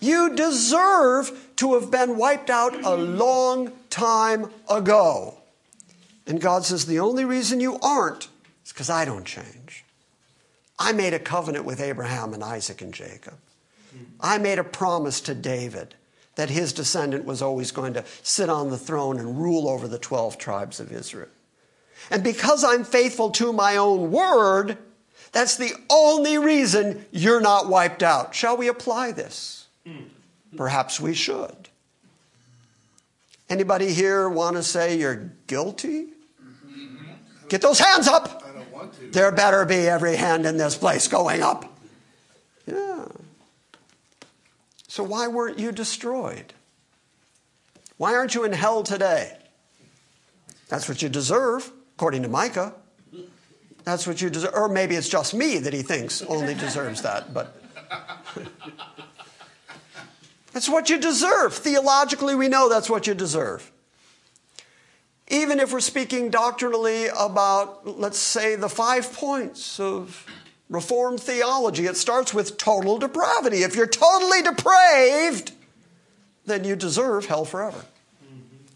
you 0.00 0.34
deserve 0.34 1.45
to 1.56 1.74
have 1.74 1.90
been 1.90 2.16
wiped 2.16 2.50
out 2.50 2.74
a 2.84 2.94
long 2.94 3.72
time 3.90 4.50
ago. 4.68 5.38
And 6.26 6.40
God 6.40 6.64
says, 6.64 6.86
The 6.86 7.00
only 7.00 7.24
reason 7.24 7.60
you 7.60 7.78
aren't 7.80 8.28
is 8.64 8.72
because 8.72 8.90
I 8.90 9.04
don't 9.04 9.24
change. 9.24 9.84
I 10.78 10.92
made 10.92 11.14
a 11.14 11.18
covenant 11.18 11.64
with 11.64 11.80
Abraham 11.80 12.34
and 12.34 12.44
Isaac 12.44 12.82
and 12.82 12.92
Jacob. 12.92 13.34
I 14.20 14.38
made 14.38 14.58
a 14.58 14.64
promise 14.64 15.20
to 15.22 15.34
David 15.34 15.94
that 16.34 16.50
his 16.50 16.72
descendant 16.72 17.24
was 17.24 17.40
always 17.40 17.70
going 17.70 17.94
to 17.94 18.04
sit 18.22 18.50
on 18.50 18.70
the 18.70 18.76
throne 18.76 19.18
and 19.18 19.40
rule 19.40 19.68
over 19.68 19.88
the 19.88 19.98
12 19.98 20.36
tribes 20.36 20.80
of 20.80 20.92
Israel. 20.92 21.28
And 22.10 22.22
because 22.22 22.62
I'm 22.62 22.84
faithful 22.84 23.30
to 23.32 23.52
my 23.52 23.76
own 23.76 24.10
word, 24.10 24.76
that's 25.32 25.56
the 25.56 25.72
only 25.88 26.36
reason 26.36 27.06
you're 27.10 27.40
not 27.40 27.68
wiped 27.68 28.02
out. 28.02 28.34
Shall 28.34 28.56
we 28.56 28.68
apply 28.68 29.12
this? 29.12 29.66
Hmm. 29.86 30.04
Perhaps 30.56 31.00
we 31.00 31.14
should. 31.14 31.68
Anybody 33.48 33.92
here 33.92 34.28
want 34.28 34.56
to 34.56 34.62
say 34.62 34.98
you're 34.98 35.30
guilty? 35.46 36.08
Get 37.48 37.62
those 37.62 37.78
hands 37.78 38.08
up. 38.08 38.42
I 38.44 38.52
don't 38.52 38.72
want 38.72 38.92
to. 38.94 39.10
There 39.10 39.30
better 39.30 39.64
be 39.64 39.86
every 39.88 40.16
hand 40.16 40.46
in 40.46 40.56
this 40.56 40.76
place 40.76 41.06
going 41.06 41.42
up. 41.42 41.72
Yeah. 42.66 43.04
So 44.88 45.04
why 45.04 45.28
weren't 45.28 45.58
you 45.58 45.70
destroyed? 45.70 46.54
Why 47.98 48.14
aren't 48.14 48.34
you 48.34 48.44
in 48.44 48.52
hell 48.52 48.82
today? 48.82 49.36
That's 50.68 50.88
what 50.88 51.00
you 51.00 51.08
deserve, 51.08 51.70
according 51.96 52.22
to 52.22 52.28
Micah. 52.28 52.74
That's 53.84 54.06
what 54.06 54.20
you 54.20 54.28
deserve. 54.28 54.52
Or 54.54 54.68
maybe 54.68 54.96
it's 54.96 55.08
just 55.08 55.32
me 55.32 55.58
that 55.58 55.72
he 55.72 55.82
thinks 55.82 56.20
only 56.22 56.54
deserves 56.54 57.02
that, 57.02 57.32
but. 57.32 57.62
that's 60.56 60.70
what 60.70 60.88
you 60.88 60.98
deserve. 60.98 61.52
Theologically, 61.52 62.34
we 62.34 62.48
know 62.48 62.70
that's 62.70 62.88
what 62.88 63.06
you 63.06 63.12
deserve. 63.12 63.70
Even 65.28 65.60
if 65.60 65.70
we're 65.70 65.80
speaking 65.80 66.30
doctrinally 66.30 67.08
about, 67.08 67.86
let's 67.86 68.18
say, 68.18 68.56
the 68.56 68.70
five 68.70 69.12
points 69.12 69.78
of 69.78 70.24
Reformed 70.70 71.20
theology, 71.20 71.84
it 71.84 71.98
starts 71.98 72.32
with 72.32 72.56
total 72.56 72.96
depravity. 72.96 73.64
If 73.64 73.76
you're 73.76 73.86
totally 73.86 74.40
depraved, 74.40 75.52
then 76.46 76.64
you 76.64 76.74
deserve 76.74 77.26
hell 77.26 77.44
forever. 77.44 77.84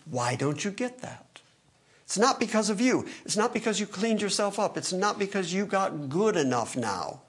Why 0.05 0.37
don't 0.37 0.63
you 0.63 0.71
get 0.73 1.01
that? 1.01 1.41
It's 2.05 2.19
not 2.19 2.39
because 2.39 2.69
of 2.69 2.79
you. 2.83 3.07
It's 3.25 3.39
not 3.39 3.55
because 3.55 3.81
you 3.81 3.87
cleaned 3.87 4.21
yourself 4.21 4.59
up. 4.59 4.77
It's 4.77 4.93
not 4.93 5.19
because 5.19 5.55
you 5.55 5.65
got 5.65 6.11
good 6.11 6.37
enough 6.37 6.77
now. 6.77 7.23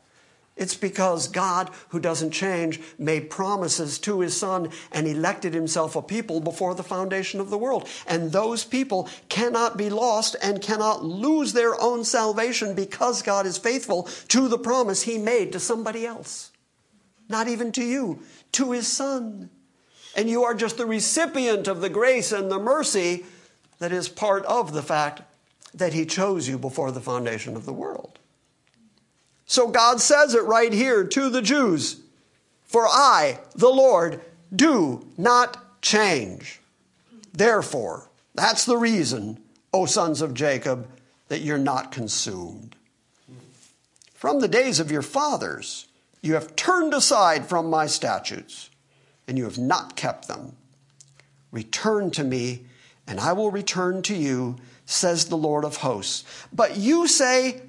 It's 0.58 0.76
because 0.76 1.28
God, 1.28 1.72
who 1.90 2.00
doesn't 2.00 2.32
change, 2.32 2.80
made 3.00 3.30
promises 3.30 3.98
to 4.00 4.20
his 4.20 4.36
son 4.36 4.70
and 4.92 5.08
elected 5.08 5.54
himself 5.54 5.96
a 5.96 6.02
people 6.02 6.40
before 6.40 6.76
the 6.76 6.84
foundation 6.84 7.40
of 7.40 7.50
the 7.50 7.58
world. 7.58 7.88
And 8.06 8.32
those 8.32 8.64
people 8.64 9.10
cannot 9.30 9.78
be 9.78 9.90
lost 9.90 10.36
and 10.42 10.62
cannot 10.62 11.04
lose 11.04 11.54
their 11.54 11.80
own 11.82 12.04
salvation 12.04 12.76
because 12.76 13.22
God 13.22 13.46
is 13.46 13.58
faithful 13.58 14.04
to 14.28 14.48
the 14.48 14.60
promise 14.60 15.04
he 15.04 15.18
made 15.18 15.52
to 15.54 15.60
somebody 15.60 16.06
else. 16.06 16.52
Not 17.30 17.48
even 17.48 17.72
to 17.74 17.84
you, 17.84 18.20
to 18.52 18.74
his 18.74 18.88
son. 18.88 19.50
And 20.16 20.30
you 20.30 20.44
are 20.44 20.54
just 20.54 20.78
the 20.78 20.86
recipient 20.86 21.68
of 21.68 21.82
the 21.82 21.90
grace 21.90 22.32
and 22.32 22.52
the 22.52 22.60
mercy 22.60 23.26
that 23.80 23.92
is 23.92 24.10
part 24.10 24.46
of 24.46 24.74
the 24.74 24.84
fact 24.84 25.22
that 25.74 25.94
He 25.94 26.06
chose 26.06 26.48
you 26.48 26.58
before 26.58 26.92
the 26.92 27.02
foundation 27.02 27.56
of 27.56 27.66
the 27.66 27.74
world. 27.74 28.20
So 29.52 29.68
God 29.68 30.00
says 30.00 30.34
it 30.34 30.46
right 30.46 30.72
here 30.72 31.04
to 31.04 31.30
the 31.30 31.42
Jews 31.42 32.00
For 32.64 32.88
I, 32.88 33.40
the 33.54 33.68
Lord, 33.68 34.22
do 34.56 35.06
not 35.18 35.82
change. 35.82 36.62
Therefore, 37.34 38.10
that's 38.34 38.64
the 38.64 38.78
reason, 38.78 39.42
O 39.74 39.86
sons 39.86 40.22
of 40.22 40.34
Jacob, 40.34 40.88
that 41.28 41.42
you're 41.42 41.58
not 41.58 41.92
consumed. 41.92 42.78
From 44.14 44.40
the 44.40 44.48
days 44.48 44.80
of 44.80 44.90
your 44.90 45.02
fathers, 45.02 45.88
you 46.22 46.36
have 46.36 46.56
turned 46.56 46.94
aside 46.94 47.46
from 47.46 47.70
my 47.70 47.88
statutes, 47.88 48.70
and 49.28 49.38
you 49.38 49.44
have 49.44 49.58
not 49.58 49.98
kept 49.98 50.30
them. 50.30 50.56
Return 51.52 52.10
to 52.12 52.24
me, 52.24 52.68
and 53.06 53.20
I 53.20 53.34
will 53.34 53.52
return 53.52 54.02
to 54.04 54.16
you, 54.16 54.56
says 54.86 55.26
the 55.26 55.36
Lord 55.36 55.66
of 55.66 55.76
hosts. 55.76 56.24
But 56.54 56.78
you 56.78 57.06
say, 57.06 57.64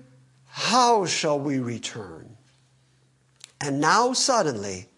How 0.54 1.06
shall 1.06 1.40
we 1.40 1.58
return? 1.60 2.36
And 3.58 3.80
now, 3.80 4.12
suddenly, 4.12 4.88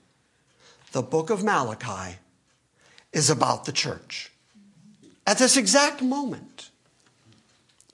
the 0.91 1.01
book 1.01 1.31
of 1.31 1.45
Malachi 1.45 2.17
is 3.13 3.31
about 3.31 3.65
the 3.65 3.71
church. 3.71 4.33
At 5.25 5.39
this 5.39 5.57
exact 5.57 6.03
moment. 6.03 6.71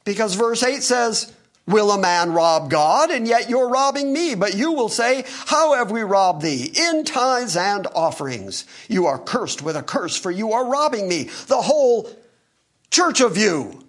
Because 0.05 0.37
verse 0.37 0.63
8 0.63 0.83
says, 0.83 1.35
Will 1.67 1.91
a 1.91 1.99
man 1.99 2.33
rob 2.33 2.71
God? 2.71 3.11
And 3.11 3.29
yet 3.29 3.51
you're 3.51 3.69
robbing 3.69 4.11
me. 4.11 4.35
But 4.35 4.55
you 4.55 4.73
will 4.73 4.89
say, 4.89 5.25
How 5.47 5.75
have 5.75 5.91
we 5.91 6.01
robbed 6.01 6.41
thee? 6.41 6.73
In 6.75 7.05
tithes 7.05 7.59
and 7.59 7.87
offerings. 7.95 8.65
You 8.89 9.05
are 9.05 9.19
cursed 9.19 9.61
with 9.61 9.77
a 9.77 9.83
curse, 9.83 10.17
for 10.17 10.31
you 10.31 10.53
are 10.53 10.65
robbing 10.65 11.07
me, 11.07 11.25
the 11.47 11.61
whole 11.61 12.11
church 12.91 13.21
of 13.21 13.37
you. 13.37 13.85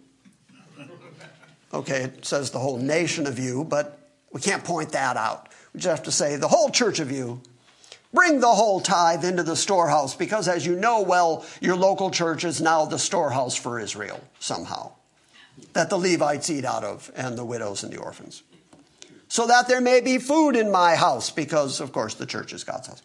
Okay, 1.73 2.03
it 2.03 2.25
says 2.25 2.51
the 2.51 2.59
whole 2.59 2.77
nation 2.77 3.27
of 3.27 3.39
you, 3.39 3.63
but 3.63 3.97
we 4.31 4.41
can't 4.41 4.63
point 4.63 4.91
that 4.91 5.17
out. 5.17 5.49
We 5.73 5.79
just 5.79 5.89
have 5.89 6.05
to 6.05 6.11
say 6.11 6.35
the 6.35 6.47
whole 6.47 6.69
church 6.69 6.99
of 6.99 7.11
you. 7.11 7.41
Bring 8.13 8.41
the 8.41 8.53
whole 8.53 8.81
tithe 8.81 9.23
into 9.23 9.43
the 9.43 9.55
storehouse 9.55 10.15
because, 10.15 10.49
as 10.49 10.65
you 10.65 10.75
know 10.75 11.01
well, 11.01 11.45
your 11.61 11.77
local 11.77 12.11
church 12.11 12.43
is 12.43 12.59
now 12.59 12.83
the 12.83 12.99
storehouse 12.99 13.55
for 13.55 13.79
Israel 13.79 14.19
somehow 14.39 14.91
that 15.73 15.89
the 15.89 15.97
Levites 15.97 16.49
eat 16.49 16.65
out 16.65 16.83
of 16.83 17.11
and 17.15 17.37
the 17.37 17.45
widows 17.45 17.83
and 17.83 17.91
the 17.91 17.97
orphans. 17.97 18.43
So 19.27 19.47
that 19.47 19.67
there 19.67 19.79
may 19.79 20.01
be 20.01 20.17
food 20.17 20.55
in 20.55 20.71
my 20.71 20.95
house 20.95 21.31
because, 21.31 21.79
of 21.79 21.93
course, 21.93 22.15
the 22.15 22.25
church 22.25 22.51
is 22.51 22.65
God's 22.65 22.87
house. 22.87 23.01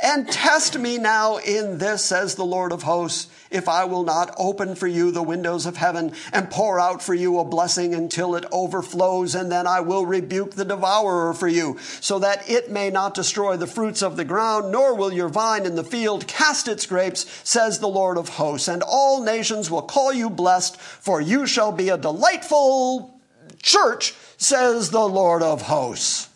And 0.00 0.30
test 0.30 0.78
me 0.78 0.96
now 0.96 1.38
in 1.38 1.78
this, 1.78 2.04
says 2.04 2.36
the 2.36 2.44
Lord 2.44 2.70
of 2.70 2.84
hosts, 2.84 3.26
if 3.50 3.68
I 3.68 3.84
will 3.84 4.04
not 4.04 4.32
open 4.38 4.76
for 4.76 4.86
you 4.86 5.10
the 5.10 5.22
windows 5.24 5.66
of 5.66 5.76
heaven 5.76 6.12
and 6.32 6.50
pour 6.50 6.78
out 6.78 7.02
for 7.02 7.14
you 7.14 7.38
a 7.38 7.44
blessing 7.44 7.94
until 7.94 8.36
it 8.36 8.44
overflows, 8.52 9.34
and 9.34 9.50
then 9.50 9.66
I 9.66 9.80
will 9.80 10.06
rebuke 10.06 10.52
the 10.52 10.64
devourer 10.64 11.34
for 11.34 11.48
you, 11.48 11.78
so 12.00 12.20
that 12.20 12.48
it 12.48 12.70
may 12.70 12.90
not 12.90 13.14
destroy 13.14 13.56
the 13.56 13.66
fruits 13.66 14.00
of 14.00 14.16
the 14.16 14.24
ground, 14.24 14.70
nor 14.70 14.94
will 14.94 15.12
your 15.12 15.28
vine 15.28 15.66
in 15.66 15.74
the 15.74 15.82
field 15.82 16.28
cast 16.28 16.68
its 16.68 16.86
grapes, 16.86 17.26
says 17.42 17.80
the 17.80 17.88
Lord 17.88 18.18
of 18.18 18.28
hosts. 18.28 18.68
And 18.68 18.84
all 18.84 19.24
nations 19.24 19.68
will 19.68 19.82
call 19.82 20.12
you 20.12 20.30
blessed, 20.30 20.76
for 20.76 21.20
you 21.20 21.44
shall 21.44 21.72
be 21.72 21.88
a 21.88 21.98
delightful 21.98 23.18
church, 23.62 24.14
says 24.36 24.90
the 24.90 25.08
Lord 25.08 25.42
of 25.42 25.62
hosts. 25.62 26.28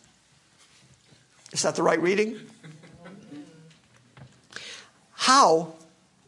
Is 1.52 1.62
that 1.62 1.76
the 1.76 1.84
right 1.84 2.02
reading? 2.02 2.40
How, 5.22 5.74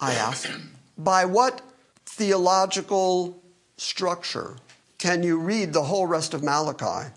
I 0.00 0.14
ask, 0.14 0.48
by 0.96 1.24
what 1.24 1.62
theological 2.06 3.42
structure 3.76 4.54
can 4.98 5.24
you 5.24 5.36
read 5.36 5.72
the 5.72 5.82
whole 5.82 6.06
rest 6.06 6.32
of 6.32 6.44
Malachi 6.44 7.10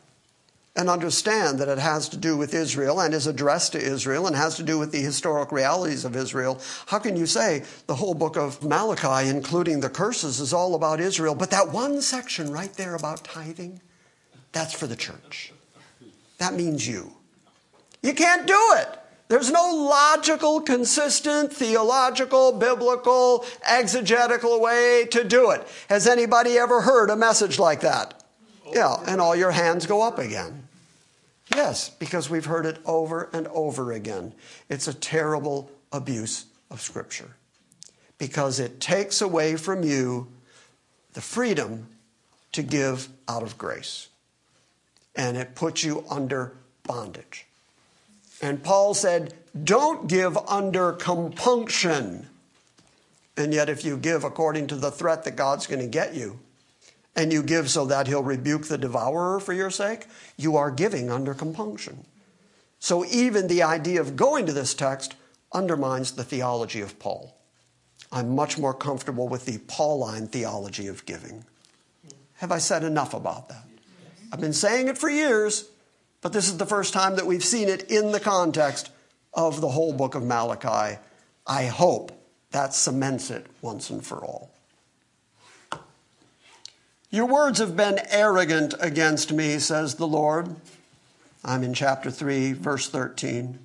and 0.76 0.90
understand 0.90 1.60
that 1.60 1.68
it 1.68 1.78
has 1.78 2.10
to 2.10 2.18
do 2.18 2.36
with 2.36 2.56
Israel 2.56 3.00
and 3.00 3.14
is 3.14 3.28
addressed 3.28 3.74
to 3.74 3.78
Israel 3.80 4.26
and 4.26 4.36
has 4.36 4.56
to 4.56 4.64
do 4.64 4.80
with 4.80 4.92
the 4.92 4.98
historic 4.98 5.52
realities 5.52 6.04
of 6.04 6.16
Israel? 6.16 6.60
How 6.88 6.98
can 6.98 7.16
you 7.16 7.28
say 7.28 7.64
the 7.86 7.94
whole 7.94 8.16
book 8.16 8.38
of 8.38 8.64
Malachi, 8.64 9.30
including 9.30 9.80
the 9.80 9.90
curses, 9.90 10.40
is 10.40 10.54
all 10.54 10.74
about 10.74 11.00
Israel, 11.00 11.36
but 11.36 11.52
that 11.52 11.72
one 11.72 12.02
section 12.02 12.52
right 12.52 12.74
there 12.74 12.96
about 12.96 13.24
tithing, 13.24 13.82
that's 14.52 14.74
for 14.74 14.88
the 14.88 14.96
church? 14.96 15.54
That 16.40 16.56
means 16.56 16.88
you. 16.88 17.14
You 18.02 18.16
can't 18.16 18.48
do 18.48 18.74
it. 18.78 19.00
There's 19.30 19.52
no 19.52 19.74
logical, 19.76 20.62
consistent, 20.62 21.52
theological, 21.52 22.54
biblical, 22.54 23.46
exegetical 23.66 24.62
way 24.62 25.06
to 25.12 25.24
do 25.24 25.52
it. 25.52 25.68
Has 25.90 26.08
anybody 26.08 26.58
ever 26.58 26.82
heard 26.82 27.10
a 27.10 27.16
message 27.16 27.60
like 27.60 27.82
that? 27.82 28.24
Yeah, 28.72 28.96
and 29.06 29.20
all 29.20 29.36
your 29.36 29.52
hands 29.52 29.86
go 29.86 30.02
up 30.02 30.18
again. 30.18 30.68
Yes, 31.54 31.90
because 31.90 32.30
we've 32.30 32.46
heard 32.46 32.66
it 32.66 32.80
over 32.86 33.30
and 33.34 33.48
over 33.48 33.92
again. 33.92 34.34
It's 34.70 34.88
a 34.88 34.94
terrible 34.94 35.72
abuse 35.92 36.46
of 36.70 36.82
Scripture 36.82 37.36
because 38.18 38.60
it 38.60 38.80
takes 38.80 39.22
away 39.22 39.56
from 39.56 39.84
you 39.84 40.28
the 41.14 41.22
freedom 41.22 41.88
to 42.52 42.62
give 42.62 43.10
out 43.28 43.44
of 43.44 43.58
grace 43.58 44.08
and 45.16 45.36
it 45.36 45.56
puts 45.56 45.84
you 45.84 46.06
under 46.10 46.54
bondage. 46.84 47.47
And 48.42 48.64
Paul 48.64 48.94
said, 48.94 49.34
Don't 49.64 50.08
give 50.08 50.38
under 50.38 50.94
compunction. 50.94 52.28
And 53.36 53.54
yet, 53.54 53.70
if 53.70 53.86
you 53.86 53.98
give 53.98 54.24
according 54.24 54.68
to 54.68 54.76
the 54.76 54.92
threat 54.92 55.24
that 55.24 55.36
God's 55.36 55.68
going 55.68 55.82
to 55.82 55.88
get 55.88 56.16
you, 56.16 56.40
and 57.16 57.34
you 57.34 57.42
give 57.42 57.70
so 57.70 57.86
that 57.86 58.08
he'll 58.08 58.24
rebuke 58.24 58.66
the 58.66 58.78
devourer 58.78 59.40
for 59.40 59.54
your 59.54 59.72
sake, 59.72 60.06
you 60.38 60.56
are 60.56 60.72
giving 60.72 61.12
under 61.12 61.34
compunction. 61.34 62.06
So, 62.80 63.06
even 63.06 63.48
the 63.48 63.64
idea 63.64 64.02
of 64.02 64.16
going 64.16 64.46
to 64.46 64.54
this 64.54 64.74
text 64.74 65.16
undermines 65.52 66.12
the 66.12 66.24
theology 66.24 66.82
of 66.82 67.00
Paul. 67.00 67.36
I'm 68.12 68.36
much 68.36 68.58
more 68.58 68.74
comfortable 68.74 69.28
with 69.28 69.46
the 69.46 69.58
Pauline 69.68 70.28
theology 70.28 70.88
of 70.88 71.06
giving. 71.06 71.44
Have 72.36 72.52
I 72.52 72.60
said 72.60 72.84
enough 72.84 73.14
about 73.14 73.50
that? 73.50 73.66
I've 74.32 74.42
been 74.42 74.54
saying 74.54 74.88
it 74.88 74.98
for 74.98 75.10
years. 75.10 75.70
But 76.22 76.34
this 76.34 76.48
is 76.48 76.58
the 76.58 76.66
first 76.66 76.94
time 76.94 77.16
that 77.16 77.26
we've 77.26 77.44
seen 77.44 77.70
it 77.70 77.84
in 77.92 78.12
the 78.12 78.20
context 78.20 78.90
of 79.34 79.62
the 79.62 79.70
whole 79.70 79.94
book 79.94 80.16
of 80.16 80.24
Malachi. 80.24 81.00
I 81.46 81.66
hope 81.66 82.12
that 82.52 82.74
cements 82.74 83.30
it 83.30 83.46
once 83.62 83.90
and 83.90 84.06
for 84.06 84.18
all. 84.18 84.52
Your 87.10 87.26
words 87.26 87.60
have 87.60 87.78
been 87.78 88.00
arrogant 88.10 88.74
against 88.80 89.32
me, 89.32 89.60
says 89.60 89.96
the 89.96 90.08
Lord. 90.08 90.56
I'm 91.44 91.64
in 91.64 91.74
chapter 91.74 92.12
3, 92.12 92.54
verse 92.54 92.90
13. 92.90 93.60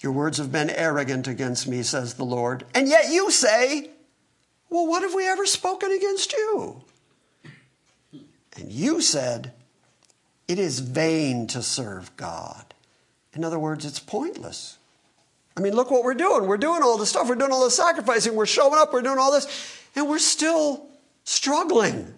Your 0.00 0.12
words 0.12 0.38
have 0.38 0.50
been 0.50 0.70
arrogant 0.70 1.28
against 1.28 1.68
me, 1.68 1.82
says 1.82 2.14
the 2.14 2.24
Lord. 2.24 2.64
And 2.74 2.88
yet 2.88 3.10
you 3.10 3.30
say, 3.30 3.90
Well, 4.70 4.86
what 4.86 5.02
have 5.02 5.14
we 5.14 5.28
ever 5.28 5.44
spoken 5.44 5.92
against 5.92 6.32
you? 6.32 6.82
And 8.56 8.72
you 8.72 9.02
said, 9.02 9.52
It 10.50 10.58
is 10.58 10.80
vain 10.80 11.46
to 11.46 11.62
serve 11.62 12.16
God. 12.16 12.74
In 13.34 13.44
other 13.44 13.60
words, 13.60 13.84
it's 13.84 14.00
pointless. 14.00 14.78
I 15.56 15.60
mean, 15.60 15.76
look 15.76 15.92
what 15.92 16.02
we're 16.02 16.12
doing. 16.12 16.48
We're 16.48 16.56
doing 16.56 16.82
all 16.82 16.98
this 16.98 17.10
stuff. 17.10 17.28
We're 17.28 17.36
doing 17.36 17.52
all 17.52 17.62
this 17.62 17.76
sacrificing. 17.76 18.34
We're 18.34 18.46
showing 18.46 18.76
up. 18.76 18.92
We're 18.92 19.02
doing 19.02 19.20
all 19.20 19.30
this. 19.30 19.46
And 19.94 20.08
we're 20.08 20.18
still 20.18 20.88
struggling. 21.22 22.14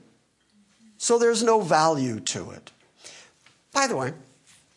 So 0.96 1.18
there's 1.18 1.42
no 1.42 1.60
value 1.60 2.20
to 2.20 2.52
it. 2.52 2.70
By 3.70 3.86
the 3.86 3.96
way, 3.96 4.14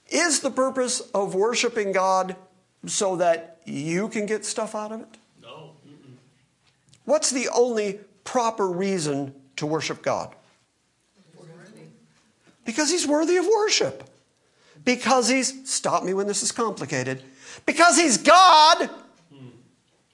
is 0.09 0.41
the 0.41 0.51
purpose 0.51 0.99
of 1.13 1.33
worshiping 1.33 1.93
God 1.93 2.35
so 2.85 3.15
that 3.15 3.61
you 3.63 4.09
can 4.09 4.25
get 4.25 4.43
stuff 4.43 4.75
out 4.75 4.91
of 4.91 4.99
it? 4.99 5.17
No. 5.41 5.71
What's 7.05 7.31
the 7.31 7.47
only 7.55 8.01
proper 8.25 8.67
reason 8.67 9.33
to 9.55 9.65
worship 9.65 10.01
God? 10.01 10.35
Because 12.65 12.91
he's 12.91 13.07
worthy 13.07 13.37
of 13.37 13.45
worship. 13.45 14.03
Because 14.83 15.29
he's, 15.29 15.69
stop 15.69 16.03
me 16.03 16.13
when 16.13 16.27
this 16.27 16.43
is 16.43 16.51
complicated, 16.51 17.23
because 17.65 17.97
he's 17.97 18.17
God 18.17 18.89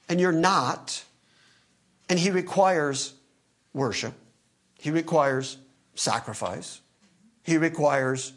and 0.08 0.20
you're 0.20 0.32
not, 0.32 1.04
and 2.10 2.20
he 2.20 2.30
requires 2.30 3.14
worship, 3.74 4.14
he 4.78 4.92
requires 4.92 5.58
sacrifice, 5.96 6.82
he 7.44 7.58
requires 7.58 8.34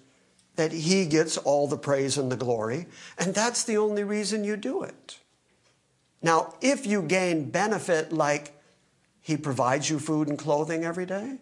that 0.57 0.73
he 0.73 1.07
gets 1.07 1.37
all 1.37 1.67
the 1.67 1.77
praise 1.77 2.17
and 2.17 2.31
the 2.31 2.37
glory, 2.37 2.87
and 3.19 3.35
that's 3.35 3.65
the 3.65 3.77
only 3.77 4.05
reason 4.05 4.45
you 4.45 4.57
do 4.57 4.83
it. 4.83 5.19
Now, 6.23 6.55
if 6.61 6.87
you 6.87 7.03
gain 7.03 7.51
benefit 7.51 8.13
like 8.13 8.59
he 9.21 9.37
provides 9.37 9.91
you 9.91 9.99
food 9.99 10.29
and 10.29 10.39
clothing 10.39 10.85
every 10.85 11.07
day, 11.07 11.39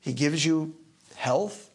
he 0.00 0.12
gives 0.12 0.44
you 0.44 0.74
health, 1.14 1.70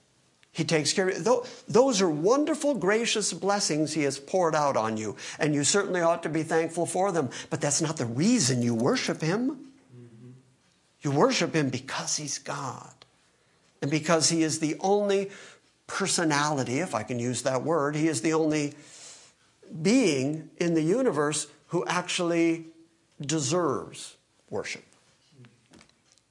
he 0.51 0.65
takes 0.65 0.91
care 0.91 1.07
of 1.07 1.17
you. 1.17 1.43
Those 1.67 2.01
are 2.01 2.09
wonderful, 2.09 2.75
gracious 2.75 3.31
blessings 3.31 3.93
He 3.93 4.03
has 4.03 4.19
poured 4.19 4.53
out 4.53 4.75
on 4.75 4.97
you, 4.97 5.15
and 5.39 5.55
you 5.55 5.63
certainly 5.63 6.01
ought 6.01 6.23
to 6.23 6.29
be 6.29 6.43
thankful 6.43 6.85
for 6.85 7.11
them. 7.11 7.29
But 7.49 7.61
that's 7.61 7.81
not 7.81 7.97
the 7.97 8.05
reason 8.05 8.61
you 8.61 8.75
worship 8.75 9.21
Him. 9.21 9.51
Mm-hmm. 9.51 10.31
You 11.01 11.11
worship 11.11 11.53
Him 11.53 11.69
because 11.69 12.17
He's 12.17 12.37
God, 12.37 12.93
and 13.81 13.89
because 13.89 14.29
He 14.29 14.43
is 14.43 14.59
the 14.59 14.75
only 14.81 15.31
personality, 15.87 16.79
if 16.79 16.93
I 16.95 17.03
can 17.03 17.17
use 17.17 17.43
that 17.43 17.63
word, 17.63 17.95
He 17.95 18.09
is 18.09 18.21
the 18.21 18.33
only 18.33 18.73
being 19.81 20.49
in 20.57 20.73
the 20.73 20.81
universe 20.81 21.47
who 21.67 21.85
actually 21.85 22.65
deserves 23.21 24.17
worship. 24.49 24.83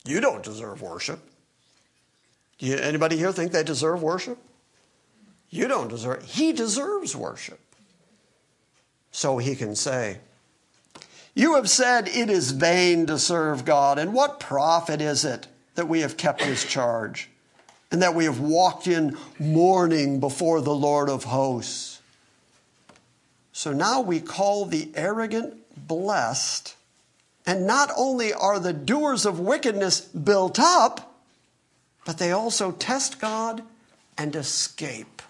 You 0.04 0.20
don't 0.20 0.42
deserve 0.42 0.82
worship. 0.82 1.20
You, 2.60 2.76
anybody 2.76 3.16
here 3.16 3.32
think 3.32 3.52
they 3.52 3.64
deserve 3.64 4.02
worship? 4.02 4.38
You 5.48 5.66
don't 5.66 5.88
deserve. 5.88 6.22
It. 6.22 6.24
He 6.26 6.52
deserves 6.52 7.16
worship. 7.16 7.58
So 9.10 9.38
he 9.38 9.56
can 9.56 9.74
say, 9.74 10.18
You 11.34 11.56
have 11.56 11.68
said 11.68 12.06
it 12.06 12.30
is 12.30 12.52
vain 12.52 13.06
to 13.06 13.18
serve 13.18 13.64
God, 13.64 13.98
and 13.98 14.12
what 14.12 14.38
profit 14.38 15.00
is 15.00 15.24
it 15.24 15.48
that 15.74 15.88
we 15.88 16.00
have 16.00 16.16
kept 16.16 16.42
his 16.42 16.64
charge, 16.64 17.30
and 17.90 18.02
that 18.02 18.14
we 18.14 18.26
have 18.26 18.40
walked 18.40 18.86
in 18.86 19.16
mourning 19.38 20.20
before 20.20 20.60
the 20.60 20.74
Lord 20.74 21.08
of 21.08 21.24
hosts? 21.24 22.00
So 23.52 23.72
now 23.72 24.00
we 24.00 24.20
call 24.20 24.66
the 24.66 24.90
arrogant 24.94 25.56
blessed, 25.88 26.76
and 27.46 27.66
not 27.66 27.90
only 27.96 28.34
are 28.34 28.60
the 28.60 28.74
doers 28.74 29.24
of 29.24 29.40
wickedness 29.40 30.00
built 30.00 30.60
up, 30.60 31.09
but 32.04 32.18
they 32.18 32.32
also 32.32 32.72
test 32.72 33.20
God 33.20 33.62
and 34.16 34.34
escape. 34.36 35.22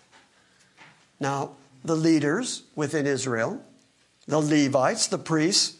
Now, 1.18 1.52
the 1.84 1.96
leaders 1.96 2.62
within 2.74 3.06
Israel, 3.06 3.62
the 4.26 4.40
Levites, 4.40 5.06
the 5.06 5.18
priests, 5.18 5.76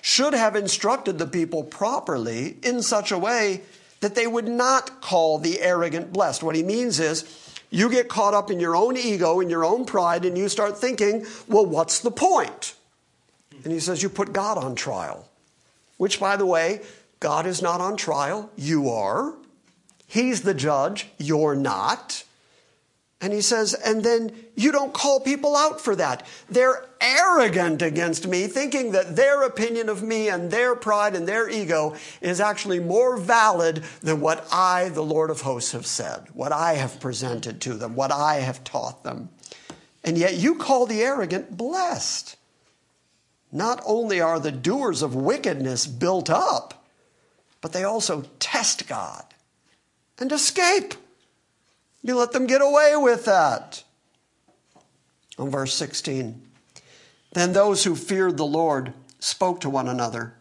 should 0.00 0.34
have 0.34 0.54
instructed 0.54 1.18
the 1.18 1.26
people 1.26 1.64
properly 1.64 2.56
in 2.62 2.82
such 2.82 3.10
a 3.10 3.18
way 3.18 3.62
that 4.00 4.14
they 4.14 4.26
would 4.26 4.46
not 4.46 5.00
call 5.00 5.38
the 5.38 5.60
arrogant 5.60 6.12
blessed. 6.12 6.42
What 6.42 6.54
he 6.54 6.62
means 6.62 7.00
is, 7.00 7.24
you 7.70 7.90
get 7.90 8.08
caught 8.08 8.32
up 8.32 8.50
in 8.50 8.60
your 8.60 8.76
own 8.76 8.96
ego, 8.96 9.40
in 9.40 9.50
your 9.50 9.64
own 9.64 9.84
pride, 9.84 10.24
and 10.24 10.38
you 10.38 10.48
start 10.48 10.78
thinking, 10.78 11.26
well, 11.48 11.66
what's 11.66 12.00
the 12.00 12.10
point? 12.10 12.74
And 13.64 13.72
he 13.72 13.80
says, 13.80 14.02
you 14.02 14.08
put 14.08 14.32
God 14.32 14.56
on 14.56 14.74
trial. 14.74 15.28
Which, 15.96 16.20
by 16.20 16.36
the 16.36 16.46
way, 16.46 16.80
God 17.20 17.46
is 17.46 17.60
not 17.60 17.80
on 17.80 17.96
trial, 17.96 18.50
you 18.56 18.88
are. 18.88 19.34
He's 20.08 20.40
the 20.40 20.54
judge, 20.54 21.06
you're 21.18 21.54
not. 21.54 22.24
And 23.20 23.32
he 23.32 23.42
says, 23.42 23.74
and 23.74 24.02
then 24.02 24.32
you 24.54 24.72
don't 24.72 24.94
call 24.94 25.20
people 25.20 25.54
out 25.54 25.80
for 25.80 25.94
that. 25.96 26.26
They're 26.48 26.86
arrogant 27.00 27.82
against 27.82 28.26
me, 28.26 28.46
thinking 28.46 28.92
that 28.92 29.16
their 29.16 29.42
opinion 29.42 29.88
of 29.88 30.02
me 30.02 30.28
and 30.28 30.50
their 30.50 30.74
pride 30.74 31.14
and 31.14 31.28
their 31.28 31.48
ego 31.48 31.94
is 32.20 32.40
actually 32.40 32.80
more 32.80 33.18
valid 33.18 33.82
than 34.00 34.20
what 34.20 34.46
I, 34.50 34.88
the 34.88 35.02
Lord 35.02 35.30
of 35.30 35.42
hosts, 35.42 35.72
have 35.72 35.86
said, 35.86 36.28
what 36.32 36.52
I 36.52 36.74
have 36.74 37.00
presented 37.00 37.60
to 37.62 37.74
them, 37.74 37.94
what 37.94 38.12
I 38.12 38.36
have 38.36 38.64
taught 38.64 39.02
them. 39.02 39.28
And 40.04 40.16
yet 40.16 40.36
you 40.36 40.54
call 40.54 40.86
the 40.86 41.02
arrogant 41.02 41.56
blessed. 41.56 42.36
Not 43.52 43.82
only 43.84 44.20
are 44.20 44.40
the 44.40 44.52
doers 44.52 45.02
of 45.02 45.14
wickedness 45.14 45.86
built 45.86 46.30
up, 46.30 46.86
but 47.60 47.72
they 47.72 47.84
also 47.84 48.24
test 48.38 48.86
God 48.88 49.24
and 50.18 50.32
escape. 50.32 50.94
You 52.02 52.16
let 52.16 52.32
them 52.32 52.46
get 52.46 52.62
away 52.62 52.94
with 52.96 53.24
that. 53.24 53.82
On 55.38 55.50
verse 55.50 55.74
16, 55.74 56.40
then 57.32 57.52
those 57.52 57.84
who 57.84 57.94
feared 57.94 58.36
the 58.36 58.46
Lord 58.46 58.92
spoke 59.20 59.60
to 59.60 59.70
one 59.70 59.88
another, 59.88 60.34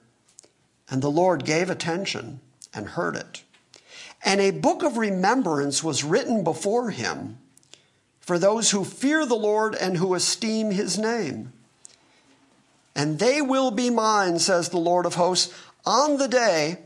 and 0.90 1.02
the 1.02 1.12
Lord 1.12 1.46
gave 1.46 1.70
attention 1.70 2.40
and 2.74 2.90
heard 2.90 3.16
it. 3.16 3.44
And 4.24 4.42
a 4.42 4.52
book 4.52 4.84
of 4.84 4.98
remembrance 4.98 5.84
was 5.84 6.04
written 6.04 6.44
before 6.44 6.90
him 6.90 7.38
for 8.20 8.40
those 8.40 8.72
who 8.72 8.84
fear 8.84 9.26
the 9.26 9.36
Lord 9.36 9.76
and 9.76 9.98
who 9.98 10.14
esteem 10.14 10.72
his 10.72 10.98
name. 10.98 11.54
And 12.96 13.20
they 13.20 13.42
will 13.42 13.72
be 13.72 13.90
mine, 13.90 14.40
says 14.40 14.70
the 14.70 14.78
Lord 14.78 15.06
of 15.06 15.16
hosts, 15.16 15.54
on 15.86 16.18
the 16.18 16.28
day 16.28 16.80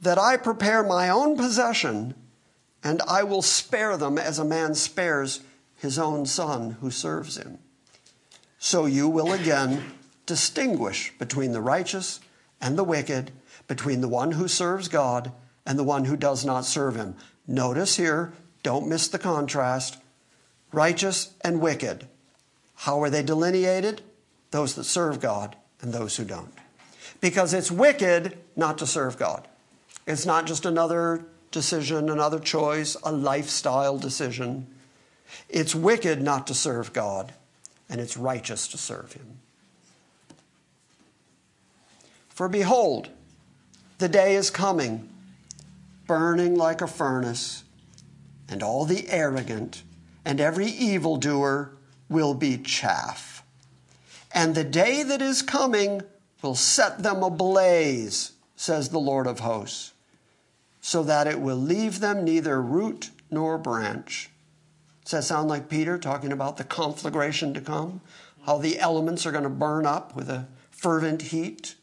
that 0.00 0.18
I 0.18 0.36
prepare 0.36 0.82
my 0.82 1.08
own 1.08 1.36
possession 1.36 2.14
and 2.82 3.02
I 3.02 3.22
will 3.22 3.42
spare 3.42 3.96
them 3.96 4.18
as 4.18 4.38
a 4.38 4.44
man 4.44 4.74
spares 4.74 5.40
his 5.76 5.98
own 5.98 6.26
son 6.26 6.76
who 6.80 6.90
serves 6.90 7.36
him. 7.36 7.58
So 8.58 8.86
you 8.86 9.08
will 9.08 9.32
again 9.32 9.94
distinguish 10.26 11.12
between 11.18 11.52
the 11.52 11.60
righteous 11.60 12.20
and 12.60 12.78
the 12.78 12.84
wicked, 12.84 13.32
between 13.66 14.00
the 14.00 14.08
one 14.08 14.32
who 14.32 14.48
serves 14.48 14.88
God 14.88 15.32
and 15.66 15.78
the 15.78 15.84
one 15.84 16.04
who 16.04 16.16
does 16.16 16.44
not 16.44 16.64
serve 16.64 16.96
him. 16.96 17.16
Notice 17.46 17.96
here, 17.96 18.32
don't 18.62 18.88
miss 18.88 19.08
the 19.08 19.18
contrast 19.18 19.98
righteous 20.72 21.32
and 21.40 21.60
wicked. 21.60 22.06
How 22.74 23.02
are 23.02 23.10
they 23.10 23.22
delineated? 23.22 24.02
Those 24.50 24.74
that 24.74 24.84
serve 24.84 25.20
God 25.20 25.56
and 25.80 25.92
those 25.92 26.16
who 26.16 26.24
don't. 26.24 26.52
Because 27.20 27.52
it's 27.52 27.70
wicked 27.70 28.38
not 28.56 28.78
to 28.78 28.86
serve 28.86 29.18
God. 29.18 29.48
It's 30.06 30.26
not 30.26 30.46
just 30.46 30.64
another 30.64 31.24
decision, 31.50 32.08
another 32.08 32.38
choice, 32.38 32.96
a 33.02 33.12
lifestyle 33.12 33.98
decision. 33.98 34.66
It's 35.48 35.74
wicked 35.74 36.22
not 36.22 36.46
to 36.48 36.54
serve 36.54 36.92
God, 36.92 37.32
and 37.88 38.00
it's 38.00 38.16
righteous 38.16 38.68
to 38.68 38.78
serve 38.78 39.12
Him. 39.12 39.38
For 42.28 42.48
behold, 42.48 43.10
the 43.98 44.08
day 44.08 44.34
is 44.34 44.50
coming, 44.50 45.08
burning 46.06 46.54
like 46.54 46.80
a 46.80 46.86
furnace, 46.86 47.64
and 48.48 48.62
all 48.62 48.84
the 48.84 49.08
arrogant 49.08 49.82
and 50.24 50.40
every 50.40 50.66
evildoer 50.66 51.72
will 52.08 52.34
be 52.34 52.58
chaff. 52.58 53.42
And 54.32 54.54
the 54.54 54.64
day 54.64 55.02
that 55.02 55.22
is 55.22 55.42
coming 55.42 56.02
will 56.42 56.54
set 56.54 57.02
them 57.02 57.22
ablaze, 57.22 58.32
says 58.56 58.88
the 58.88 58.98
Lord 58.98 59.26
of 59.26 59.40
hosts 59.40 59.92
so 60.80 61.02
that 61.02 61.26
it 61.26 61.40
will 61.40 61.56
leave 61.56 62.00
them 62.00 62.24
neither 62.24 62.60
root 62.60 63.10
nor 63.30 63.58
branch. 63.58 64.30
Does 65.04 65.12
that 65.12 65.24
sound 65.24 65.48
like 65.48 65.68
Peter 65.68 65.98
talking 65.98 66.32
about 66.32 66.56
the 66.56 66.64
conflagration 66.64 67.52
to 67.54 67.60
come? 67.60 68.00
How 68.46 68.58
the 68.58 68.78
elements 68.78 69.26
are 69.26 69.32
going 69.32 69.44
to 69.44 69.50
burn 69.50 69.86
up 69.86 70.14
with 70.14 70.30
a 70.30 70.46
fervent 70.70 71.22
heat? 71.22 71.74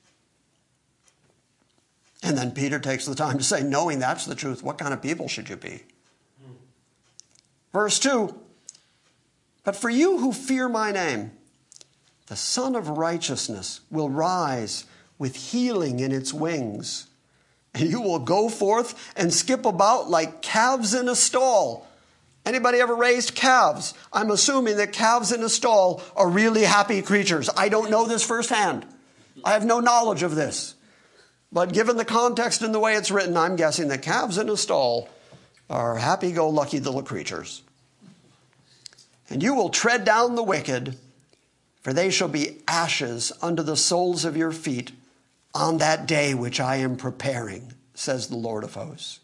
And 2.24 2.38
then 2.38 2.52
Peter 2.52 2.80
takes 2.80 3.06
the 3.06 3.16
time 3.16 3.38
to 3.38 3.44
say, 3.44 3.62
knowing 3.62 4.00
that's 4.00 4.26
the 4.26 4.36
truth, 4.36 4.64
what 4.64 4.78
kind 4.78 4.94
of 4.94 5.02
people 5.02 5.28
should 5.28 5.50
you 5.50 5.56
be? 5.56 5.84
Verse 7.72 8.00
2 8.00 8.34
But 9.64 9.76
for 9.76 9.90
you 9.90 10.18
who 10.20 10.34
fear 10.34 10.68
my 10.68 10.92
name, 10.92 11.32
the 12.28 12.36
Sun 12.36 12.76
of 12.76 12.90
Righteousness 12.90 13.82
will 13.92 14.10
rise 14.10 14.86
with 15.18 15.36
healing 15.36 16.00
in 16.00 16.12
its 16.12 16.34
wings. 16.34 17.08
you 17.80 18.02
will 18.02 18.20
go 18.20 18.50
forth 18.50 19.14
and 19.16 19.34
skip 19.34 19.66
about 19.66 20.10
like 20.10 20.42
calves 20.42 20.94
in 20.94 21.08
a 21.10 21.16
stall. 21.16 21.88
Anybody 22.46 22.80
ever 22.80 22.96
raised 22.96 23.36
calves? 23.36 23.94
I'm 24.14 24.32
assuming 24.32 24.78
that 24.78 24.94
calves 24.94 25.32
in 25.32 25.44
a 25.44 25.50
stall 25.50 26.02
are 26.16 26.30
really 26.30 26.64
happy 26.64 27.02
creatures. 27.02 27.50
I 27.58 27.68
don't 27.70 27.92
know 27.92 28.06
this 28.06 28.24
firsthand. 28.24 28.86
I 29.44 29.52
have 29.52 29.66
no 29.66 29.80
knowledge 29.80 30.24
of 30.24 30.36
this. 30.36 30.76
But 31.52 31.74
given 31.74 31.98
the 31.98 32.06
context 32.06 32.62
and 32.62 32.74
the 32.74 32.80
way 32.80 32.96
it's 32.96 33.12
written, 33.12 33.38
I'm 33.38 33.56
guessing 33.56 33.90
that 33.90 34.02
calves 34.02 34.38
in 34.38 34.50
a 34.50 34.58
stall 34.58 35.10
are 35.70 35.98
happy 35.98 36.32
go 36.32 36.50
lucky 36.50 36.80
little 36.80 37.04
creatures. 37.04 37.64
And 39.30 39.44
you 39.44 39.54
will 39.54 39.70
tread 39.70 40.06
down 40.06 40.36
the 40.36 40.44
wicked, 40.44 40.98
for 41.82 41.92
they 41.92 42.10
shall 42.10 42.30
be 42.30 42.62
ashes 42.68 43.34
under 43.42 43.62
the 43.62 43.76
soles 43.76 44.24
of 44.24 44.38
your 44.38 44.54
feet 44.54 44.92
on 45.58 45.80
that 45.80 46.08
day 46.08 46.34
which 46.34 46.60
I 46.60 46.78
am 46.78 46.96
preparing, 46.96 47.74
says 47.94 48.28
the 48.28 48.38
Lord 48.38 48.64
of 48.64 48.76
hosts. 48.76 49.20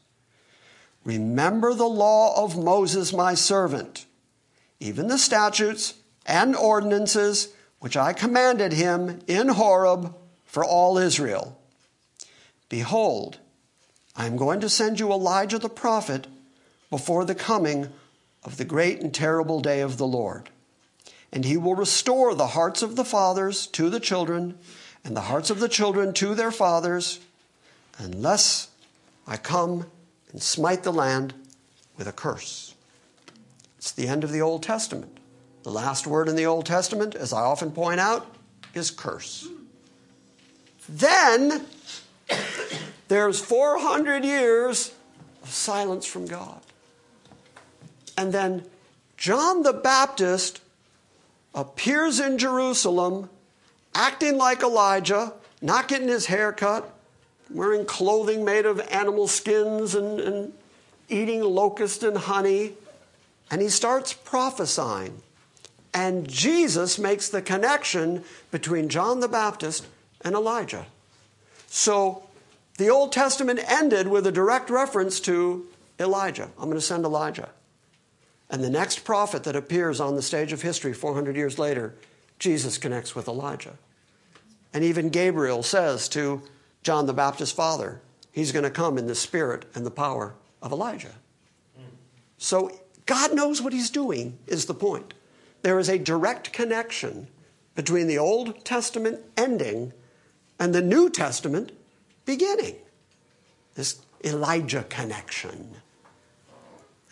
Remember 1.05 1.73
the 1.73 1.85
law 1.85 2.43
of 2.43 2.57
Moses, 2.57 3.13
my 3.13 3.35
servant, 3.35 4.05
even 4.79 5.07
the 5.07 5.17
statutes 5.17 5.93
and 6.25 6.55
ordinances 6.55 7.53
which 7.79 7.97
I 7.97 8.13
commanded 8.13 8.73
him 8.73 9.19
in 9.27 9.49
Horeb 9.49 10.15
for 10.45 10.63
all 10.63 10.97
Israel. 10.97 11.59
Behold, 12.69 13.39
I 14.15 14.25
am 14.25 14.37
going 14.37 14.61
to 14.61 14.69
send 14.69 14.99
you 14.99 15.11
Elijah 15.11 15.59
the 15.59 15.69
prophet 15.69 16.27
before 16.89 17.25
the 17.25 17.35
coming 17.35 17.89
of 18.43 18.57
the 18.57 18.65
great 18.65 19.01
and 19.01 19.13
terrible 19.13 19.59
day 19.59 19.81
of 19.81 19.97
the 19.97 20.07
Lord. 20.07 20.49
And 21.31 21.43
he 21.43 21.57
will 21.57 21.75
restore 21.75 22.33
the 22.35 22.47
hearts 22.47 22.81
of 22.81 22.95
the 22.95 23.05
fathers 23.05 23.67
to 23.67 23.89
the 23.89 23.99
children, 23.99 24.57
and 25.03 25.15
the 25.15 25.21
hearts 25.21 25.49
of 25.49 25.59
the 25.59 25.69
children 25.69 26.13
to 26.13 26.35
their 26.35 26.51
fathers, 26.51 27.19
unless 27.97 28.69
I 29.27 29.37
come 29.37 29.87
and 30.31 30.41
smite 30.41 30.83
the 30.83 30.93
land 30.93 31.33
with 31.97 32.07
a 32.07 32.11
curse. 32.11 32.73
It's 33.77 33.91
the 33.91 34.07
end 34.07 34.23
of 34.23 34.31
the 34.31 34.41
Old 34.41 34.63
Testament. 34.63 35.17
The 35.63 35.71
last 35.71 36.07
word 36.07 36.27
in 36.27 36.35
the 36.35 36.45
Old 36.45 36.65
Testament, 36.65 37.15
as 37.15 37.33
I 37.33 37.41
often 37.41 37.71
point 37.71 37.99
out, 37.99 38.35
is 38.73 38.91
curse. 38.91 39.47
Then 40.89 41.65
there's 43.07 43.39
400 43.39 44.25
years 44.25 44.93
of 45.41 45.49
silence 45.49 46.05
from 46.05 46.25
God. 46.25 46.61
And 48.17 48.33
then 48.33 48.65
John 49.17 49.63
the 49.63 49.73
Baptist 49.73 50.61
appears 51.55 52.19
in 52.19 52.37
Jerusalem 52.37 53.29
acting 53.95 54.37
like 54.37 54.61
Elijah, 54.61 55.33
not 55.61 55.87
getting 55.87 56.07
his 56.07 56.27
hair 56.27 56.51
cut, 56.51 56.93
wearing 57.49 57.85
clothing 57.85 58.43
made 58.43 58.65
of 58.65 58.79
animal 58.91 59.27
skins 59.27 59.95
and, 59.95 60.19
and 60.19 60.53
eating 61.09 61.41
locust 61.41 62.03
and 62.03 62.17
honey. 62.17 62.73
And 63.51 63.61
he 63.61 63.69
starts 63.69 64.13
prophesying. 64.13 65.21
And 65.93 66.27
Jesus 66.27 66.97
makes 66.97 67.29
the 67.29 67.41
connection 67.41 68.23
between 68.49 68.89
John 68.89 69.19
the 69.19 69.27
Baptist 69.27 69.85
and 70.21 70.33
Elijah. 70.33 70.87
So 71.67 72.23
the 72.77 72.89
Old 72.89 73.11
Testament 73.11 73.59
ended 73.67 74.07
with 74.07 74.25
a 74.25 74.31
direct 74.31 74.69
reference 74.69 75.19
to 75.21 75.67
Elijah. 75.99 76.49
I'm 76.57 76.65
going 76.65 76.75
to 76.75 76.81
send 76.81 77.05
Elijah. 77.05 77.49
And 78.49 78.63
the 78.63 78.69
next 78.69 78.99
prophet 78.99 79.43
that 79.43 79.55
appears 79.55 79.99
on 79.99 80.15
the 80.15 80.21
stage 80.21 80.53
of 80.53 80.61
history 80.61 80.93
400 80.93 81.35
years 81.35 81.59
later, 81.59 81.93
Jesus 82.43 82.77
connects 82.77 83.15
with 83.15 83.29
Elijah. 83.29 83.77
And 84.73 84.83
even 84.83 85.07
Gabriel 85.07 85.63
says 85.63 86.09
to 86.09 86.41
John 86.83 87.05
the 87.05 87.13
Baptist's 87.13 87.55
father. 87.55 88.01
He's 88.33 88.51
going 88.51 88.63
to 88.63 88.69
come 88.69 88.97
in 88.97 89.07
the 89.07 89.15
spirit 89.15 89.63
and 89.73 89.85
the 89.85 89.91
power 89.91 90.35
of 90.61 90.73
Elijah. 90.73 91.15
So 92.37 92.69
God 93.05 93.33
knows 93.33 93.61
what 93.61 93.71
he's 93.71 93.89
doing, 93.89 94.37
is 94.45 94.65
the 94.65 94.73
point. 94.73 95.13
There 95.61 95.79
is 95.79 95.87
a 95.87 95.97
direct 95.97 96.51
connection 96.51 97.29
between 97.75 98.07
the 98.07 98.17
Old 98.17 98.65
Testament 98.65 99.21
ending 99.37 99.93
and 100.59 100.75
the 100.75 100.81
New 100.81 101.09
Testament 101.09 101.71
beginning. 102.25 102.75
This 103.75 104.01
Elijah 104.21 104.83
connection. 104.89 105.77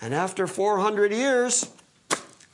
And 0.01 0.13
after 0.13 0.45
400 0.45 1.13
years, 1.13 1.71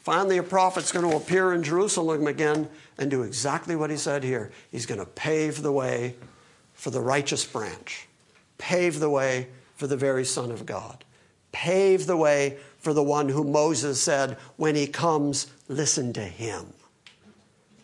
finally 0.08 0.38
a 0.38 0.44
prophet's 0.44 0.94
going 0.94 1.04
to 1.04 1.18
appear 1.18 1.52
in 1.52 1.62
Jerusalem 1.62 2.28
again 2.28 2.70
and 2.98 3.12
do 3.12 3.24
exactly 3.24 3.76
what 3.76 3.90
he 3.90 3.98
said 3.98 4.24
here. 4.24 4.50
He's 4.72 4.86
going 4.86 5.02
to 5.02 5.06
pave 5.06 5.62
the 5.62 5.74
way 5.74 6.16
for 6.76 6.92
the 6.92 7.02
righteous 7.02 7.44
branch, 7.44 8.08
pave 8.58 9.02
the 9.02 9.10
way 9.10 9.50
for 9.76 9.86
the 9.86 9.98
very 9.98 10.24
Son 10.24 10.50
of 10.50 10.66
God, 10.66 11.04
pave 11.52 12.06
the 12.06 12.16
way 12.16 12.56
for 12.78 12.94
the 12.94 13.04
one 13.04 13.28
who 13.28 13.44
Moses 13.44 14.00
said, 14.00 14.38
when 14.56 14.76
he 14.76 14.88
comes, 14.88 15.48
listen 15.68 16.14
to 16.14 16.24
him. 16.24 16.68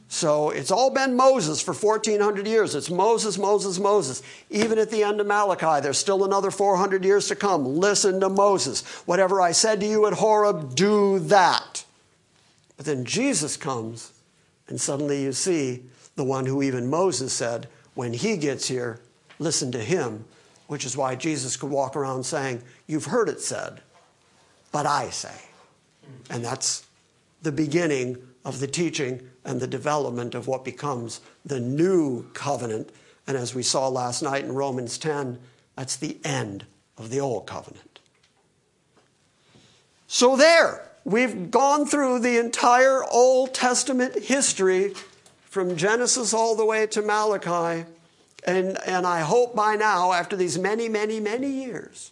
So 0.07 0.49
it's 0.49 0.71
all 0.71 0.91
been 0.91 1.17
Moses 1.17 1.59
for 1.59 1.73
1400 1.73 2.47
years. 2.47 2.73
It's 2.73 2.89
Moses, 2.89 3.37
Moses, 3.37 3.79
Moses. 3.79 4.23
Even 4.49 4.79
at 4.79 4.89
the 4.89 5.03
end 5.03 5.19
of 5.19 5.27
Malachi, 5.27 5.81
there's 5.81 5.97
still 5.97 6.23
another 6.23 6.51
400 6.51 7.03
years 7.03 7.27
to 7.27 7.35
come. 7.35 7.65
Listen 7.65 8.21
to 8.21 8.29
Moses. 8.29 8.85
Whatever 9.05 9.41
I 9.41 9.51
said 9.51 9.81
to 9.81 9.85
you 9.85 10.05
at 10.07 10.13
Horeb, 10.13 10.73
do 10.73 11.19
that. 11.19 11.83
But 12.77 12.85
then 12.85 13.05
Jesus 13.05 13.57
comes, 13.57 14.11
and 14.67 14.79
suddenly 14.79 15.23
you 15.23 15.31
see 15.31 15.83
the 16.15 16.23
one 16.23 16.45
who 16.45 16.61
even 16.63 16.89
Moses 16.89 17.33
said, 17.33 17.67
when 17.95 18.13
he 18.13 18.37
gets 18.37 18.67
here, 18.67 18.99
listen 19.39 19.71
to 19.71 19.79
him, 19.79 20.25
which 20.67 20.85
is 20.85 20.97
why 20.97 21.15
Jesus 21.15 21.57
could 21.57 21.69
walk 21.69 21.95
around 21.95 22.23
saying, 22.23 22.63
You've 22.87 23.05
heard 23.05 23.29
it 23.29 23.41
said, 23.41 23.81
but 24.71 24.85
I 24.85 25.09
say. 25.09 25.35
And 26.29 26.43
that's 26.43 26.85
the 27.41 27.51
beginning 27.51 28.17
of 28.45 28.59
the 28.59 28.67
teaching 28.67 29.21
and 29.45 29.59
the 29.59 29.67
development 29.67 30.35
of 30.35 30.47
what 30.47 30.65
becomes 30.65 31.21
the 31.45 31.59
new 31.59 32.23
covenant. 32.33 32.89
And 33.27 33.37
as 33.37 33.53
we 33.53 33.63
saw 33.63 33.87
last 33.87 34.21
night 34.21 34.43
in 34.43 34.53
Romans 34.53 34.97
10, 34.97 35.39
that's 35.75 35.95
the 35.95 36.17
end 36.23 36.65
of 36.97 37.09
the 37.09 37.19
old 37.19 37.45
covenant. 37.45 37.99
So, 40.07 40.35
there, 40.35 40.89
we've 41.05 41.51
gone 41.51 41.85
through 41.85 42.19
the 42.19 42.37
entire 42.37 43.03
Old 43.03 43.53
Testament 43.53 44.23
history 44.23 44.93
from 45.53 45.75
Genesis 45.75 46.33
all 46.33 46.55
the 46.55 46.65
way 46.65 46.87
to 46.87 47.01
Malachi. 47.01 47.85
And, 48.45 48.77
and 48.85 49.05
I 49.07 49.21
hope 49.21 49.55
by 49.55 49.75
now, 49.75 50.11
after 50.11 50.35
these 50.35 50.57
many, 50.57 50.89
many, 50.89 51.19
many 51.19 51.47
years, 51.47 52.11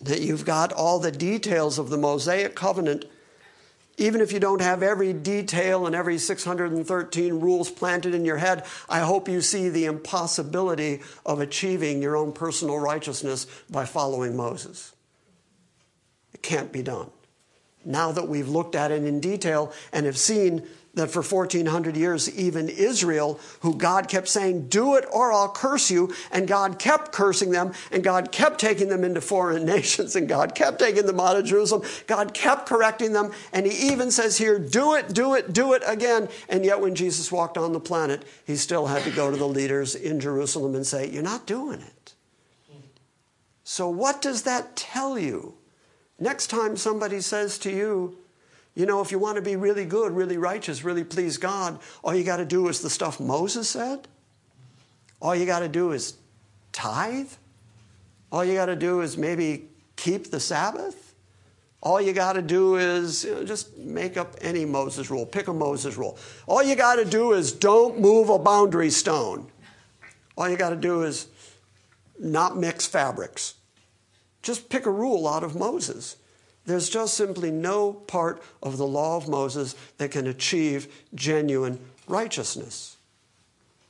that 0.00 0.20
you've 0.20 0.44
got 0.44 0.72
all 0.72 0.98
the 0.98 1.10
details 1.10 1.78
of 1.78 1.90
the 1.90 1.98
Mosaic 1.98 2.54
covenant. 2.54 3.04
Even 3.96 4.20
if 4.20 4.32
you 4.32 4.38
don't 4.38 4.62
have 4.62 4.82
every 4.82 5.12
detail 5.12 5.84
and 5.84 5.94
every 5.94 6.18
613 6.18 7.40
rules 7.40 7.70
planted 7.70 8.14
in 8.14 8.24
your 8.24 8.36
head, 8.36 8.64
I 8.88 9.00
hope 9.00 9.28
you 9.28 9.40
see 9.40 9.68
the 9.68 9.86
impossibility 9.86 11.02
of 11.26 11.40
achieving 11.40 12.00
your 12.00 12.16
own 12.16 12.32
personal 12.32 12.78
righteousness 12.78 13.46
by 13.68 13.84
following 13.84 14.36
Moses. 14.36 14.94
It 16.32 16.42
can't 16.42 16.70
be 16.70 16.82
done. 16.82 17.10
Now 17.88 18.12
that 18.12 18.28
we've 18.28 18.48
looked 18.48 18.74
at 18.74 18.90
it 18.90 19.02
in 19.02 19.18
detail 19.18 19.72
and 19.92 20.04
have 20.04 20.18
seen 20.18 20.62
that 20.94 21.10
for 21.10 21.22
1400 21.22 21.96
years, 21.96 22.28
even 22.38 22.68
Israel, 22.68 23.40
who 23.60 23.74
God 23.74 24.08
kept 24.08 24.28
saying, 24.28 24.68
Do 24.68 24.96
it 24.96 25.06
or 25.10 25.32
I'll 25.32 25.48
curse 25.48 25.90
you, 25.90 26.12
and 26.30 26.46
God 26.46 26.78
kept 26.78 27.12
cursing 27.12 27.50
them, 27.50 27.72
and 27.90 28.04
God 28.04 28.30
kept 28.30 28.60
taking 28.60 28.88
them 28.88 29.04
into 29.04 29.20
foreign 29.20 29.64
nations, 29.76 30.16
and 30.16 30.28
God 30.28 30.54
kept 30.54 30.78
taking 30.80 31.06
them 31.06 31.18
out 31.18 31.36
of 31.36 31.46
Jerusalem. 31.46 31.88
God 32.06 32.34
kept 32.34 32.66
correcting 32.66 33.12
them, 33.12 33.32
and 33.52 33.64
He 33.64 33.92
even 33.92 34.10
says 34.10 34.36
here, 34.36 34.58
Do 34.58 34.94
it, 34.94 35.14
do 35.14 35.34
it, 35.34 35.52
do 35.52 35.72
it 35.72 35.82
again. 35.86 36.28
And 36.48 36.64
yet, 36.64 36.80
when 36.80 36.94
Jesus 36.94 37.32
walked 37.32 37.56
on 37.56 37.72
the 37.72 37.80
planet, 37.80 38.24
He 38.44 38.56
still 38.56 38.86
had 38.86 39.02
to 39.04 39.10
go 39.10 39.30
to 39.30 39.36
the 39.36 39.48
leaders 39.48 39.94
in 39.94 40.20
Jerusalem 40.20 40.74
and 40.74 40.86
say, 40.86 41.08
You're 41.08 41.22
not 41.22 41.46
doing 41.46 41.80
it. 41.80 42.14
So, 43.64 43.88
what 43.88 44.20
does 44.20 44.42
that 44.42 44.76
tell 44.76 45.18
you? 45.18 45.54
Next 46.18 46.48
time 46.48 46.76
somebody 46.76 47.20
says 47.20 47.58
to 47.60 47.70
you, 47.70 48.18
you 48.74 48.86
know, 48.86 49.00
if 49.00 49.10
you 49.10 49.18
want 49.18 49.36
to 49.36 49.42
be 49.42 49.56
really 49.56 49.84
good, 49.84 50.12
really 50.12 50.36
righteous, 50.36 50.84
really 50.84 51.04
please 51.04 51.36
God, 51.36 51.80
all 52.02 52.14
you 52.14 52.24
got 52.24 52.36
to 52.36 52.44
do 52.44 52.68
is 52.68 52.80
the 52.80 52.90
stuff 52.90 53.18
Moses 53.18 53.68
said. 53.68 54.06
All 55.20 55.34
you 55.34 55.46
got 55.46 55.60
to 55.60 55.68
do 55.68 55.92
is 55.92 56.14
tithe. 56.72 57.30
All 58.30 58.44
you 58.44 58.54
got 58.54 58.66
to 58.66 58.76
do 58.76 59.00
is 59.00 59.16
maybe 59.16 59.68
keep 59.96 60.30
the 60.30 60.38
Sabbath. 60.38 61.14
All 61.80 62.00
you 62.00 62.12
got 62.12 62.34
to 62.34 62.42
do 62.42 62.76
is 62.76 63.24
you 63.24 63.34
know, 63.34 63.44
just 63.44 63.76
make 63.76 64.16
up 64.16 64.34
any 64.40 64.64
Moses 64.64 65.10
rule, 65.10 65.24
pick 65.24 65.48
a 65.48 65.52
Moses 65.52 65.96
rule. 65.96 66.18
All 66.46 66.62
you 66.62 66.74
got 66.74 66.96
to 66.96 67.04
do 67.04 67.32
is 67.32 67.52
don't 67.52 68.00
move 68.00 68.28
a 68.28 68.38
boundary 68.38 68.90
stone. 68.90 69.50
All 70.36 70.48
you 70.48 70.56
got 70.56 70.70
to 70.70 70.76
do 70.76 71.02
is 71.02 71.28
not 72.18 72.56
mix 72.56 72.86
fabrics. 72.86 73.54
Just 74.48 74.70
pick 74.70 74.86
a 74.86 74.90
rule 74.90 75.28
out 75.28 75.44
of 75.44 75.56
Moses. 75.56 76.16
There's 76.64 76.88
just 76.88 77.12
simply 77.12 77.50
no 77.50 77.92
part 77.92 78.42
of 78.62 78.78
the 78.78 78.86
law 78.86 79.18
of 79.18 79.28
Moses 79.28 79.76
that 79.98 80.10
can 80.10 80.26
achieve 80.26 80.88
genuine 81.14 81.78
righteousness. 82.06 82.96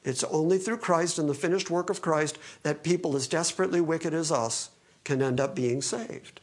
It's 0.03 0.25
only 0.25 0.59
through 0.59 0.79
Christ 0.79 1.17
and 1.17 1.29
the 1.29 1.35
finished 1.35 1.71
work 1.71 1.91
of 1.91 2.03
Christ 2.03 2.39
that 2.65 2.83
people 2.83 3.15
as 3.15 3.29
desperately 3.29 3.81
wicked 3.81 4.13
as 4.13 4.33
us 4.33 4.71
can 5.05 5.23
end 5.23 5.39
up 5.39 5.55
being 5.55 5.81
saved. 5.81 6.41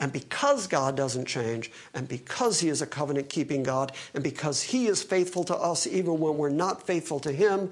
And 0.00 0.12
because 0.12 0.66
God 0.66 0.96
doesn't 0.96 1.26
change, 1.26 1.70
and 1.94 2.08
because 2.08 2.58
He 2.58 2.68
is 2.70 2.82
a 2.82 2.88
covenant 2.88 3.28
keeping 3.28 3.62
God, 3.62 3.92
and 4.14 4.24
because 4.24 4.62
He 4.62 4.88
is 4.88 5.04
faithful 5.04 5.44
to 5.44 5.56
us 5.56 5.86
even 5.86 6.18
when 6.18 6.38
we're 6.38 6.48
not 6.48 6.84
faithful 6.84 7.20
to 7.20 7.30
Him, 7.30 7.70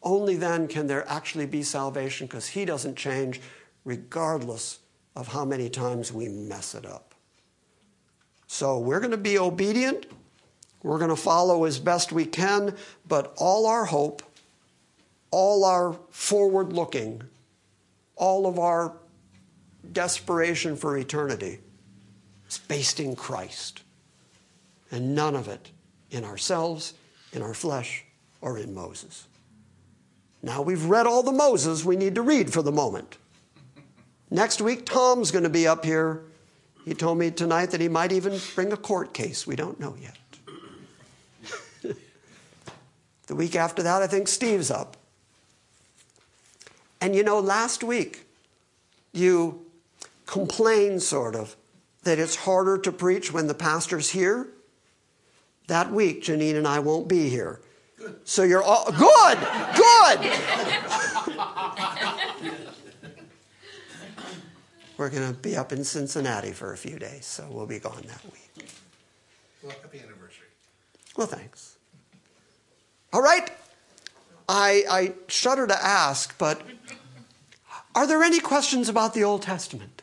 only 0.00 0.36
then 0.36 0.68
can 0.68 0.86
there 0.86 1.04
actually 1.08 1.46
be 1.46 1.64
salvation 1.64 2.28
because 2.28 2.46
He 2.46 2.64
doesn't 2.64 2.94
change 2.94 3.40
regardless 3.84 4.78
of 5.14 5.28
how 5.28 5.44
many 5.44 5.68
times 5.68 6.12
we 6.12 6.28
mess 6.28 6.74
it 6.74 6.86
up. 6.86 7.14
So 8.46 8.78
we're 8.78 9.00
going 9.00 9.12
to 9.12 9.16
be 9.16 9.38
obedient. 9.38 10.06
We're 10.82 10.98
going 10.98 11.10
to 11.10 11.16
follow 11.16 11.64
as 11.64 11.78
best 11.78 12.12
we 12.12 12.24
can, 12.24 12.76
but 13.06 13.32
all 13.36 13.66
our 13.66 13.84
hope, 13.84 14.22
all 15.30 15.64
our 15.64 15.94
forward 16.10 16.72
looking, 16.72 17.22
all 18.16 18.46
of 18.46 18.58
our 18.58 18.92
desperation 19.92 20.76
for 20.76 20.96
eternity 20.96 21.60
is 22.48 22.58
based 22.58 23.00
in 23.00 23.16
Christ. 23.16 23.82
And 24.90 25.14
none 25.14 25.34
of 25.34 25.48
it 25.48 25.70
in 26.10 26.24
ourselves, 26.24 26.94
in 27.32 27.42
our 27.42 27.54
flesh, 27.54 28.04
or 28.40 28.58
in 28.58 28.74
Moses. 28.74 29.26
Now 30.42 30.60
we've 30.60 30.84
read 30.84 31.06
all 31.06 31.22
the 31.22 31.32
Moses 31.32 31.84
we 31.84 31.96
need 31.96 32.16
to 32.16 32.22
read 32.22 32.52
for 32.52 32.62
the 32.62 32.72
moment. 32.72 33.16
Next 34.32 34.62
week, 34.62 34.86
Tom's 34.86 35.30
going 35.30 35.44
to 35.44 35.50
be 35.50 35.66
up 35.66 35.84
here. 35.84 36.22
He 36.86 36.94
told 36.94 37.18
me 37.18 37.30
tonight 37.30 37.66
that 37.66 37.82
he 37.82 37.88
might 37.88 38.12
even 38.12 38.40
bring 38.54 38.72
a 38.72 38.78
court 38.78 39.12
case. 39.12 39.46
We 39.46 39.56
don't 39.56 39.78
know 39.78 39.94
yet. 40.00 40.16
the 43.26 43.34
week 43.34 43.54
after 43.54 43.82
that, 43.82 44.00
I 44.00 44.06
think 44.06 44.28
Steve's 44.28 44.70
up. 44.70 44.96
And 47.02 47.14
you 47.14 47.22
know, 47.22 47.40
last 47.40 47.84
week, 47.84 48.24
you 49.12 49.66
complained 50.24 51.02
sort 51.02 51.36
of 51.36 51.54
that 52.04 52.18
it's 52.18 52.36
harder 52.36 52.78
to 52.78 52.90
preach 52.90 53.34
when 53.34 53.48
the 53.48 53.54
pastor's 53.54 54.12
here. 54.12 54.48
That 55.66 55.92
week, 55.92 56.22
Janine 56.22 56.56
and 56.56 56.66
I 56.66 56.78
won't 56.78 57.06
be 57.06 57.28
here. 57.28 57.60
So 58.24 58.44
you're 58.44 58.62
all 58.62 58.90
good, 58.90 59.38
good. 59.76 60.32
We're 64.96 65.10
going 65.10 65.32
to 65.32 65.38
be 65.38 65.56
up 65.56 65.72
in 65.72 65.84
Cincinnati 65.84 66.52
for 66.52 66.72
a 66.72 66.76
few 66.76 66.98
days, 66.98 67.24
so 67.24 67.46
we'll 67.50 67.66
be 67.66 67.78
gone 67.78 68.02
that 68.06 68.24
week. 68.24 68.68
Well, 69.62 69.74
happy 69.82 69.98
anniversary. 69.98 70.46
Well, 71.16 71.26
thanks. 71.26 71.76
All 73.12 73.22
right. 73.22 73.50
I, 74.48 74.84
I 74.90 75.12
shudder 75.28 75.66
to 75.66 75.84
ask, 75.84 76.36
but 76.38 76.60
are 77.94 78.06
there 78.06 78.22
any 78.22 78.40
questions 78.40 78.88
about 78.88 79.14
the 79.14 79.24
Old 79.24 79.42
Testament? 79.42 80.02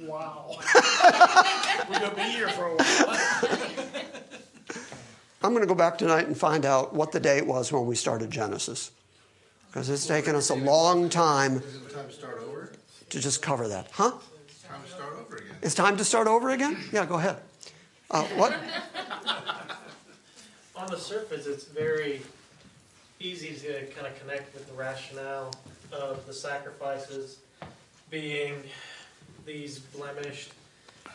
Wow. 0.00 0.58
We're 1.88 1.98
going 1.98 2.10
to 2.10 2.16
be 2.16 2.22
here 2.22 2.48
for 2.48 2.66
a 2.66 2.74
while. 2.74 3.18
I'm 5.44 5.50
going 5.50 5.62
to 5.62 5.68
go 5.68 5.74
back 5.74 5.98
tonight 5.98 6.26
and 6.26 6.36
find 6.36 6.64
out 6.64 6.94
what 6.94 7.12
the 7.12 7.20
date 7.20 7.46
was 7.46 7.72
when 7.72 7.86
we 7.86 7.94
started 7.94 8.30
Genesis. 8.30 8.90
Because 9.68 9.88
it's 9.88 10.06
taken 10.06 10.34
us 10.34 10.50
a 10.50 10.54
long 10.54 11.08
time 11.08 11.56
Is 11.56 11.76
it 11.76 11.94
time 11.94 12.06
to 12.06 12.12
start 12.12 12.40
over? 12.46 12.61
To 13.12 13.20
just 13.20 13.42
cover 13.42 13.68
that. 13.68 13.88
Huh? 13.92 14.12
It's 14.48 14.62
time 14.62 14.82
to 14.82 14.88
start 14.88 15.12
over 15.20 15.36
again. 15.36 15.56
It's 15.60 15.74
time 15.74 15.96
to 15.98 16.04
start 16.04 16.26
over 16.26 16.50
again? 16.50 16.78
Yeah, 16.92 17.04
go 17.04 17.16
ahead. 17.16 17.36
Uh, 18.10 18.22
what? 18.36 18.52
On 20.76 20.90
the 20.90 20.96
surface, 20.96 21.46
it's 21.46 21.64
very 21.64 22.22
easy 23.20 23.54
to 23.54 23.84
kind 23.88 24.06
of 24.06 24.18
connect 24.18 24.54
with 24.54 24.66
the 24.66 24.72
rationale 24.72 25.52
of 25.92 26.26
the 26.26 26.32
sacrifices 26.32 27.38
being 28.10 28.54
these 29.44 29.78
blemished 29.78 30.52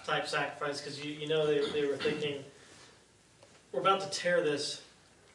type 0.06 0.28
sacrifices, 0.28 0.82
because 0.82 1.04
you, 1.04 1.14
you 1.14 1.28
know 1.28 1.48
they, 1.48 1.68
they 1.72 1.88
were 1.88 1.98
thinking, 1.98 2.44
we're 3.72 3.82
about 3.82 4.02
to 4.02 4.10
tear 4.10 4.44
this 4.44 4.84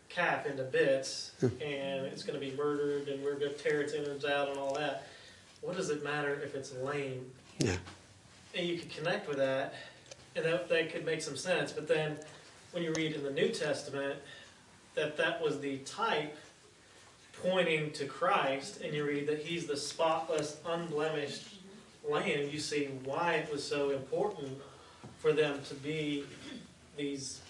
calf 0.08 0.46
into 0.46 0.62
bits, 0.62 1.32
and 1.42 2.06
it's 2.06 2.22
going 2.22 2.38
to 2.38 2.44
be 2.44 2.54
murdered, 2.56 3.08
and 3.08 3.22
we're 3.24 3.34
going 3.34 3.52
to 3.52 3.58
tear 3.58 3.80
its 3.80 3.94
innards 3.94 4.24
out 4.24 4.48
and 4.48 4.58
all 4.58 4.74
that. 4.74 5.08
What 5.62 5.76
does 5.76 5.88
it 5.90 6.04
matter 6.04 6.38
if 6.44 6.54
it's 6.54 6.72
lame? 6.74 7.24
Yeah. 7.58 7.76
And 8.54 8.66
you 8.66 8.78
could 8.78 8.90
connect 8.94 9.26
with 9.28 9.38
that, 9.38 9.74
and 10.36 10.44
that, 10.44 10.68
that 10.68 10.92
could 10.92 11.06
make 11.06 11.22
some 11.22 11.36
sense. 11.36 11.72
But 11.72 11.88
then 11.88 12.18
when 12.72 12.82
you 12.82 12.92
read 12.94 13.12
in 13.14 13.22
the 13.22 13.30
New 13.30 13.48
Testament 13.48 14.18
that 14.94 15.16
that 15.16 15.40
was 15.42 15.60
the 15.60 15.78
type 15.78 16.36
pointing 17.42 17.90
to 17.92 18.04
Christ, 18.04 18.80
and 18.82 18.92
you 18.92 19.04
read 19.06 19.26
that 19.28 19.38
he's 19.40 19.66
the 19.66 19.76
spotless, 19.76 20.58
unblemished 20.66 21.44
lamb, 22.08 22.48
you 22.50 22.58
see 22.58 22.88
why 23.04 23.34
it 23.34 23.50
was 23.50 23.64
so 23.64 23.90
important 23.90 24.58
for 25.18 25.32
them 25.32 25.60
to 25.68 25.74
be 25.76 26.24
these 26.96 27.40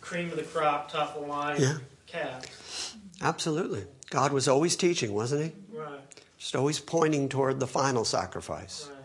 cream 0.00 0.30
of 0.30 0.36
the 0.36 0.42
crop, 0.44 0.90
top 0.90 1.16
of 1.16 1.22
the 1.22 1.28
line 1.28 1.60
Yeah. 1.60 1.78
calves. 2.06 2.94
Absolutely. 3.20 3.84
God 4.10 4.32
was 4.32 4.46
always 4.46 4.76
teaching, 4.76 5.12
wasn't 5.12 5.44
he? 5.52 5.76
Right, 5.76 6.00
Just 6.38 6.54
always 6.56 6.78
pointing 6.78 7.28
toward 7.28 7.60
the 7.60 7.66
final 7.66 8.04
sacrifice. 8.04 8.88
right. 8.88 8.98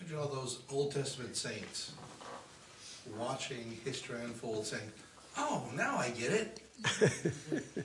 Imagine 0.00 0.18
all 0.18 0.28
those 0.28 0.60
Old 0.70 0.92
Testament 0.92 1.36
saints 1.36 1.92
watching 3.18 3.78
history 3.84 4.20
unfold 4.22 4.66
saying, 4.66 4.92
oh, 5.38 5.64
now 5.74 5.96
I 5.96 6.10
get 6.10 6.32
it. 6.32 7.84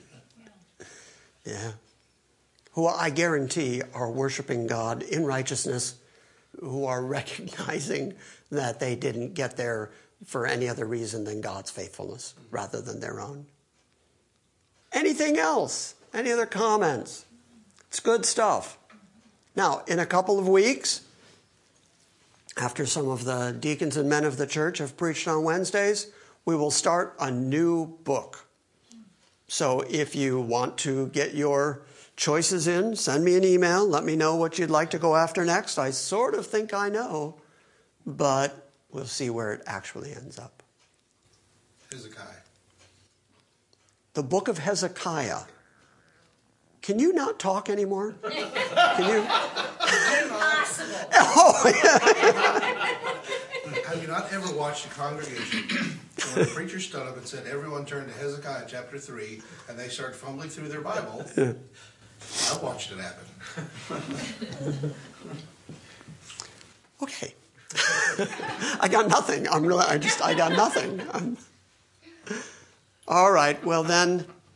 Yeah. 1.44 1.72
Who 2.72 2.86
I 2.86 3.10
guarantee 3.10 3.82
are 3.94 4.10
worshiping 4.10 4.66
God 4.66 5.02
in 5.02 5.24
righteousness, 5.24 5.96
who 6.60 6.84
are 6.84 7.04
recognizing 7.04 8.14
that 8.50 8.80
they 8.80 8.94
didn't 8.94 9.34
get 9.34 9.56
there 9.56 9.90
for 10.24 10.46
any 10.46 10.68
other 10.68 10.84
reason 10.86 11.24
than 11.24 11.40
God's 11.40 11.70
faithfulness 11.70 12.34
rather 12.50 12.80
than 12.80 13.00
their 13.00 13.20
own. 13.20 13.46
Anything 14.92 15.36
else? 15.36 15.94
Any 16.14 16.30
other 16.30 16.46
comments? 16.46 17.24
It's 17.92 18.00
good 18.00 18.24
stuff. 18.24 18.78
Now, 19.54 19.82
in 19.86 19.98
a 19.98 20.06
couple 20.06 20.38
of 20.38 20.48
weeks, 20.48 21.02
after 22.56 22.86
some 22.86 23.06
of 23.10 23.26
the 23.26 23.54
deacons 23.60 23.98
and 23.98 24.08
men 24.08 24.24
of 24.24 24.38
the 24.38 24.46
church 24.46 24.78
have 24.78 24.96
preached 24.96 25.28
on 25.28 25.44
Wednesdays, 25.44 26.06
we 26.46 26.56
will 26.56 26.70
start 26.70 27.14
a 27.20 27.30
new 27.30 27.98
book. 28.02 28.46
So 29.46 29.80
if 29.90 30.16
you 30.16 30.40
want 30.40 30.78
to 30.78 31.08
get 31.08 31.34
your 31.34 31.82
choices 32.16 32.66
in, 32.66 32.96
send 32.96 33.26
me 33.26 33.36
an 33.36 33.44
email. 33.44 33.86
Let 33.86 34.04
me 34.04 34.16
know 34.16 34.36
what 34.36 34.58
you'd 34.58 34.70
like 34.70 34.88
to 34.92 34.98
go 34.98 35.14
after 35.14 35.44
next. 35.44 35.76
I 35.76 35.90
sort 35.90 36.34
of 36.34 36.46
think 36.46 36.72
I 36.72 36.88
know, 36.88 37.42
but 38.06 38.70
we'll 38.90 39.04
see 39.04 39.28
where 39.28 39.52
it 39.52 39.60
actually 39.66 40.14
ends 40.14 40.38
up. 40.38 40.62
Hezekiah. 41.90 42.24
The 44.14 44.22
book 44.22 44.48
of 44.48 44.56
Hezekiah. 44.56 45.40
Can 46.82 46.98
you 46.98 47.12
not 47.12 47.38
talk 47.38 47.70
anymore? 47.70 48.14
Can 48.22 49.08
you? 49.08 49.18
Impossible. 49.18 50.98
Oh, 51.34 51.72
yeah. 51.82 51.98
Have 53.86 54.00
you 54.02 54.08
not 54.08 54.32
ever 54.32 54.52
watched 54.54 54.86
a 54.86 54.88
congregation 54.90 55.98
when 56.34 56.44
a 56.46 56.48
preacher 56.48 56.80
stood 56.80 57.02
up 57.06 57.16
and 57.16 57.26
said, 57.26 57.46
everyone 57.46 57.84
turn 57.84 58.06
to 58.06 58.12
Hezekiah 58.12 58.64
chapter 58.66 58.98
3, 58.98 59.40
and 59.68 59.78
they 59.78 59.88
start 59.88 60.16
fumbling 60.16 60.48
through 60.48 60.68
their 60.68 60.80
Bible? 60.80 61.24
I 61.36 61.54
watched 62.62 62.92
it 62.92 62.98
happen. 62.98 64.94
Okay. 67.02 67.34
I 68.80 68.86
got 68.88 69.08
nothing. 69.08 69.48
I'm 69.48 69.66
really, 69.66 69.84
I 69.84 69.98
just, 69.98 70.22
I 70.22 70.34
got 70.34 70.52
nothing. 70.52 71.00
I'm- 71.12 71.36
all 73.08 73.32
right. 73.32 73.62
Well, 73.64 73.82
then, 73.82 74.24